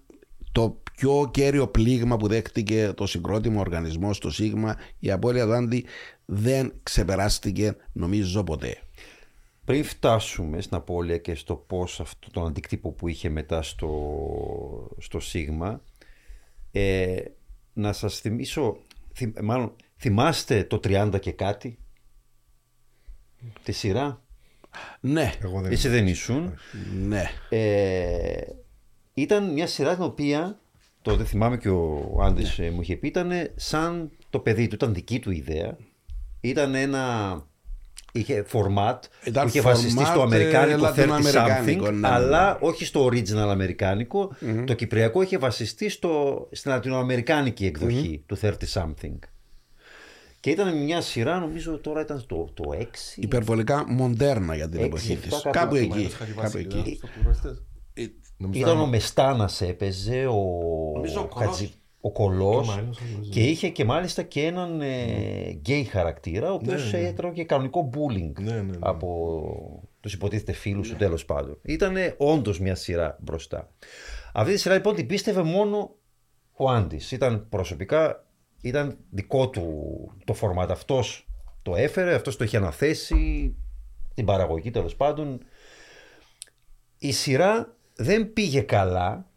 [0.51, 5.85] το πιο κέριο πλήγμα που δέχτηκε το συγκρότημα οργανισμό στο Σίγμα η απώλεια του Άντι
[6.25, 8.81] δεν ξεπεράστηκε νομίζω ποτέ.
[9.67, 15.19] Πριν φτάσουμε στην απώλεια και στο πώς αυτό τον αντικτύπο που είχε μετά στο, στο
[15.19, 15.81] Σίγμα,
[16.71, 17.17] ε,
[17.73, 18.77] να σας θυμίσω,
[19.13, 21.77] θυμ, μάλλον θυμάστε το 30 και κάτι,
[23.63, 24.21] τη σειρά,
[24.99, 26.53] Ναι, Εγώ δεν εσύ δεν ήσουν;
[27.07, 27.23] ναι.
[27.49, 28.41] Ε,
[29.13, 30.59] ήταν μια σειρά την οποία
[31.01, 34.93] τότε θυμάμαι και ο Άντρης ε, μου είχε πει, ήταν σαν το παιδί του, ήταν
[34.93, 35.77] δική του ιδέα.
[36.41, 37.45] Ήταν ένα.
[38.17, 42.07] Είχε format Ήταν που είχε βασιστεί format, στο αμερικάνικο ε, 30 λατινοαμερικάνικο, something, ναι, ναι.
[42.07, 44.31] αλλά όχι στο original αμερικάνικο.
[44.65, 49.17] Το κυπριακό είχε βασιστεί στο, στην λατινοαμερικάνικη εκδοχή του 30 something.
[50.39, 52.83] Και ήταν μια σειρά, νομίζω τώρα ήταν το, το 6.
[53.15, 55.41] Υπερβολικά μοντέρνα για την Έξι, εποχή εφτά, της.
[55.43, 55.85] κάπου Κάπου εκεί.
[55.85, 56.01] εκεί.
[56.01, 56.77] Είχα Κάπου διαβάσει, εκεί.
[56.77, 57.61] ήταν στο πυροσβεστές.
[58.37, 60.41] Νομίζω Ήταν ήταν- ο Μεστάνας έπαιζε, ο,
[60.95, 61.29] Νομίζω
[62.01, 62.67] ο Κολός.
[62.69, 63.31] ο Κολός Και ο Μάριος, νομίζω.
[63.31, 67.07] και είχε και μάλιστα και έναν ε, γκέι χαρακτήρα ο οποίος Ναι, ναι.
[67.07, 68.77] έτρωγε και κανονικό bullying Ναι, ναι, ναι.
[68.79, 71.59] από τους υποτίθεται φίλους του τέλος πάντων.
[71.61, 73.69] Ήταν όντως μια σειρά μπροστά.
[74.33, 75.95] Αυτή τη σειρά λοιπόν την πίστευε μόνο
[76.53, 77.11] ο Άντης.
[77.11, 78.25] Ήταν προσωπικά,
[78.61, 79.73] ήταν δικό του
[80.25, 80.71] το φορμάτ.
[80.71, 81.27] Αυτός
[81.61, 83.55] το έφερε, αυτός το είχε αναθέσει,
[84.13, 85.39] την παραγωγή τέλος πάντων.
[86.97, 89.29] Η σειρά δεν πήγε καλά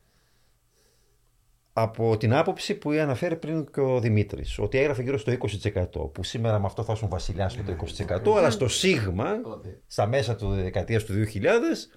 [1.82, 6.12] από την άποψη που αναφέρει πριν και ο Δημήτρης, ότι έγραφε γύρω στο 20%.
[6.12, 7.76] Που σήμερα με αυτό θα ήσουν βασιλιά στο το
[8.32, 9.26] 20%, αλλά στο Σίγμα,
[9.86, 11.90] στα μέσα του δεκαετίας του 2000,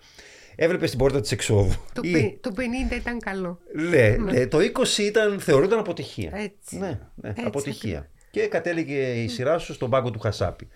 [0.56, 1.74] έβλεπε την πόρτα της εξόδου.
[1.94, 2.52] Το, Ή- πε- το
[2.92, 3.60] 50 ήταν καλό.
[3.90, 6.32] ναι, ναι, το 20 ήταν, θεωρούνταν αποτυχία.
[6.34, 6.78] Έτσι.
[6.78, 8.10] Ναι, ναι Έτσι αποτυχία.
[8.32, 10.68] Και κατέληγε η σειρά σου στον πάγκο του Χασάπη.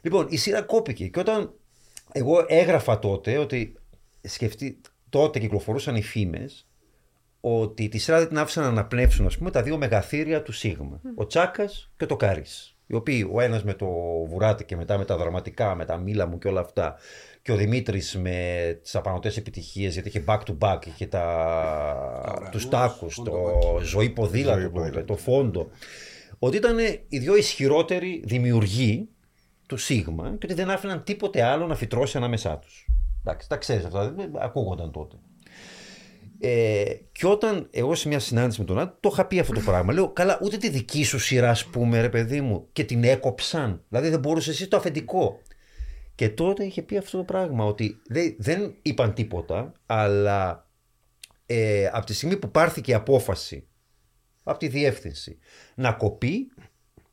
[0.00, 1.06] Λοιπόν, η σειρά κόπηκε.
[1.06, 1.52] Και όταν
[2.12, 3.74] εγώ έγραφα τότε ότι
[4.20, 6.66] σκεφτεί, τότε κυκλοφορούσαν οι φήμες
[7.44, 11.00] ότι τη σειρά δεν την άφησαν να αναπνεύσουν ας πούμε, τα δύο μεγαθύρια του Σίγμα.
[11.14, 12.76] Ο Τσάκας και το Κάρις.
[12.86, 13.86] Οι οποίοι ο ένας με το
[14.28, 16.94] βουράτι και μετά με τα δραματικά, με τα μήλα μου και όλα αυτά.
[17.42, 22.48] Και ο Δημήτρης με τις απανοτές επιτυχίες, γιατί είχε back to back, είχε τα...
[22.50, 23.32] τους τάκους, το
[23.82, 25.04] ζωή ποδήλατο, Ζωή το, ποδήλατο.
[25.04, 25.68] το φόντο.
[26.38, 26.78] Ότι ήταν
[27.08, 29.08] οι δύο ισχυρότεροι δημιουργοί
[29.68, 32.86] του Σίγμα και ότι δεν άφηναν τίποτε άλλο να φυτρώσει ανάμεσά τους.
[33.24, 35.16] Εντάξει, τα ξέρεις αυτά, δεν- ακούγονταν τότε.
[36.44, 39.60] Ε, και όταν εγώ σε μια συνάντηση με τον Άντρη το είχα πει αυτό το
[39.60, 39.92] πράγμα.
[39.92, 43.84] Λέω, καλά, ούτε τη δική σου σειρά, ας πούμε, ρε παιδί μου, και την έκοψαν.
[43.88, 45.40] Δηλαδή δεν μπορούσες εσύ το αφεντικό.
[46.14, 50.68] Και τότε είχε πει αυτό το πράγμα, ότι δεν, δεν είπαν τίποτα, αλλά
[51.46, 53.66] ε, από τη στιγμή που πάρθηκε η απόφαση
[54.42, 55.38] από τη διεύθυνση
[55.74, 56.52] να κοπεί,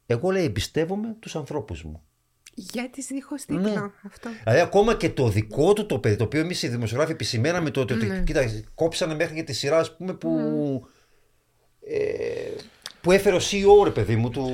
[0.05, 2.03] εγώ λέει εμπιστεύομαι τους ανθρώπους μου.
[2.59, 3.61] Για τις δίχως Ναι.
[3.63, 4.29] τίτλο αυτό.
[4.43, 7.93] Δηλαδή, ακόμα και το δικό του το παιδί, το οποίο εμείς οι δημοσιογράφοι επισημέναμε τότε
[7.93, 8.23] ότι Ναι.
[8.25, 8.41] κοίτα,
[8.75, 10.29] κόψανε μέχρι και τη σειρά, ας πούμε, που,
[11.81, 11.97] ε,
[13.01, 14.49] που έφερε ο CEO, ρε παιδί μου, του,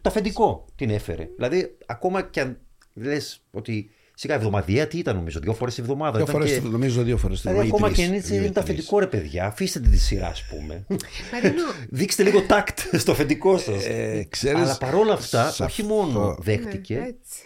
[0.00, 1.28] το αφεντικό την έφερε.
[1.36, 2.58] Δηλαδή, ακόμα και αν
[2.94, 6.12] λες ότι σιγά εβδομαδιαία, τι ήταν νομίζω, δύο φορές τη εβδομάδα.
[6.16, 8.26] Δύο ήταν φορές, και- νομίζω δύο φορές την Δηλαδή, ή ακόμα τρεις, και αν έτσι
[8.32, 8.64] δύο ή είναι το τρεις.
[8.72, 10.86] αφεντικό, ρε παιδιά, αφήστε την τη σειρά, ας πούμε.
[11.32, 13.84] Μαρίνο, Δείξτε λίγο τάκτ στο αφεντικό σας.
[13.86, 17.42] Ε, ξέρεις, Αλλά παρόλα αυτά, σε όχι αυτό- μόνο ναι, δέχτηκε έτσι.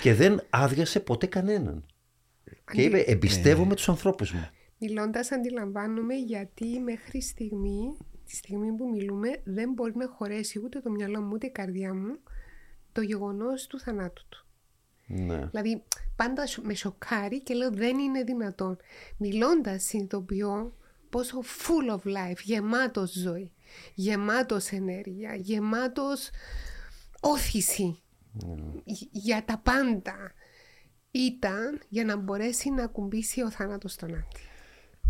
[0.00, 1.84] και δεν άδειασε ποτέ κανέναν.
[2.72, 4.48] Και είπε: Εμπιστεύομαι τους ανθρώπους μου.
[4.78, 7.96] Μιλώντας αντιλαμβάνομαι γιατί μέχρι στιγμή,
[8.26, 11.94] τη στιγμή που μιλούμε, δεν μπορεί να χωρέσει ούτε το μυαλό μου ούτε η καρδιά
[11.94, 12.18] μου
[12.92, 14.46] το γεγονός του θανάτου του.
[15.06, 15.46] Ναι.
[15.46, 15.82] Δηλαδή
[16.16, 18.76] πάντα σο- με σοκάρει και λέω δεν είναι δυνατόν.
[19.16, 20.76] Μιλώντας συνειδητοποιώ
[21.10, 23.52] πόσο full of life, γεμάτος ζωή,
[23.94, 26.30] γεμάτος ενέργεια, γεμάτος
[27.20, 28.02] όθηση
[28.84, 30.32] Γ- για τα πάντα
[31.10, 34.40] ήταν για να μπορέσει να ακουμπήσει ο θάνατος στον Άντι.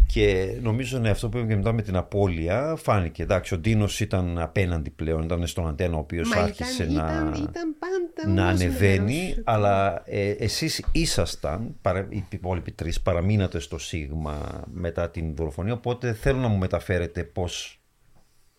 [0.06, 3.22] Και νομίζω ναι, αυτό που είπαμε και μετά με την απώλεια φάνηκε.
[3.22, 7.12] Εντάξει, ο Ντίνος ήταν απέναντι πλέον, ήταν στον αντένα ο οποίος Μα άρχισε ήταν, να,
[7.12, 9.22] ήταν, ήταν πάντα να όμως ανεβαίνει.
[9.28, 9.42] μέρος.
[9.44, 15.72] Αλλά ε, εσείς ήσασταν, παρα, οι υπόλοιποι τρεις, παραμείνατε στο Σίγμα μετά την δολοφονία.
[15.72, 17.80] Οπότε θέλω να μου μεταφέρετε πώς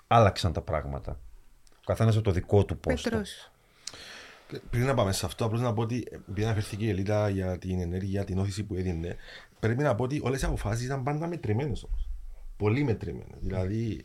[0.08, 1.20] άλλαξαν τα πράγματα.
[1.72, 3.10] Ο καθένας από το δικό του πόστο.
[3.10, 3.52] Πέτρος.
[4.70, 7.80] Πριν να πάμε σε αυτό, απλώς να πω ότι επειδή αναφέρθηκε η Ελίτα για την
[7.80, 9.16] ενέργεια, την όθηση που έδινε,
[9.68, 12.10] πρέπει να πω ότι όλες οι αποφάσεις ήταν πάντα μετρημένες όμως.
[12.58, 13.38] Πολύ μετρημένες.
[13.40, 14.02] Δηλαδή,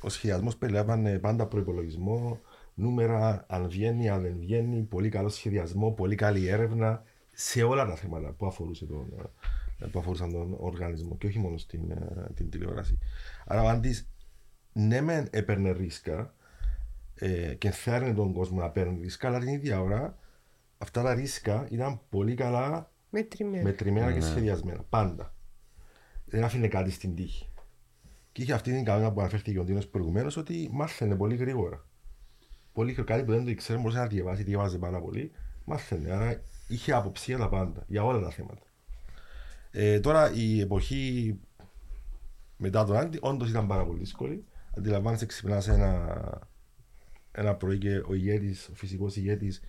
[0.00, 2.40] ο σχεδιασμός περιλάμβανε πάντα προπολογισμό,
[2.74, 7.02] νούμερα, αν βγαίνει, αν δεν βγαίνει, πολύ καλό σχεδιασμό, πολύ καλή έρευνα
[7.32, 9.30] σε όλα τα θέματα που, αφορούσε τον,
[9.78, 12.98] ε, που αφορούσαν τον οργανισμό και όχι μόνο στην ε, την τηλεόραση.
[13.46, 14.08] Άρα, ο Άντης,
[14.72, 16.34] ναι, μεν έπαιρνε ρίσκα,
[17.14, 20.18] ε, και ενθάρρυνε τον κόσμο να παίρνει ρίσκα, αλλά την ίδια ώρα
[20.78, 23.62] αυτά τα ρίσκα ήταν πολύ καλά Μετρημένο.
[23.62, 24.82] μετρημένα και σχεδιασμένα.
[24.88, 25.34] Πάντα.
[26.24, 27.50] Δεν άφηνε κάτι στην τύχη.
[28.32, 31.86] Και είχε αυτή την κανόνα που αναφέρθηκε ο Ντίνο προηγουμένως ότι μάθαινε πολύ γρήγορα.
[32.72, 33.14] Πολύ γρήγορα.
[33.14, 35.32] Κάτι που δεν το ήξερε, μπορούσε να διαβάσει, διαβάζει πάρα πολύ.
[35.64, 36.12] Μάθαινε.
[36.12, 38.66] Άρα είχε άποψη για τα πάντα, για όλα τα θέματα.
[39.70, 41.38] Ε, τώρα η εποχή
[42.56, 44.44] μετά τον Άντι, όντως ήταν πάρα πολύ δύσκολη.
[44.76, 46.18] Αντιλαμβάνεσαι, ξυπνάς ένα,
[47.32, 49.60] ένα πρωί και ο ηγέτης, ο φυσικός ηγέτης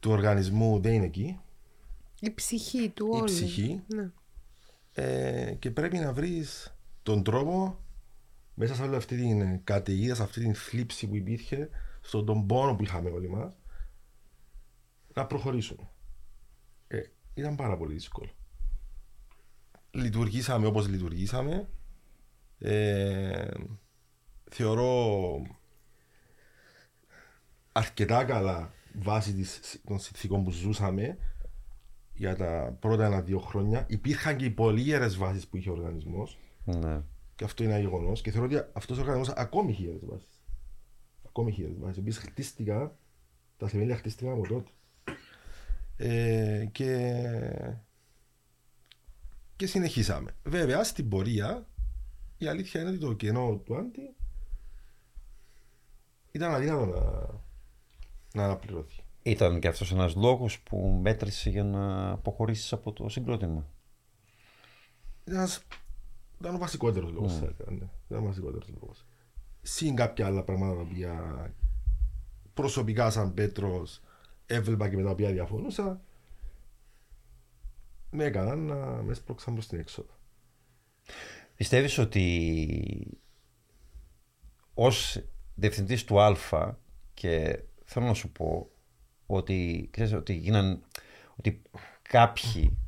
[0.00, 1.40] του οργανισμού δεν είναι εκεί.
[2.20, 3.24] Η ψυχή του Η όλου.
[3.24, 3.82] ψυχή.
[3.86, 4.10] Ναι.
[4.92, 7.80] Ε, και πρέπει να βρεις τον τρόπο
[8.54, 11.68] μέσα σε όλη αυτή την καταιγίδα, σε αυτή την θλίψη που υπήρχε,
[12.00, 13.52] στον τον πόνο που είχαμε όλοι μας,
[15.14, 15.90] να προχωρήσουμε.
[16.88, 17.02] Ε,
[17.34, 18.30] ήταν πάρα πολύ δύσκολο.
[19.90, 21.68] Λειτουργήσαμε όπως λειτουργήσαμε.
[22.58, 23.50] Ε,
[24.50, 25.42] θεωρώ
[27.72, 31.18] αρκετά καλά βάσει της, των συνθήκων που ζούσαμε
[32.18, 33.84] για τα πρώτα ένα-δύο χρόνια.
[33.88, 37.02] Υπήρχαν και οι πολύ ιερές βάσεις που είχε ο οργανισμός Ναι.
[37.34, 38.12] και αυτό είναι ένα γεγονό.
[38.12, 40.40] Και θεωρώ ότι αυτός ο οργανισμός ακόμη έχει ιερές βάσεις.
[41.26, 41.96] Ακόμη έχει ιερές βάσεις.
[41.96, 42.92] Οι οποίε χτίστηκαν,
[43.56, 44.70] τα θεμέλια χτίστηκαν από τότε.
[45.96, 47.20] Ε, και,
[49.56, 50.30] και συνεχίσαμε.
[50.44, 51.66] Βέβαια, στην πορεία
[52.38, 54.14] η αλήθεια είναι ότι το κενό του Άντι
[56.32, 57.00] ήταν αδύνατο να,
[58.34, 59.02] να αναπληρωθεί.
[59.30, 63.66] Ήταν και αυτός ένας λόγος που μέτρησε για να αποχωρήσεις από το συγκρότημα.
[65.24, 65.62] Ήταν, ένας-
[66.40, 67.40] ήταν ο βασικότερος λόγος.
[67.40, 67.48] Ναι.
[68.06, 69.04] Ήταν ο βασικότερος λόγος.
[69.62, 71.54] Συν κάποια άλλα πράγματα τα οποία
[72.54, 74.00] προσωπικά σαν Πέτρος
[74.46, 76.00] έβλεπα και με τα οποία διαφωνούσα,
[78.10, 80.10] με έκαναν να με σπρώξαν προς την έξοδο.
[81.56, 83.20] Πιστεύεις ότι
[84.74, 85.22] ως
[85.54, 86.36] διευθυντής του Α
[87.14, 88.70] και θέλω να σου πω
[89.30, 90.82] ότι, ξέρεις, ότι γίναν
[91.36, 91.62] ότι
[92.02, 92.78] κάποιοι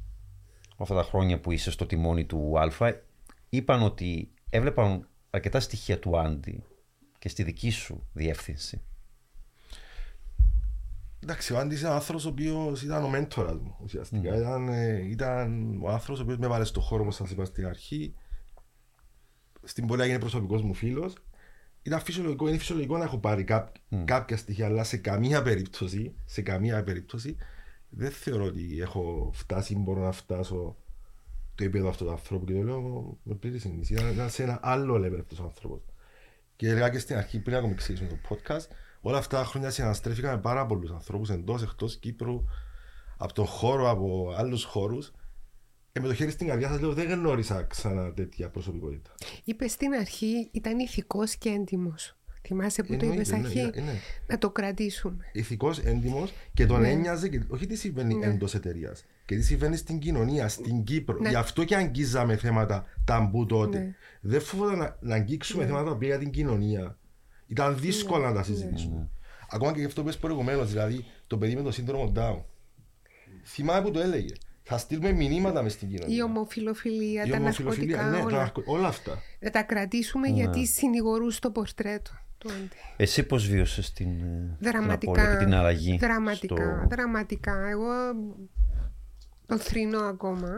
[0.77, 2.93] αυτά τα χρόνια που είσαι στο τιμόνι του Α
[3.49, 6.65] είπαν ότι έβλεπαν αρκετά στοιχεία του Άντι
[7.19, 8.81] και στη δική σου διεύθυνση.
[11.23, 14.37] Εντάξει, ο Άντης είναι άνθρωπος ο οποίος ήταν ο μέντορας μου ουσιαστικά.
[14.37, 17.67] Ήταν, ε, ήταν ο άνθρωπος ο οποίος με έβαλε στο χώρο όπως σας είπα στην
[17.67, 18.15] αρχή.
[19.63, 21.15] Στην πορεία έγινε προσωπικός μου φίλος.
[21.83, 26.43] Ήταν φυσιολογικό, είναι φυσιολογικό να έχω πάρει κáp, κάποια στοιχεία, αλλά σε καμία περίπτωση, σε
[26.43, 27.37] καμία περίπτωση,
[27.89, 30.77] δεν θεωρώ ότι έχω φτάσει ή μπορώ να φτάσω
[31.55, 33.93] το επίπεδο αυτού του ανθρώπου και το λέω με πλήρη συνείδηση.
[33.93, 35.81] Ήταν, ήταν σε ένα άλλο level αυτός ο άνθρωπος.
[36.57, 38.67] Και έλεγα και στην αρχή, πριν ακόμα ξεκινήσουμε το podcast,
[39.01, 42.45] όλα αυτά τα χρόνια συναστρέφηκα με πάρα πολλούς ανθρώπους εντός εκτός Κύπρου,
[43.17, 45.13] από τον χώρο, από άλλους χώρους.
[45.93, 49.15] Ε, με το χέρι στην καρδιά σας λέω: Δεν γνώρισα ξανά τέτοια προσωπικότητα.
[49.45, 52.15] Είπες στην αρχή ήταν ηθικός και έντιμος.
[52.43, 53.99] Θυμάσαι που το Εννοείται, είπες ναι, αρχή; ναι, ναι.
[54.27, 55.25] Να το κρατήσουμε.
[55.33, 56.91] Ηθικός, έντιμος και τον Ναι.
[56.91, 58.27] ένοιαζε και όχι τι συμβαίνει Ναι.
[58.27, 59.05] εντός εταιρείας.
[59.25, 61.19] Και τι συμβαίνει στην κοινωνία, στην Κύπρο.
[61.19, 61.29] Ναι.
[61.29, 63.79] Γι' αυτό και αγγίζαμε θέματα ταμπού τότε.
[63.79, 63.95] Ναι.
[64.21, 66.99] Δεν φοβόταν να, να αγγίξουμε θέματα τα οποία για την κοινωνία.
[67.47, 69.09] Ήταν δύσκολο να τα συζητήσουμε.
[69.51, 72.43] Ακόμα και γι' αυτό που είπες προηγουμένως, δηλαδή το παιδί με το σύνδρομο Down.
[73.45, 74.33] Θυμάμαι που το έλεγε.
[74.73, 76.17] Θα στείλουμε μηνύματα μες στην κοινωνία.
[76.17, 78.39] Η ομοφιλοφιλία, Η τα ομοφιλοφιλία, ναρκωτικά, ναι, τα όλα.
[78.39, 79.19] ναρκω- όλα αυτά.
[79.41, 82.69] Να τα κρατήσουμε γιατί συνηγορούν στο πορτρέτο του Άντι.
[82.97, 85.37] Εσύ πώς βίωσες την, ε, την απώλεια Δραματικά.
[85.39, 86.87] και την αλλαγή Δραματικά, στο...
[86.91, 87.69] δραματικά.
[87.71, 87.89] Εγώ
[89.47, 90.49] το θρυνώ ακόμα.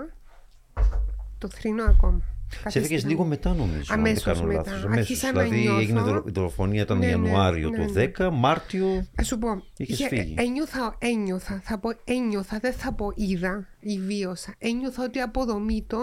[1.38, 2.20] Το θρυνώ ακόμα.
[2.52, 3.16] Σε Κάποια έφυγες στιγμή.
[3.16, 4.70] λίγο μετά νομίζω, Αμέσως αν δεν κάνω μετά.
[4.70, 4.84] λάθος.
[4.84, 4.98] Αμέσως.
[5.10, 5.80] Άρχισα να Δηλαδή νιώθω.
[5.80, 8.10] έγινε δολο- η δολοφονία ήταν Ναι, ναι, Ιανουάριο ναι, το ναι.
[8.18, 10.34] 10, Μάρτιο Α σου πω, Είχες είχε- φύγει.
[10.38, 14.54] ένιωθα, ένιωθα, θα πω ένιωθα, δεν θα πω είδα ή βίωσα.
[14.58, 15.98] Ένιωθα ότι αποδομεί το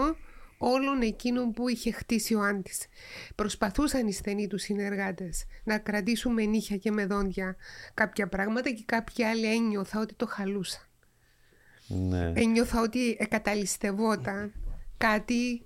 [0.58, 2.86] όλων εκείνων που είχε χτίσει ο Άντης.
[3.34, 7.56] Προσπαθούσαν οι στενοί τους συνεργάτες να κρατήσουν με νύχια και με δόντια
[7.94, 10.80] κάποια πράγματα και κάποιοι άλλοι ένιωθα ότι το χαλούσαν.
[11.86, 12.32] ναι.
[12.34, 14.52] Ένιωθα ότι εκαταλιστευόταν
[15.00, 15.62] κάτι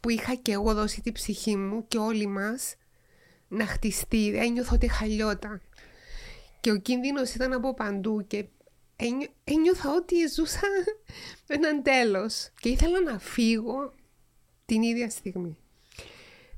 [0.00, 2.74] που είχα και εγώ δώσει τη ψυχή μου και όλοι μας
[3.48, 4.36] να χτιστεί.
[4.36, 5.60] Ένιωθα ότι χαλιόταν.
[6.60, 8.46] Και ο κίνδυνος ήταν από παντού και
[8.96, 10.60] ένιω- ένιωθα ότι ζούσα
[11.46, 13.94] έναν τέλος και ήθελα να φύγω
[14.66, 15.56] την ίδια στιγμή.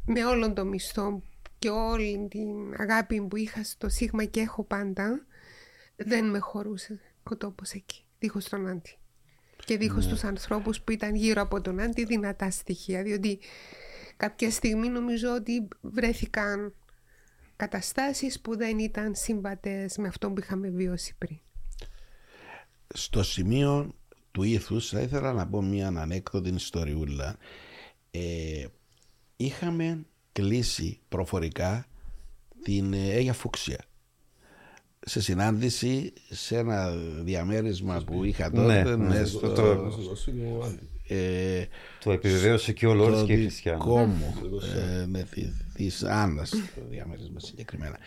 [0.06, 1.22] Με όλον το μισθό
[1.59, 5.26] και όλη την αγάπη που είχα στο Σίγμα και έχω πάντα,
[5.97, 8.97] δεν με χωρούσε ο τόπος εκεί, δίχως τον Άντι.
[9.64, 13.39] Και δίχως τους ανθρώπους που ήταν γύρω από τον Άντι δυνατά στοιχεία, διότι
[14.16, 16.74] κάποια στιγμή νομίζω ότι βρέθηκαν
[17.56, 21.39] καταστάσεις που δεν ήταν συμβατές με αυτό που είχαμε βιώσει πριν.
[22.94, 23.94] Στο σημείο
[24.30, 27.36] του ήθους θα ήθελα να πω μια ανέκδοτη ιστοριούλα.
[28.10, 28.66] Ε,
[29.36, 31.86] είχαμε κλείσει προφορικά
[32.62, 33.84] την ε, Αίγια Φούξια
[35.07, 36.91] σε συνάντηση σε ένα
[37.23, 39.93] διαμέρισμα που είχα τότε Ναι, ναι, ναι, στο, το- το-
[41.09, 41.65] ε,
[42.05, 44.07] Το επιβεβαίωσε και ο Λόρις το και η δικό Χριστιανό.
[44.07, 44.35] μου
[45.01, 47.99] ε, ναι, τη- της Άννας το διαμέρισμα συγκεκριμένα.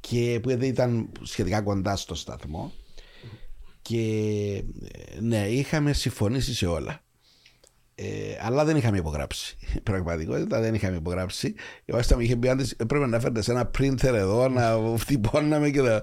[0.00, 2.72] Και που ήταν σχετικά κοντά στο σταθμό.
[3.82, 4.00] Και
[5.16, 7.02] ε, ναι είχαμε συμφωνήσει σε όλα
[8.02, 9.56] ε, αλλά δεν είχαμε υπογράψει.
[9.82, 11.54] Πραγματικότητα δεν είχαμε υπογράψει.
[11.92, 15.70] Ο Άστα μου είχε πει «Άντες, πρέπει να φέρετε σε ένα printer εδώ να φτυπώναμε
[15.70, 16.02] και τα...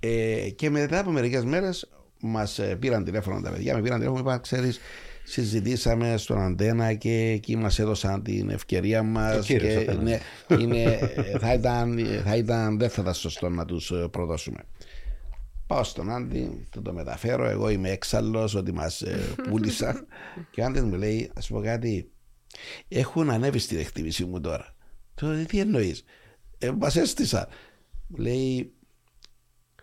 [0.00, 1.90] Ε, και μετά από μερικές μέρες
[2.20, 4.80] μας πήραν τηλέφωνο τα παιδιά, με πήραν τηλέφωνο και είπαν: Ξέρεις,
[5.24, 10.04] συζητήσαμε στον Αντένα και εκεί μας έδωσαν την ευκαιρία μας Ο κύριος και απέναντι.
[10.04, 10.18] ναι,
[10.58, 10.98] είναι,
[11.40, 14.58] θα, ήταν, θα ήταν, δεν θα ήταν σωστό να τους ε, προδώσουμε.
[15.70, 17.44] Πάω στον Άντι, του το μεταφέρω.
[17.44, 20.06] Εγώ είμαι έξαλλος ότι μας ε, πούλησαν.
[20.50, 22.10] και ο Άντης μου λέει, ας πω κάτι,
[22.88, 24.74] έχουν ανέβει στην εκτίμησή μου τώρα.
[25.14, 26.04] Του λέω, τι εννοείς,
[26.58, 27.46] ε, μας έστησαν.
[28.06, 28.72] Μου λέει,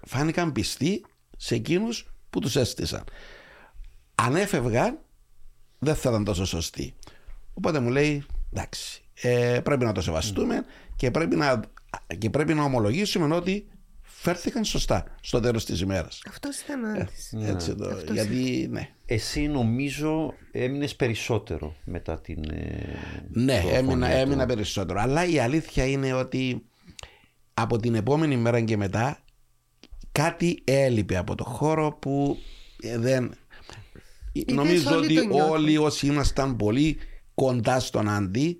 [0.01, 1.05] φάνηκαν πιστοί
[1.37, 3.03] σε εκείνους που τους έστησαν.
[4.15, 4.99] Αν έφευγαν,
[5.79, 6.95] δεν θα ήταν τόσο σωστοί.
[7.53, 10.65] Οπότε μου λέει, εντάξει, ε, πρέπει να το σεβαστούμε
[10.95, 11.59] και πρέπει να,
[12.17, 13.67] και πρέπει να ομολογήσουμε ότι
[14.27, 16.21] φέρθηκαν σωστά στο τέλος της ημέρας.
[16.29, 17.33] Αυτός ήταν ο Άντης.
[17.39, 18.89] Έτσι το, Αυτός γιατί, ναι.
[19.05, 22.43] Εσύ νομίζω έμεινες περισσότερο μετά την.
[22.49, 24.15] ε, Ναι, δολοφονία έμεινα, του.
[24.15, 24.99] έμεινα περισσότερο.
[25.01, 26.65] Αλλά η αλήθεια είναι ότι
[27.53, 29.19] από την επόμενη μέρα και μετά
[30.11, 32.37] κάτι έλειπε από το χώρο που
[32.81, 33.33] ε, δεν...
[34.53, 35.51] Νομίζω όλοι ότι το νιώθουν.
[35.51, 36.97] όλοι όσοι ήμασταν πολύ
[37.33, 38.57] κοντά στον Άντι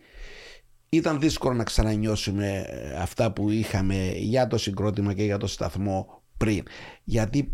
[0.90, 6.22] ήταν δύσκολο να ξανανιώσουμε ε, αυτά που είχαμε για το συγκρότημα και για το σταθμό
[6.38, 6.64] πριν.
[7.04, 7.52] Γιατί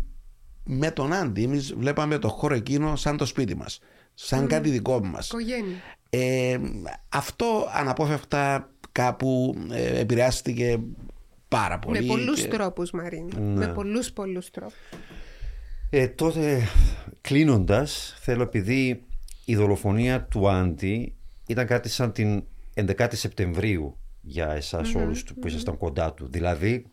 [0.64, 3.80] με τον Άντι εμείς βλέπαμε το χώρο εκείνο σαν το σπίτι μας.
[4.14, 5.26] Σαν κάτι δικό μας.
[5.26, 5.76] Οικογένεια.
[6.10, 6.58] Ε,
[7.08, 10.80] αυτό αναπόφευκτα κάπου ε, επηρεάστηκε
[11.48, 12.00] πάρα πολύ.
[12.00, 13.28] Με πολλούς και- τρόπους Μαρίνο.
[13.38, 13.66] Ναι.
[13.66, 14.74] Με πολλούς πολλούς τρόπους.
[15.90, 16.68] Ε, τότε
[17.20, 19.04] κλείνοντας, θέλω επειδή
[19.44, 21.14] η δολοφονία του Άντι
[21.46, 22.44] ήταν κάτι σαν την
[22.74, 26.28] 11η Σεπτεμβρίου για εσάς όλους του που ήσασταν κοντά του.
[26.28, 26.90] Δηλαδή,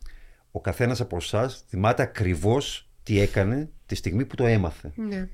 [0.52, 4.92] ο καθένας από εσάς θυμάται ακριβώς τι έκανε τη στιγμή που το έμαθε.
[4.96, 5.30] Ναι,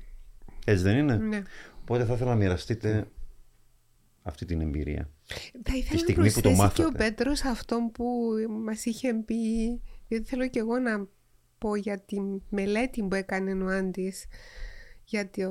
[0.64, 1.42] Έτσι δεν είναι; ναι.
[1.80, 3.10] Οπότε θα ήθελα να μοιραστείτε
[4.22, 5.10] αυτή την εμπειρία.
[5.62, 7.04] Θα ήθελα να στιγμή που το προσθέσει και ο μάθατε.
[7.04, 8.04] Πέτρος αυτό που
[8.64, 9.34] μας είχε πει,
[10.08, 11.06] γιατί θέλω και εγώ να
[11.58, 12.16] πω για τη
[12.48, 14.24] μελέτη που έκανε ο Άντης
[15.10, 15.42] για τη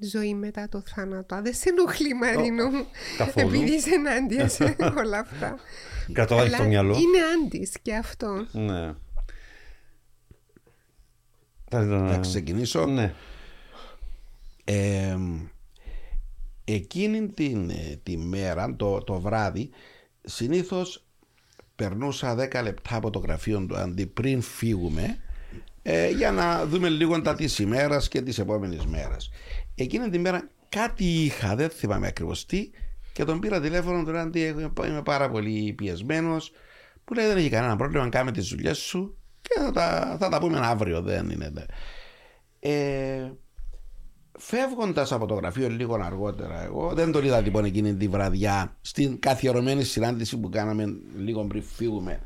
[0.00, 1.34] ζωή μετά το θάνατο.
[1.34, 2.86] Α, δεν σε ενοχλεί Μαρίνο μου,
[3.18, 3.48] καθόλου.
[3.48, 5.58] επειδή είσαι ενάντιας σε όλα αυτά.
[6.12, 6.94] Κρατώ ανοιχτό Αλλά μυαλό.
[6.98, 8.46] Είναι Άντης και αυτό.
[8.52, 8.94] Ναι.
[11.70, 12.86] Θα ήθελα Να ξεκινήσω.
[12.86, 13.14] Ναι.
[14.64, 15.16] Ε,
[16.64, 19.70] εκείνη την, ε, τη μέρα, το, το βράδυ,
[20.22, 21.04] συνήθως
[21.76, 25.20] περνούσα 10 λεπτά από το γραφείο του αντί πριν φύγουμε
[25.82, 29.30] ε, για να δούμε λίγο τα της ημέρας και της επόμενης μέρας.
[29.74, 32.70] Εκείνη τη μέρα κάτι είχα, δεν θυμάμαι ακριβώς τι
[33.12, 34.40] και τον πήρα τηλέφωνο του αντί
[34.86, 36.52] είμαι πάρα πολύ πιεσμένος
[37.04, 40.38] που λέει δεν έχει κανένα πρόβλημα, κάνε τις δουλειές σου και θα τα, θα τα
[40.38, 41.52] πούμε αύριο, δεν είναι.
[42.60, 43.30] Ε,
[44.38, 49.18] Φεύγοντας από το γραφείο λίγο αργότερα, εγώ δεν τον είδα λοιπόν εκείνη τη βραδιά στην
[49.18, 50.84] καθιερωμένη συνάντηση που κάναμε
[51.16, 52.20] λίγο πριν φύγουμε,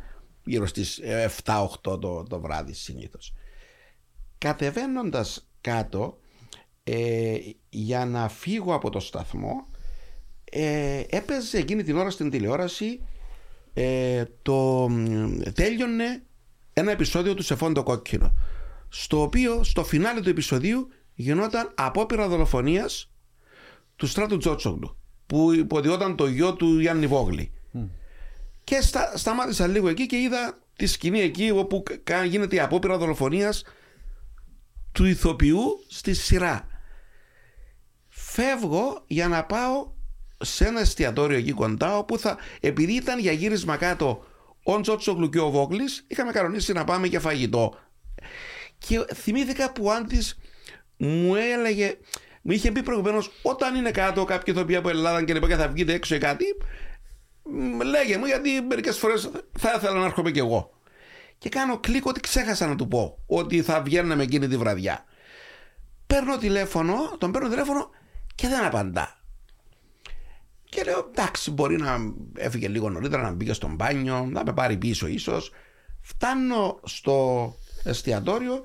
[0.45, 1.01] γύρω στις
[1.45, 3.35] 7-8 το, το βράδυ συνήθως.
[4.45, 6.19] Κατεβαίνοντας κάτω
[6.85, 7.37] ε,
[7.69, 9.67] για να φύγω από το σταθμό,
[10.45, 13.01] ε, έπαιζε εκείνη την ώρα στην τηλεόραση
[13.75, 14.87] ε, το
[15.55, 16.23] τέλειωνε
[16.73, 18.33] ένα επεισόδιο του Σεφόντο Κόκκινο
[18.89, 23.11] στο οποίο στο φινάλε του επεισοδίου γινόταν απόπειρα δολοφονίας
[23.97, 24.97] του Στράτου Τζότσογλου
[25.27, 27.53] που υποδιόταν το γιο του Γιάννη Βόγλη.
[28.65, 32.99] Και στα, σταμάτησα λίγο εκεί και είδα τη σκηνή εκεί όπου κα- γίνεται η απόπειρα
[32.99, 33.65] δολοφονίας
[34.95, 36.67] του ηθοποιού στη σειρά.
[38.09, 39.93] Φεύγω για να πάω
[40.39, 44.25] σε ένα εστιατόριο εκεί κοντά όπου θα, επειδή ήταν για γύρισμα κάτω
[44.63, 47.79] ο Τζότσογλου και ο Βόγλης είχαμε κανονίσει να πάμε για φαγητό.
[48.79, 50.39] Και θυμήθηκα που ο Άντης
[50.97, 51.97] μου έλεγε
[52.43, 55.69] μου είχε πει προηγουμένως όταν είναι κάτω κάποιοι ηθοποιοί από Ελλάδα και λοιπά και θα
[55.69, 56.45] βγείτε έξω ή κάτι
[57.43, 60.71] μ, λέγε μου γιατί μερικές φορές θα ήθελα να έρχομαι κι εγώ
[61.39, 65.05] και κάνω κλικ ότι ξέχασα να του πω ότι θα βγαίναμε εκείνη τη βραδιά.
[66.07, 67.91] Παίρνω τηλέφωνο τον παίρνω τηλέφωνο
[68.35, 69.19] και δεν απαντά.
[70.65, 71.97] Και λέω εντάξει μπορεί να
[72.37, 75.51] έφυγε λίγο νωρίτερα να μπήκε στο μπάνιο να με πάρει πίσω ίσως.
[76.01, 77.55] Φτάνω στο
[77.85, 78.63] εστιατόριο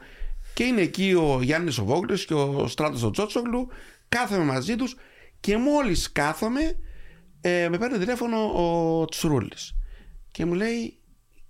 [0.54, 3.68] και είναι εκεί ο Γιάννης ο Βόγλης και ο Στράτος ο Τσότσογλου.
[4.10, 4.96] Κάθομαι μαζί τους
[5.40, 6.76] και μόλις κάθομαι
[7.42, 8.38] ε, με παίρνει τηλέφωνο
[9.02, 9.76] ο Τσουρούλης
[10.32, 11.00] και μου λέει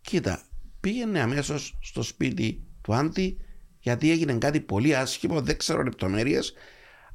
[0.02, 0.49] κοίτα
[0.80, 3.38] πήγαινε αμέσως στο σπίτι του Άντι
[3.80, 6.54] γιατί έγινε κάτι πολύ άσχημο δεν ξέρω λεπτομέρειες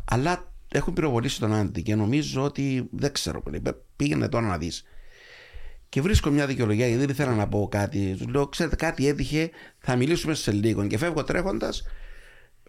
[0.05, 3.63] αλλά έχουν πυροβολήσει τον Άντι και νομίζω ότι δεν ξέρω πολύ
[3.97, 4.85] πήγαινε τώρα να δεις
[5.95, 8.17] και βρίσκω μια δικαιολογία γιατί δεν ήθελα να πω κάτι.
[8.19, 10.87] Του λέω: Ξέρετε, κάτι έτυχε, θα μιλήσουμε σε λίγο.
[10.87, 11.83] Και φεύγω τρέχοντας,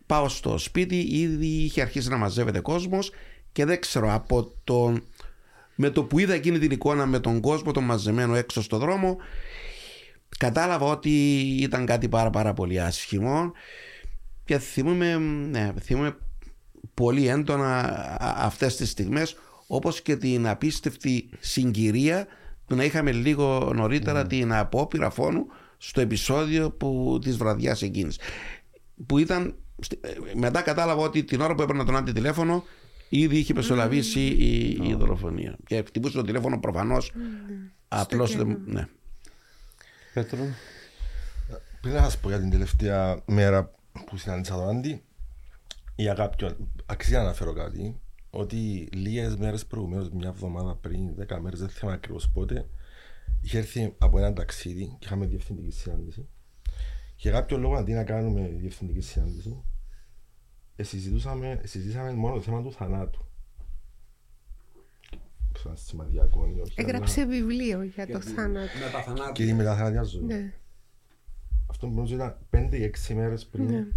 [0.06, 3.12] πάω στο σπίτι, ήδη είχε αρχίσει να μαζεύεται κόσμος
[3.52, 5.04] και δεν ξέρω από τον.
[5.76, 9.18] Με το που είδα εκείνη την εικόνα με τον κόσμο τον μαζεμένο έξω στο δρόμο,
[10.38, 13.52] κατάλαβα ότι ήταν κάτι πάρα πάρα πολύ άσχημο
[14.46, 15.18] και θυμούμαι,
[15.50, 16.18] ναι, θυμούμαι
[16.94, 17.82] πολύ έντονα
[18.20, 19.36] αυτές τις στιγμές
[19.68, 22.28] όπως και την απίστευτη συγκυρία
[22.66, 24.30] που να είχαμε λίγο νωρίτερα mm.
[24.30, 25.46] την απόπειρα φόνου
[25.78, 28.20] στο επεισόδιο που, της βραδιάς εκείνης
[29.06, 29.56] που ήταν
[30.02, 32.64] ε, μετά κατάλαβα ότι την ώρα που έπαιρνα τον αντιτηλέφωνο
[33.10, 34.40] ήδη είχε μεσολαβήσει mm.
[34.40, 37.20] η, η δολοφονία και χτυπούσε το τηλέφωνο προφανώς mm.
[37.88, 38.60] απλώς δεν...
[38.66, 38.88] Ναι.
[40.16, 40.40] Πέτρο.
[41.82, 43.72] Πριν να σας πω για την τελευταία μέρα
[44.06, 45.04] που συνάντησα τον Άντι
[45.96, 51.60] για κάποιον, αξίζει να αναφέρω κάτι ότι λίγες μέρες προηγουμένως, μια εβδομάδα πριν, δέκα μέρες,
[51.60, 52.70] δεν θυμάμαι ακριβώς πότε,
[53.42, 56.28] είχε έρθει από ένα ταξίδι και είχαμε διευθυντική συνάντηση.
[57.16, 59.64] Και κάποιο λόγο αντί να κάνουμε διευθυντική συνάντηση,
[60.82, 63.25] συζητούσαμε, συζητήσαμε μόνο το θέμα του θανάτου.
[65.58, 66.74] Σαν σημαδιακό ή όχι.
[66.76, 67.30] Έγραψε αλλά...
[67.30, 69.32] βιβλίο για το θάνατο.
[69.34, 70.24] Και τη μεταθανατιά ζωή.
[70.24, 70.54] Ναι.
[71.70, 73.88] Αυτό νομίζω ήταν πέντε ή έξι μέρες πριν ναι.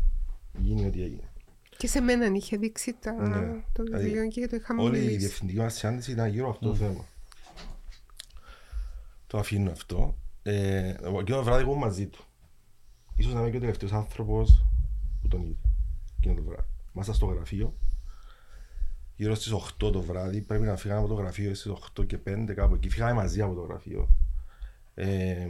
[0.58, 1.30] γίνει ό,τι έγινε.
[1.76, 3.62] Και σε μένα είχε δείξει τα, ναι.
[3.72, 5.14] το δηλαδή, βιβλίο και το είχαμε Όλη μιλήσει.
[5.14, 7.04] η διευθυντική μας συνάντηση ήταν γύρω αυτό το θέμα.
[9.26, 10.16] Το αφήνω αυτό.
[10.42, 12.24] Ε, εκείνο το βράδυ εγώ μαζί του.
[13.16, 14.64] Ίσως να είμαι και ο τελευταίος άνθρωπος
[15.20, 15.54] που τον είδε.
[16.18, 16.68] Εκείνο το βράδυ.
[16.92, 17.74] Μάσα στο γραφείο.
[19.18, 20.40] Γύρω στις 8 το βράδυ.
[20.40, 22.88] Πρέπει να φύγαμε από το γραφείο στις 8 και 5 κάπου εκεί.
[22.88, 24.08] Φύγαμε μαζί από το γραφείο.
[24.94, 25.48] Ε,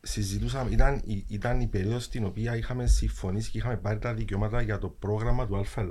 [0.00, 4.78] συζητούσαμε, ήταν, ήταν η περίοδος στην οποία είχαμε συμφωνήσει και είχαμε πάρει τα δικαιώματα για
[4.78, 5.88] το πρόγραμμα του ΑΕΛ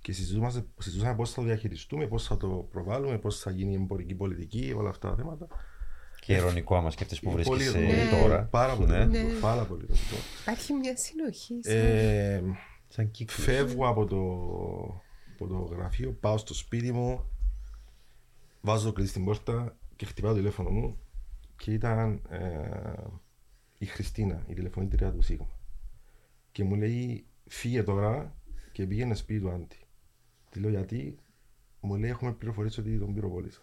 [0.00, 3.74] Και συζητούσαμε, συζητούσαμε πώς θα το διαχειριστούμε, πώς θα το προβάλλουμε, πώς θα γίνει η
[3.74, 5.46] εμπορική πολιτική, όλα αυτά τα θέματα.
[6.20, 8.20] Και ηρωνικό άμα σκέφτεσαι που βρίσκεσαι ναι.
[8.20, 8.42] τώρα.
[8.42, 8.90] Πάρα πολύ.
[8.90, 9.04] Ναι.
[9.04, 9.22] ναι.
[9.40, 9.86] Πάρα πολύ
[10.40, 11.60] Υπάρχει μια συνοχή.
[11.62, 12.42] Ε,
[12.88, 14.16] σαν φεύγω από το,
[15.44, 17.24] από το γραφείο, πάω στο σπίτι μου,
[18.60, 20.98] βάζω το κλειδί στην πόρτα και χτυπάω το τηλέφωνο μου
[21.56, 23.04] και ήταν ε,
[23.78, 25.48] η Χριστίνα, η τηλεφωνήτρια του Σίγμα.
[26.52, 28.36] Και μου λέει, φύγε τώρα
[28.72, 29.76] και πήγαινε σπίτι του Άντι.
[30.50, 31.18] Τη λέω γιατί,
[31.80, 33.60] μου λέει, έχουμε πληροφορήσει ότι τον πυροβόλησα.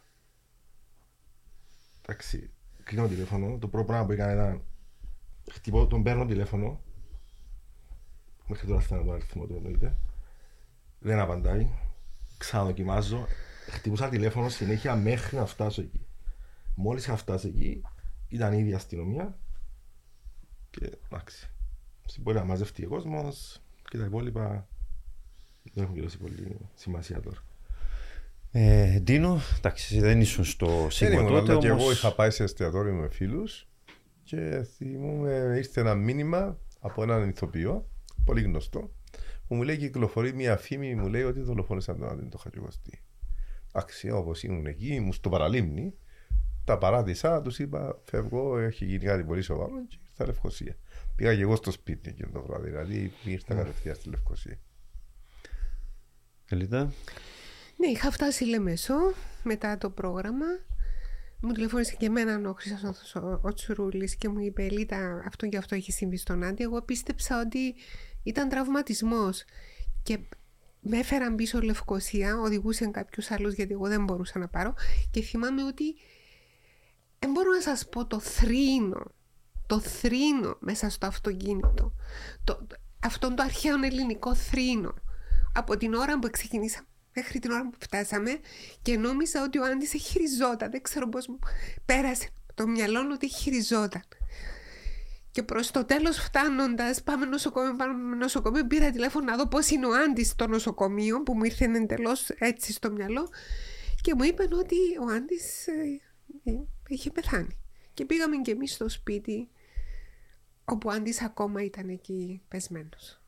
[2.02, 2.50] Εντάξει,
[2.84, 3.58] κλείνω τηλέφωνο.
[3.58, 4.62] Το πρώτο πράγμα που έκανα ήταν
[5.52, 6.82] χτυπώ, τον παίρνω τηλέφωνο.
[8.48, 9.98] Μέχρι τώρα φτάνω τον αριθμό του εννοείται.
[11.04, 11.68] Δεν απαντάει.
[12.38, 13.28] Ξαναδοκιμάζω.
[13.70, 16.06] Χτυπούσα τηλέφωνο συνέχεια μέχρι να φτάσω εκεί.
[16.76, 17.82] Μόλις είχα φτάσει εκεί,
[18.28, 19.38] ήταν ήδη η αστυνομία.
[20.70, 21.50] Και εντάξει.
[22.20, 24.68] Μπορεί να μαζευτεί ο κόσμος και τα υπόλοιπα
[25.74, 27.38] δεν έχουν και πολύ σημασία τώρα.
[28.52, 31.52] Ε, Ντίνο, εντάξει, δεν ήσουν στο σίγουρο τότε.
[31.52, 31.64] Όμως...
[31.64, 33.68] Και εγώ είχα πάει σε εστιατόριο με φίλους
[34.24, 37.90] και θυμούμαι ήρθε ένα μήνυμα από έναν ηθοποιό,
[38.26, 38.92] πολύ γνωστό,
[39.48, 43.04] που μου λέει κυκλοφορεί μια φήμη, μου λέει ότι δολοφόνησαν τον Άντιν το Χατζηγοστή.
[43.76, 45.94] Εντάξει, όπως ήμουν εκεί, ήμουν στο παραλίμνη,
[46.64, 50.78] τα παράτησα, τους είπα φεύγω, έχει γίνει κάτι πολύ σοβαρό και ήρθα Λευκοσία.
[51.16, 54.60] Πήγα και εγώ στο σπίτι εκείνο το βράδυ, δηλαδή ήρθα κατευθείαν στη Λευκοσία.
[56.50, 56.94] Ελίτα.
[57.78, 59.14] Ναι, είχα φτάσει Λεμεσό
[59.44, 60.46] μετά το πρόγραμμα.
[61.42, 65.76] Μου τηλεφώνησε και εμένα ο Χρυσός ο Τσουρούλης και μου είπε Ελίτα αυτό και αυτό
[65.76, 66.64] έχει συμβεί στον Άντι.
[66.64, 67.76] Εγώ πίστεψα ότι
[68.24, 69.44] ήταν τραυματισμός
[70.04, 70.20] και
[70.80, 74.74] με έφεραν πίσω Λευκοσία, οδηγούσαν κάποιους άλλους γιατί εγώ δεν μπορούσα να πάρω
[75.12, 75.96] και θυμάμαι ότι
[77.20, 79.12] δεν μπορώ να σας πω το θρήνο,
[79.68, 81.94] το θρήνο μέσα στο αυτοκίνητο,
[82.44, 82.68] το,
[83.00, 84.94] αυτόν το αρχαίο ελληνικό θρήνο.
[85.54, 88.40] Από την ώρα που ξεκινήσαμε μέχρι την ώρα που φτάσαμε
[88.82, 90.72] και νόμιζα ότι ο Άντης χειριζόταν.
[90.72, 91.40] Δεν ξέρω πώς μου
[91.86, 94.04] πέρασε το μυαλό ότι χειριζόταν.
[95.34, 98.68] Και προς το τέλος, φτάνοντας, πάμε νοσοκομείο, πάμε νοσοκομείο.
[98.68, 102.74] Πήρα τηλέφωνο να δω πώς είναι ο Άντι στο νοσοκομείο, που μου ήρθε εντελώς έτσι
[102.74, 103.30] στο μυαλό.
[104.02, 105.40] Και μου είπαν ότι ο Άντι
[106.46, 107.58] ε, ε, είχε πεθάνει.
[107.94, 109.50] Και πήγαμε και εμείς στο σπίτι
[110.66, 113.22] όπου Άντις ακόμα ήταν εκεί πεσμένος.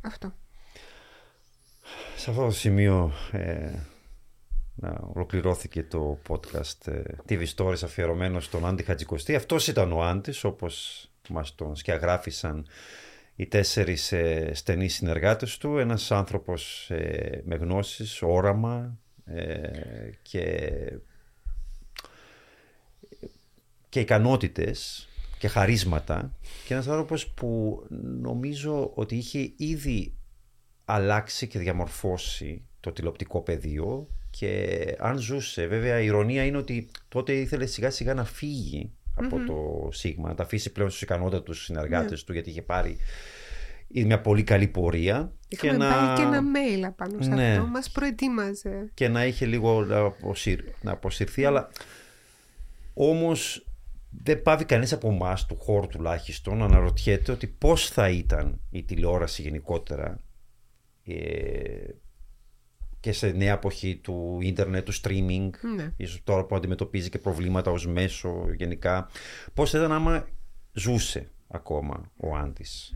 [0.00, 0.34] Αυτό.
[2.16, 3.78] Σε αυτό το σημείο ε,
[5.14, 9.34] ολοκληρώθηκε το podcast ε, TV Stories αφιερωμένο στον Άντι Χατζικοστή.
[9.34, 12.66] Αυτός ήταν ο Άντις όπως μας τον σκιαγράφησαν
[13.36, 15.78] οι τέσσερις ε, στενοί συνεργάτες του.
[15.78, 19.70] Ένας άνθρωπος ε, με γνώσεις, όραμα ε,
[20.22, 20.70] και
[23.88, 25.08] και ικανότητες
[25.38, 26.36] και χαρίσματα
[26.66, 27.82] και ένας άνθρωπος που
[28.20, 30.14] νομίζω ότι είχε ήδη
[30.84, 37.32] αλλάξει και διαμορφώσει το τηλεοπτικό πεδίο και αν ζούσε, βέβαια η ηρωνία είναι ότι τότε
[37.32, 42.10] ήθελε σιγά σιγά να φύγει από το Σίγμα, να τα αφήσει πλέον στους ικανότατους συνεργάτες
[42.10, 42.26] ναι.
[42.26, 42.98] του γιατί είχε πάρει
[43.88, 45.32] μια πολύ καλή πορεία.
[45.48, 46.14] Είχαμε και να...
[46.16, 47.50] και ένα mail απάνω σε ναι.
[47.50, 48.90] αυτό, μας προετοίμαζε.
[48.94, 50.14] Και να είχε λίγο να,
[50.80, 51.68] να αποσυρθεί, αλλά
[52.94, 53.66] όμως
[54.10, 58.82] δεν πάβει κανείς από εμάς του χώρου τουλάχιστον να αναρωτιέται ότι πώς θα ήταν η
[58.82, 60.20] τηλεόραση γενικότερα
[61.04, 61.14] ε,
[63.02, 65.92] και σε νέα εποχή του ίντερνετ, του streaming, Ναι.
[65.96, 69.08] ίσως τώρα που αντιμετωπίζει και προβλήματα ως μέσο γενικά,
[69.54, 70.26] πώς θα ήταν άμα
[70.72, 72.92] ζούσε ακόμα ο Άντης;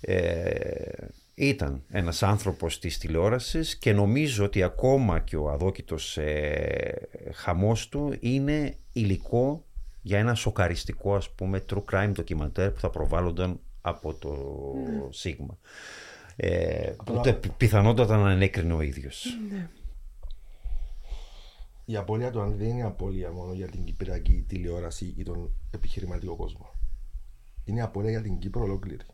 [0.00, 7.88] Ε, ήταν ένας άνθρωπος της τηλεόρασης και νομίζω ότι ακόμα και ο αδόκητος ε, χαμός
[7.88, 9.64] του είναι υλικό
[10.02, 14.34] για ένα σοκαριστικό ας πούμε true crime ντοκιμαντέρ που θα προβάλλονταν από το
[15.10, 15.58] Σίγμα.
[16.36, 19.26] Ε, που το πι- πιθανότατα να ανέκρινε ο ίδιος.
[21.84, 26.36] Η απώλεια του αν δεν είναι απώλεια μόνο για την κυπριακή τηλεόραση ή τον επιχειρηματικό
[26.36, 26.70] κόσμο.
[27.64, 29.04] Είναι απώλεια για την Κύπρο ολόκληρη.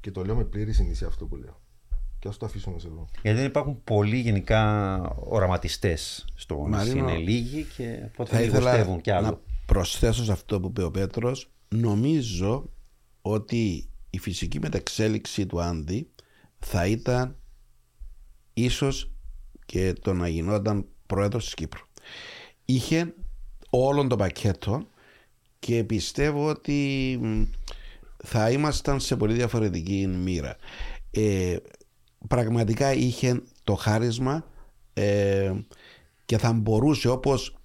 [0.00, 1.60] Και το λέω με πλήρη συνήθεια αυτό που λέω.
[2.18, 3.08] Και ας το αφήσουμε σε εδώ.
[3.22, 6.68] Γιατί δεν υπάρχουν πολλοί γενικά οραματιστές στο νησί.
[6.68, 9.26] Μαρίνο, Είναι λίγοι και οπότε Θα ήθελα λιγοστεύουν κι άλλο.
[9.26, 12.70] να προσθέσω σε αυτό που είπε ο Πέτρος νομίζω
[13.22, 16.10] ότι η φυσική μεταξέλιξη του Άντι
[16.58, 17.36] θα ήταν
[18.54, 19.12] ίσως
[19.66, 21.82] και το να γινόταν πρόεδρος της Κύπρου.
[22.64, 23.14] Είχε
[23.70, 24.86] όλο το πακέτο
[25.58, 27.42] και πιστεύω ότι μ,
[28.24, 30.56] θα ήμασταν σε πολύ διαφορετική μοίρα.
[31.10, 31.56] Ε,
[32.28, 34.44] πραγματικά είχε το χάρισμα
[34.94, 35.52] ε,
[36.24, 37.56] και θα μπορούσε όπως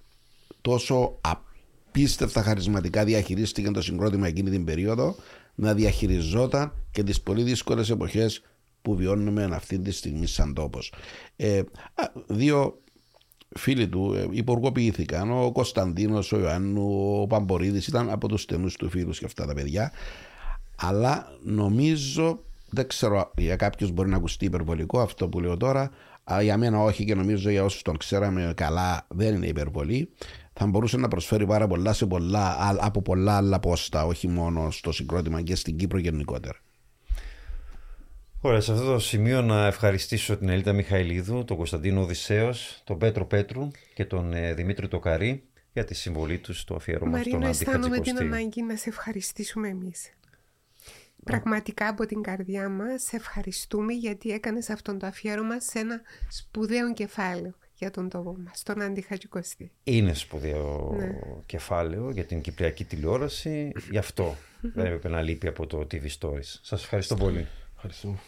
[0.60, 5.16] τόσο απίστευτα χαρισματικά διαχειρίστηκε το συγκρότημα εκείνη την περίοδο
[5.54, 8.42] να διαχειριζόταν και τις πολύ δύσκολες εποχές
[8.82, 10.92] που βιώνουμε αυτή τη στιγμή σαν τόπος.
[11.36, 11.58] Ε,
[11.94, 12.78] α, δύο
[13.56, 15.30] φίλοι του ε, υπουργοποιήθηκαν.
[15.30, 19.54] Ο Κωνσταντίνος, ο Ιωάννου, ο Παμπορίδης ήταν από τους στενούς του φίλους και αυτά τα
[19.54, 19.92] παιδιά.
[20.76, 25.90] Αλλά νομίζω, δεν ξέρω, για κάποιους μπορεί να ακουστεί υπερβολικό αυτό που λέω τώρα,
[26.24, 30.10] αλλά για μένα όχι και νομίζω για όσους τον ξέραμε καλά δεν είναι υπερβολή.
[30.56, 34.70] Θα μπορούσε να προσφέρει πάρα πολλά, σε πολλά α- από πολλά άλλα πόστα, όχι μόνο
[34.70, 36.58] στο συγκρότημα και στην Κύπρο γενικότερα.
[38.40, 43.26] Ωραία, σε αυτό το σημείο να ευχαριστήσω την Ελίτα Μιχαηλίδου, τον Κωνσταντίνο Οδυσσέως, τον Πέτρο
[43.26, 47.46] Πέτρου και τον ε, Δημήτρη Τοκαρή για τη συμβολή τους στο αφιέρωμα στον Μαρίνο, Άντι
[47.48, 48.24] αισθάνομαι την Χατζικοστή.
[48.24, 50.12] ανάγκη να σε ευχαριστήσουμε εμείς.
[51.24, 56.92] Πραγματικά από την καρδιά μας σε ευχαριστούμε γιατί έκανες αυτόν το αφιέρωμα σε ένα σπουδαίο
[56.92, 59.70] κεφάλαιο για τον τόπο μας, τον Άντι Χατζικοστή.
[59.84, 61.18] Είναι σπουδαίο Ναι.
[61.46, 63.72] κεφάλαιο για την κυπριακή τηλεόραση.
[63.90, 64.36] Γι' αυτό
[64.74, 66.58] δεν έπρεπε να λείπει από το TV Stories.
[66.62, 67.46] Σας ευχαριστώ πολύ.
[67.74, 68.18] Ευχαριστούμε.